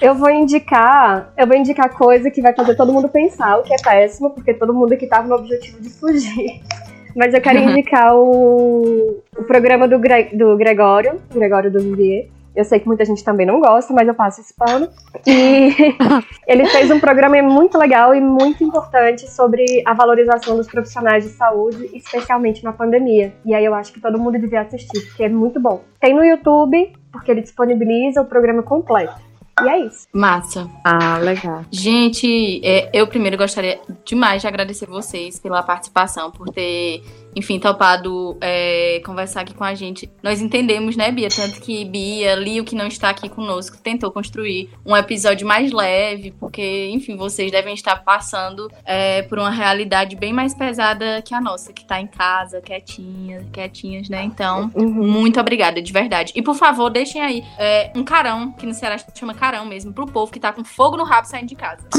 Eu 0.01 0.13
vou 0.13 0.29
indicar, 0.29 1.33
eu 1.35 1.47
vou 1.47 1.55
indicar 1.57 1.89
coisa 1.89 2.29
que 2.29 2.41
vai 2.41 2.53
fazer 2.53 2.75
todo 2.75 2.93
mundo 2.93 3.09
pensar, 3.09 3.57
o 3.57 3.63
que 3.63 3.73
é 3.73 3.77
péssimo, 3.77 4.29
porque 4.29 4.53
todo 4.53 4.73
mundo 4.73 4.93
aqui 4.93 5.07
tava 5.07 5.27
no 5.27 5.35
objetivo 5.35 5.81
de 5.81 5.89
fugir. 5.89 6.61
Mas 7.15 7.33
eu 7.33 7.41
quero 7.41 7.57
indicar 7.57 8.15
o, 8.15 9.23
o 9.35 9.43
programa 9.45 9.87
do, 9.87 9.97
Gre- 9.97 10.29
do 10.35 10.55
Gregório, 10.55 11.19
Gregório 11.33 11.71
do 11.71 11.79
Vivier. 11.81 12.27
Eu 12.57 12.65
sei 12.65 12.79
que 12.79 12.87
muita 12.87 13.05
gente 13.05 13.23
também 13.23 13.45
não 13.45 13.59
gosta, 13.59 13.93
mas 13.93 14.07
eu 14.07 14.15
passo 14.15 14.41
esse 14.41 14.51
pano. 14.51 14.89
E 15.27 15.95
ele 16.47 16.65
fez 16.65 16.89
um 16.89 16.99
programa 16.99 17.39
muito 17.43 17.77
legal 17.77 18.15
e 18.15 18.19
muito 18.19 18.63
importante 18.63 19.29
sobre 19.29 19.63
a 19.85 19.93
valorização 19.93 20.57
dos 20.57 20.65
profissionais 20.65 21.23
de 21.23 21.29
saúde, 21.29 21.87
especialmente 21.93 22.63
na 22.63 22.73
pandemia. 22.73 23.31
E 23.45 23.53
aí 23.53 23.63
eu 23.63 23.75
acho 23.75 23.93
que 23.93 24.01
todo 24.01 24.17
mundo 24.17 24.39
devia 24.39 24.61
assistir, 24.61 25.05
porque 25.05 25.25
é 25.25 25.29
muito 25.29 25.59
bom. 25.59 25.83
Tem 25.99 26.15
no 26.15 26.23
YouTube, 26.25 26.91
porque 27.11 27.29
ele 27.29 27.41
disponibiliza 27.41 28.23
o 28.23 28.25
programa 28.25 28.63
completo. 28.63 29.27
E 29.63 29.69
é 29.69 29.79
isso. 29.85 30.07
Massa. 30.13 30.67
Ah, 30.83 31.17
legal. 31.19 31.63
Gente, 31.71 32.59
é, 32.63 32.89
eu 32.93 33.07
primeiro 33.07 33.37
gostaria 33.37 33.79
demais 34.03 34.41
de 34.41 34.47
agradecer 34.47 34.87
vocês 34.87 35.39
pela 35.39 35.61
participação, 35.63 36.31
por 36.31 36.49
ter, 36.49 37.03
enfim, 37.37 37.59
topado 37.59 38.35
é, 38.41 38.99
conversar 39.05 39.41
aqui 39.41 39.53
com 39.53 39.63
a 39.63 39.75
gente. 39.75 40.09
Nós 40.23 40.41
entendemos, 40.41 40.95
né, 40.97 41.11
Bia? 41.11 41.29
Tanto 41.29 41.61
que 41.61 41.85
Bia, 41.85 42.33
Lio, 42.33 42.63
que 42.63 42.75
não 42.75 42.87
está 42.87 43.09
aqui 43.09 43.29
conosco, 43.29 43.77
tentou 43.77 44.11
construir 44.11 44.69
um 44.83 44.97
episódio 44.97 45.47
mais 45.47 45.71
leve, 45.71 46.33
porque, 46.39 46.89
enfim, 46.91 47.15
vocês 47.15 47.51
devem 47.51 47.75
estar 47.75 47.97
passando 48.03 48.71
é, 48.83 49.21
por 49.21 49.37
uma 49.37 49.51
realidade 49.51 50.15
bem 50.15 50.33
mais 50.33 50.55
pesada 50.55 51.21
que 51.21 51.35
a 51.35 51.39
nossa, 51.39 51.71
que 51.71 51.85
tá 51.85 52.01
em 52.01 52.07
casa, 52.07 52.59
quietinha, 52.59 53.45
quietinhas, 53.53 54.09
né? 54.09 54.23
Então, 54.23 54.71
Uhum. 54.75 54.87
muito 54.87 55.39
obrigada, 55.39 55.79
de 55.79 55.93
verdade. 55.93 56.33
E 56.35 56.41
por 56.41 56.55
favor, 56.55 56.89
deixem 56.89 57.21
aí 57.21 57.43
é, 57.59 57.91
um 57.95 58.03
carão, 58.03 58.51
que 58.51 58.65
no 58.65 58.73
Ceará 58.73 58.97
chama 59.13 59.35
carão 59.35 59.63
mesmo, 59.65 59.93
pro 59.93 60.07
povo 60.07 60.31
que 60.31 60.39
tá 60.39 60.51
com 60.51 60.63
fogo 60.63 60.97
no 60.97 61.03
rabo 61.03 61.27
saindo 61.27 61.47
de 61.47 61.55
casa. 61.55 61.87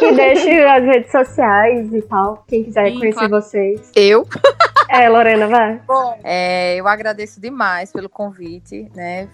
E 0.00 0.12
deixe 0.14 0.50
as 0.64 0.84
redes 0.84 1.10
sociais 1.10 1.92
e 1.92 2.02
tal, 2.02 2.44
quem 2.48 2.64
quiser 2.64 2.90
Sim, 2.90 2.98
conhecer 2.98 3.18
claro. 3.28 3.30
vocês. 3.42 3.77
Eu? 3.94 4.26
É, 4.88 5.08
Lorena, 5.08 5.46
vai. 5.48 5.80
Bom, 5.86 6.18
é, 6.24 6.76
eu 6.76 6.88
agradeço 6.88 7.40
demais 7.40 7.92
pelo 7.92 8.08
convite, 8.08 8.90
né? 8.94 9.28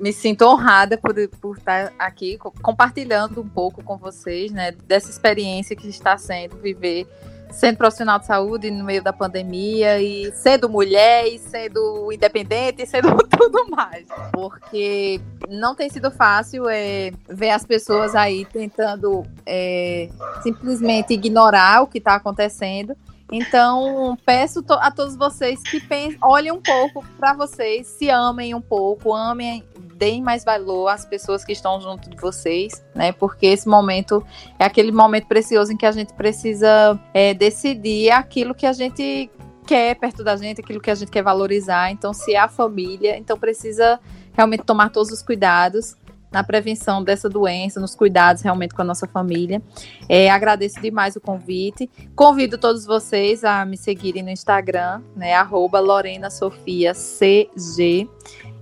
Me 0.00 0.12
sinto 0.12 0.46
honrada 0.46 0.96
por, 0.96 1.14
por 1.40 1.58
estar 1.58 1.92
aqui 1.98 2.38
co- 2.38 2.52
compartilhando 2.62 3.40
um 3.40 3.48
pouco 3.48 3.82
com 3.82 3.96
vocês, 3.96 4.50
né? 4.50 4.72
Dessa 4.86 5.10
experiência 5.10 5.76
que 5.76 5.88
está 5.88 6.16
sendo 6.16 6.56
viver 6.56 7.06
sendo 7.54 7.76
profissional 7.76 8.18
de 8.18 8.26
saúde 8.26 8.70
no 8.70 8.84
meio 8.84 9.02
da 9.02 9.12
pandemia 9.12 10.00
e 10.02 10.32
sendo 10.32 10.68
mulher 10.68 11.26
e 11.28 11.38
sendo 11.38 12.10
independente 12.12 12.82
e 12.82 12.86
sendo 12.86 13.14
tudo 13.30 13.70
mais. 13.70 14.06
Porque 14.32 15.20
não 15.48 15.74
tem 15.74 15.88
sido 15.88 16.10
fácil 16.10 16.68
é, 16.68 17.12
ver 17.28 17.50
as 17.50 17.64
pessoas 17.64 18.14
aí 18.14 18.44
tentando 18.44 19.24
é, 19.46 20.08
simplesmente 20.42 21.14
ignorar 21.14 21.82
o 21.82 21.86
que 21.86 21.98
está 21.98 22.16
acontecendo. 22.16 22.96
Então, 23.32 24.16
peço 24.24 24.62
to- 24.62 24.74
a 24.74 24.90
todos 24.90 25.16
vocês 25.16 25.60
que 25.62 25.80
pensem, 25.80 26.18
olhem 26.22 26.52
um 26.52 26.60
pouco 26.60 27.04
para 27.18 27.32
vocês, 27.34 27.86
se 27.86 28.08
amem 28.10 28.54
um 28.54 28.60
pouco, 28.60 29.14
amem, 29.14 29.64
deem 29.96 30.22
mais 30.22 30.44
valor 30.44 30.88
às 30.88 31.04
pessoas 31.04 31.44
que 31.44 31.52
estão 31.52 31.80
junto 31.80 32.10
de 32.10 32.16
vocês, 32.16 32.84
né? 32.94 33.12
Porque 33.12 33.46
esse 33.46 33.68
momento 33.68 34.24
é 34.58 34.64
aquele 34.64 34.92
momento 34.92 35.26
precioso 35.26 35.72
em 35.72 35.76
que 35.76 35.86
a 35.86 35.92
gente 35.92 36.12
precisa 36.12 36.98
é, 37.12 37.32
decidir 37.32 38.10
aquilo 38.10 38.54
que 38.54 38.66
a 38.66 38.72
gente 38.72 39.30
quer 39.66 39.94
perto 39.94 40.22
da 40.22 40.36
gente, 40.36 40.60
aquilo 40.60 40.80
que 40.80 40.90
a 40.90 40.94
gente 40.94 41.10
quer 41.10 41.22
valorizar. 41.22 41.90
Então, 41.90 42.12
se 42.12 42.34
é 42.34 42.38
a 42.38 42.48
família, 42.48 43.16
então 43.16 43.38
precisa 43.38 43.98
realmente 44.34 44.64
tomar 44.64 44.90
todos 44.90 45.10
os 45.10 45.22
cuidados 45.22 45.96
na 46.34 46.42
prevenção 46.42 47.02
dessa 47.02 47.28
doença, 47.28 47.78
nos 47.78 47.94
cuidados 47.94 48.42
realmente 48.42 48.74
com 48.74 48.82
a 48.82 48.84
nossa 48.84 49.06
família. 49.06 49.62
É, 50.08 50.28
agradeço 50.28 50.80
demais 50.80 51.14
o 51.14 51.20
convite. 51.20 51.88
Convido 52.16 52.58
todos 52.58 52.84
vocês 52.84 53.44
a 53.44 53.64
me 53.64 53.76
seguirem 53.76 54.20
no 54.20 54.30
Instagram, 54.30 55.00
né? 55.14 55.32
Arroba 55.34 55.78
Lorena 55.78 56.30
Sofia 56.30 56.92
CG. 56.92 58.08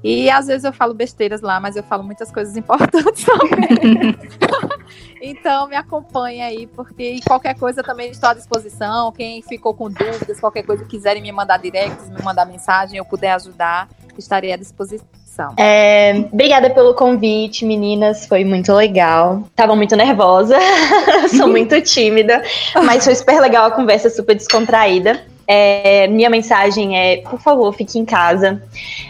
E 0.04 0.28
às 0.28 0.48
vezes 0.48 0.64
eu 0.64 0.72
falo 0.72 0.92
besteiras 0.92 1.40
lá, 1.40 1.58
mas 1.60 1.74
eu 1.74 1.82
falo 1.82 2.02
muitas 2.02 2.30
coisas 2.30 2.58
importantes 2.58 3.24
também. 3.24 4.18
então 5.22 5.66
me 5.66 5.76
acompanhe 5.76 6.42
aí, 6.42 6.66
porque 6.66 7.20
qualquer 7.26 7.58
coisa 7.58 7.82
também 7.82 8.10
estou 8.10 8.28
à 8.28 8.34
disposição. 8.34 9.12
Quem 9.12 9.40
ficou 9.40 9.72
com 9.72 9.88
dúvidas, 9.88 10.38
qualquer 10.38 10.64
coisa 10.64 10.84
quiserem 10.84 11.22
me 11.22 11.32
mandar 11.32 11.56
directs, 11.56 12.10
me 12.10 12.22
mandar 12.22 12.44
mensagem, 12.44 12.98
eu 12.98 13.04
puder 13.04 13.32
ajudar, 13.32 13.88
estarei 14.18 14.52
à 14.52 14.56
disposição. 14.58 15.21
É, 15.56 16.24
obrigada 16.32 16.68
pelo 16.70 16.94
convite, 16.94 17.64
meninas. 17.64 18.26
Foi 18.26 18.44
muito 18.44 18.72
legal. 18.72 19.44
Tava 19.56 19.74
muito 19.74 19.96
nervosa, 19.96 20.58
sou 21.36 21.48
muito 21.48 21.80
tímida, 21.80 22.42
mas 22.84 23.04
foi 23.04 23.14
super 23.14 23.40
legal 23.40 23.66
a 23.66 23.70
conversa, 23.70 24.10
super 24.10 24.34
descontraída. 24.34 25.31
É, 25.46 26.06
minha 26.08 26.30
mensagem 26.30 26.96
é, 26.96 27.16
por 27.18 27.40
favor, 27.40 27.72
fique 27.74 27.98
em 27.98 28.04
casa. 28.04 28.62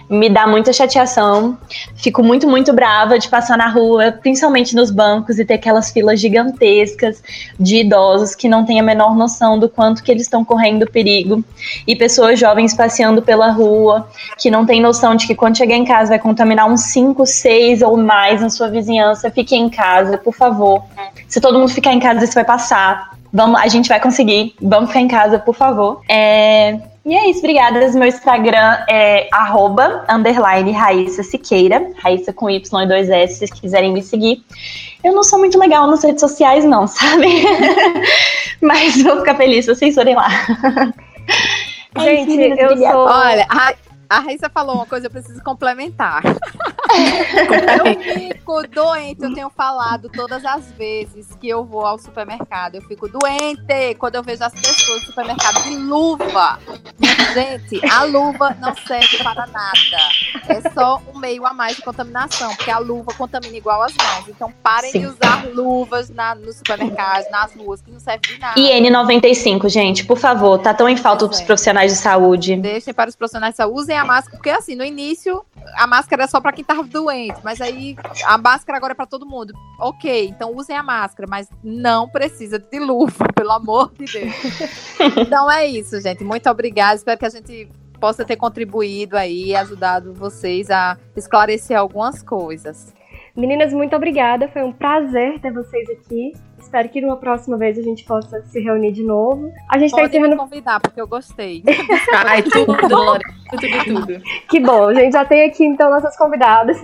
Me 0.08 0.28
dá 0.28 0.46
muita 0.46 0.72
chateação. 0.72 1.58
Fico 1.96 2.22
muito, 2.22 2.48
muito 2.48 2.72
brava 2.72 3.18
de 3.18 3.28
passar 3.28 3.56
na 3.56 3.68
rua, 3.68 4.12
principalmente 4.12 4.74
nos 4.74 4.90
bancos, 4.90 5.38
e 5.38 5.44
ter 5.44 5.54
aquelas 5.54 5.90
filas 5.90 6.20
gigantescas 6.20 7.22
de 7.58 7.76
idosos 7.78 8.34
que 8.34 8.48
não 8.48 8.64
têm 8.64 8.80
a 8.80 8.82
menor 8.82 9.14
noção 9.14 9.58
do 9.58 9.68
quanto 9.68 10.02
que 10.02 10.10
eles 10.10 10.22
estão 10.22 10.44
correndo 10.44 10.90
perigo. 10.90 11.44
E 11.86 11.94
pessoas 11.94 12.38
jovens 12.38 12.74
passeando 12.74 13.22
pela 13.22 13.50
rua, 13.50 14.08
que 14.38 14.50
não 14.50 14.66
tem 14.66 14.80
noção 14.80 15.14
de 15.14 15.26
que 15.26 15.34
quando 15.34 15.56
chegar 15.56 15.76
em 15.76 15.84
casa 15.84 16.10
vai 16.10 16.18
contaminar 16.18 16.70
uns 16.70 16.82
5, 16.82 17.24
6 17.24 17.82
ou 17.82 17.96
mais 17.96 18.40
na 18.40 18.50
sua 18.50 18.68
vizinhança. 18.68 19.30
Fique 19.30 19.54
em 19.54 19.68
casa, 19.68 20.18
por 20.18 20.34
favor. 20.34 20.82
Se 21.28 21.40
todo 21.40 21.58
mundo 21.58 21.70
ficar 21.70 21.92
em 21.92 22.00
casa, 22.00 22.24
isso 22.24 22.34
vai 22.34 22.44
passar. 22.44 23.12
Vamos, 23.32 23.60
a 23.60 23.68
gente 23.68 23.88
vai 23.88 23.98
conseguir. 24.00 24.54
Vamos 24.60 24.88
ficar 24.90 25.00
em 25.00 25.08
casa, 25.08 25.38
por 25.38 25.54
favor. 25.54 26.00
É, 26.08 26.78
E 27.04 27.14
é 27.14 27.30
isso, 27.30 27.38
obrigada. 27.40 27.80
Meu 27.92 28.06
Instagram 28.06 28.84
é 28.88 29.28
arroba, 29.32 30.04
underline 30.08 30.70
Raíssa 30.70 31.22
Siqueira. 31.22 31.90
Raíssa 32.02 32.32
com 32.32 32.48
Y 32.50 32.82
e 32.82 32.86
dois 32.86 33.08
S, 33.10 33.32
se 33.32 33.38
vocês 33.40 33.50
quiserem 33.60 33.92
me 33.92 34.02
seguir. 34.02 34.44
Eu 35.02 35.12
não 35.14 35.24
sou 35.24 35.38
muito 35.38 35.58
legal 35.58 35.86
nas 35.86 36.04
redes 36.04 36.20
sociais, 36.20 36.64
não, 36.64 36.86
sabe? 36.88 37.42
Mas 38.60 39.02
vou 39.02 39.18
ficar 39.18 39.34
feliz 39.36 39.64
se 39.64 39.74
vocês 39.74 39.94
forem 39.94 40.14
lá. 40.14 40.28
Isso, 41.96 42.04
Gente, 42.04 42.40
eu 42.40 42.66
obrigada. 42.70 42.94
sou. 42.94 43.06
Olha, 43.06 43.46
a, 43.48 43.74
a 44.08 44.20
Raíssa 44.20 44.48
falou 44.48 44.76
uma 44.76 44.86
coisa, 44.86 45.06
eu 45.06 45.10
preciso 45.10 45.42
complementar. 45.42 46.22
Eu 47.78 48.14
fico 48.14 48.68
doente, 48.68 49.22
eu 49.22 49.34
tenho 49.34 49.51
falado 49.51 50.09
todas 50.09 50.45
as 50.45 50.70
vezes 50.72 51.28
que 51.40 51.49
eu 51.49 51.64
vou 51.64 51.86
ao 51.86 51.99
supermercado. 51.99 52.76
Eu 52.76 52.82
fico 52.82 53.09
doente 53.09 53.95
quando 53.99 54.16
eu 54.16 54.22
vejo 54.22 54.45
as 54.45 54.53
pessoas 54.53 55.01
no 55.01 55.07
supermercado 55.07 55.62
de 55.64 55.76
luva. 55.76 56.59
Gente, 57.34 57.84
a 57.90 58.05
luva 58.05 58.57
não 58.61 58.74
serve 58.74 59.18
para 59.22 59.47
nada. 59.47 59.99
É 60.49 60.70
só 60.70 61.01
um 61.12 61.18
meio 61.18 61.47
a 61.47 61.53
mais 61.53 61.76
de 61.76 61.82
contaminação, 61.82 62.55
porque 62.55 62.70
a 62.70 62.78
luva 62.78 63.12
contamina 63.14 63.57
igual 63.57 63.82
as 63.82 63.95
mãos. 63.95 64.28
Então 64.28 64.53
parem 64.62 64.93
de 64.93 64.99
Sim. 65.01 65.07
usar 65.07 65.47
luvas 65.55 66.11
na, 66.11 66.34
no 66.34 66.53
supermercado, 66.53 67.30
nas 67.30 67.55
ruas, 67.55 67.80
que 67.80 67.90
não 67.90 68.01
serve 68.01 68.26
de 68.28 68.38
nada. 68.38 68.59
E 68.59 68.70
N95, 68.80 69.68
gente, 69.68 70.05
por 70.05 70.18
favor, 70.18 70.59
tá 70.59 70.74
tão 70.74 70.88
em 70.88 70.97
falta 70.97 71.26
dos 71.26 71.40
é. 71.40 71.45
profissionais 71.45 71.93
de 71.93 71.99
saúde. 71.99 72.57
Deixem 72.57 72.93
para 72.93 73.09
os 73.09 73.16
profissionais 73.16 73.55
de 73.55 73.57
saúde, 73.57 73.80
usem 73.80 73.97
a 73.97 74.05
máscara, 74.05 74.36
porque 74.36 74.51
assim, 74.51 74.74
no 74.74 74.84
início, 74.84 75.45
a 75.74 75.86
máscara 75.86 76.22
era 76.22 76.30
só 76.30 76.40
para 76.40 76.53
quem 76.53 76.64
tava 76.64 76.81
doente, 76.84 77.38
mas 77.42 77.60
aí 77.60 77.96
a 78.24 78.38
máscara 78.38 78.78
agora 78.78 78.92
é 78.92 78.94
para 78.94 79.06
todo 79.06 79.26
mundo. 79.26 79.52
Ok, 79.78 80.28
então 80.28 80.54
usem 80.54 80.76
a 80.76 80.82
máscara, 80.82 81.28
mas 81.28 81.48
não 81.62 82.08
precisa 82.08 82.58
de 82.58 82.78
luva, 82.78 83.26
pelo 83.34 83.52
amor 83.52 83.92
de 83.92 84.04
Deus. 84.04 84.34
então 85.16 85.50
é 85.50 85.66
isso, 85.66 86.00
gente. 86.00 86.24
Muito 86.24 86.48
obrigada. 86.48 86.94
Espero 86.94 87.18
que 87.18 87.26
a 87.26 87.30
gente 87.30 87.68
possa 88.00 88.24
ter 88.24 88.36
contribuído 88.36 89.16
aí, 89.16 89.54
ajudado 89.54 90.12
vocês 90.12 90.70
a 90.70 90.98
esclarecer 91.16 91.78
algumas 91.78 92.22
coisas. 92.22 92.92
Meninas, 93.36 93.72
muito 93.72 93.96
obrigada. 93.96 94.48
Foi 94.48 94.62
um 94.62 94.72
prazer 94.72 95.40
ter 95.40 95.52
vocês 95.52 95.88
aqui. 95.88 96.32
Espero 96.62 96.88
que 96.88 97.00
numa 97.00 97.16
próxima 97.16 97.58
vez 97.58 97.76
a 97.76 97.82
gente 97.82 98.04
possa 98.04 98.40
se 98.44 98.60
reunir 98.60 98.92
de 98.92 99.02
novo. 99.02 99.52
A 99.68 99.78
gente 99.78 99.90
tá 99.90 99.98
Pode 99.98 100.12
me 100.12 100.18
encerrando. 100.18 100.36
convidar, 100.42 100.80
porque 100.80 101.00
eu 101.00 101.06
gostei. 101.06 101.62
Ai, 102.24 102.42
tudo, 102.42 102.72
Lorena. 102.88 103.34
Tudo, 103.50 104.06
tudo. 104.06 104.22
Que 104.48 104.60
bom, 104.60 104.88
a 104.88 104.94
gente 104.94 105.12
já 105.12 105.24
tem 105.24 105.44
aqui 105.44 105.64
então 105.64 105.90
nossas 105.90 106.16
convidadas. 106.16 106.80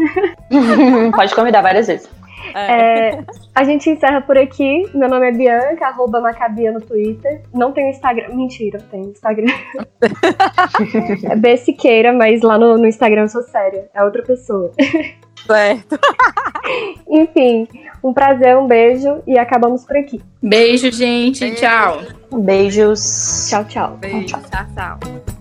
Pode 1.15 1.35
convidar 1.35 1.63
várias 1.63 1.87
vezes. 1.87 2.11
É, 2.55 3.23
a 3.55 3.65
gente 3.65 3.89
encerra 3.89 4.21
por 4.21 4.37
aqui. 4.37 4.85
Meu 4.95 5.09
nome 5.09 5.29
é 5.29 5.33
Bianca, 5.33 5.87
arroba 5.87 6.21
Macabia 6.21 6.73
no 6.73 6.81
Twitter. 6.81 7.43
Não 7.55 7.73
tenho 7.73 7.91
Instagram. 7.91 8.35
Mentira, 8.35 8.79
tenho 8.91 9.11
Instagram. 9.11 9.53
é 11.31 11.37
B 11.37 11.57
Siqueira, 11.57 12.13
mas 12.13 12.43
lá 12.43 12.59
no, 12.59 12.77
no 12.79 12.87
Instagram 12.87 13.23
eu 13.23 13.29
sou 13.29 13.43
séria. 13.43 13.89
É 13.95 14.03
outra 14.03 14.23
pessoa. 14.23 14.73
Certo. 15.47 15.99
Enfim, 17.09 17.69
um 18.03 18.13
prazer, 18.13 18.57
um 18.57 18.67
beijo 18.67 19.23
e 19.27 19.39
acabamos 19.39 19.85
por 19.85 19.97
aqui. 19.97 20.21
Beijo, 20.43 20.91
gente. 20.93 21.41
Beijo. 21.41 21.57
Tchau. 21.57 22.03
Beijos. 22.33 23.49
Tchau, 23.49 23.65
tchau. 23.65 23.97
Beijo. 24.01 24.27
Tchau, 24.27 24.41
tchau. 24.75 25.38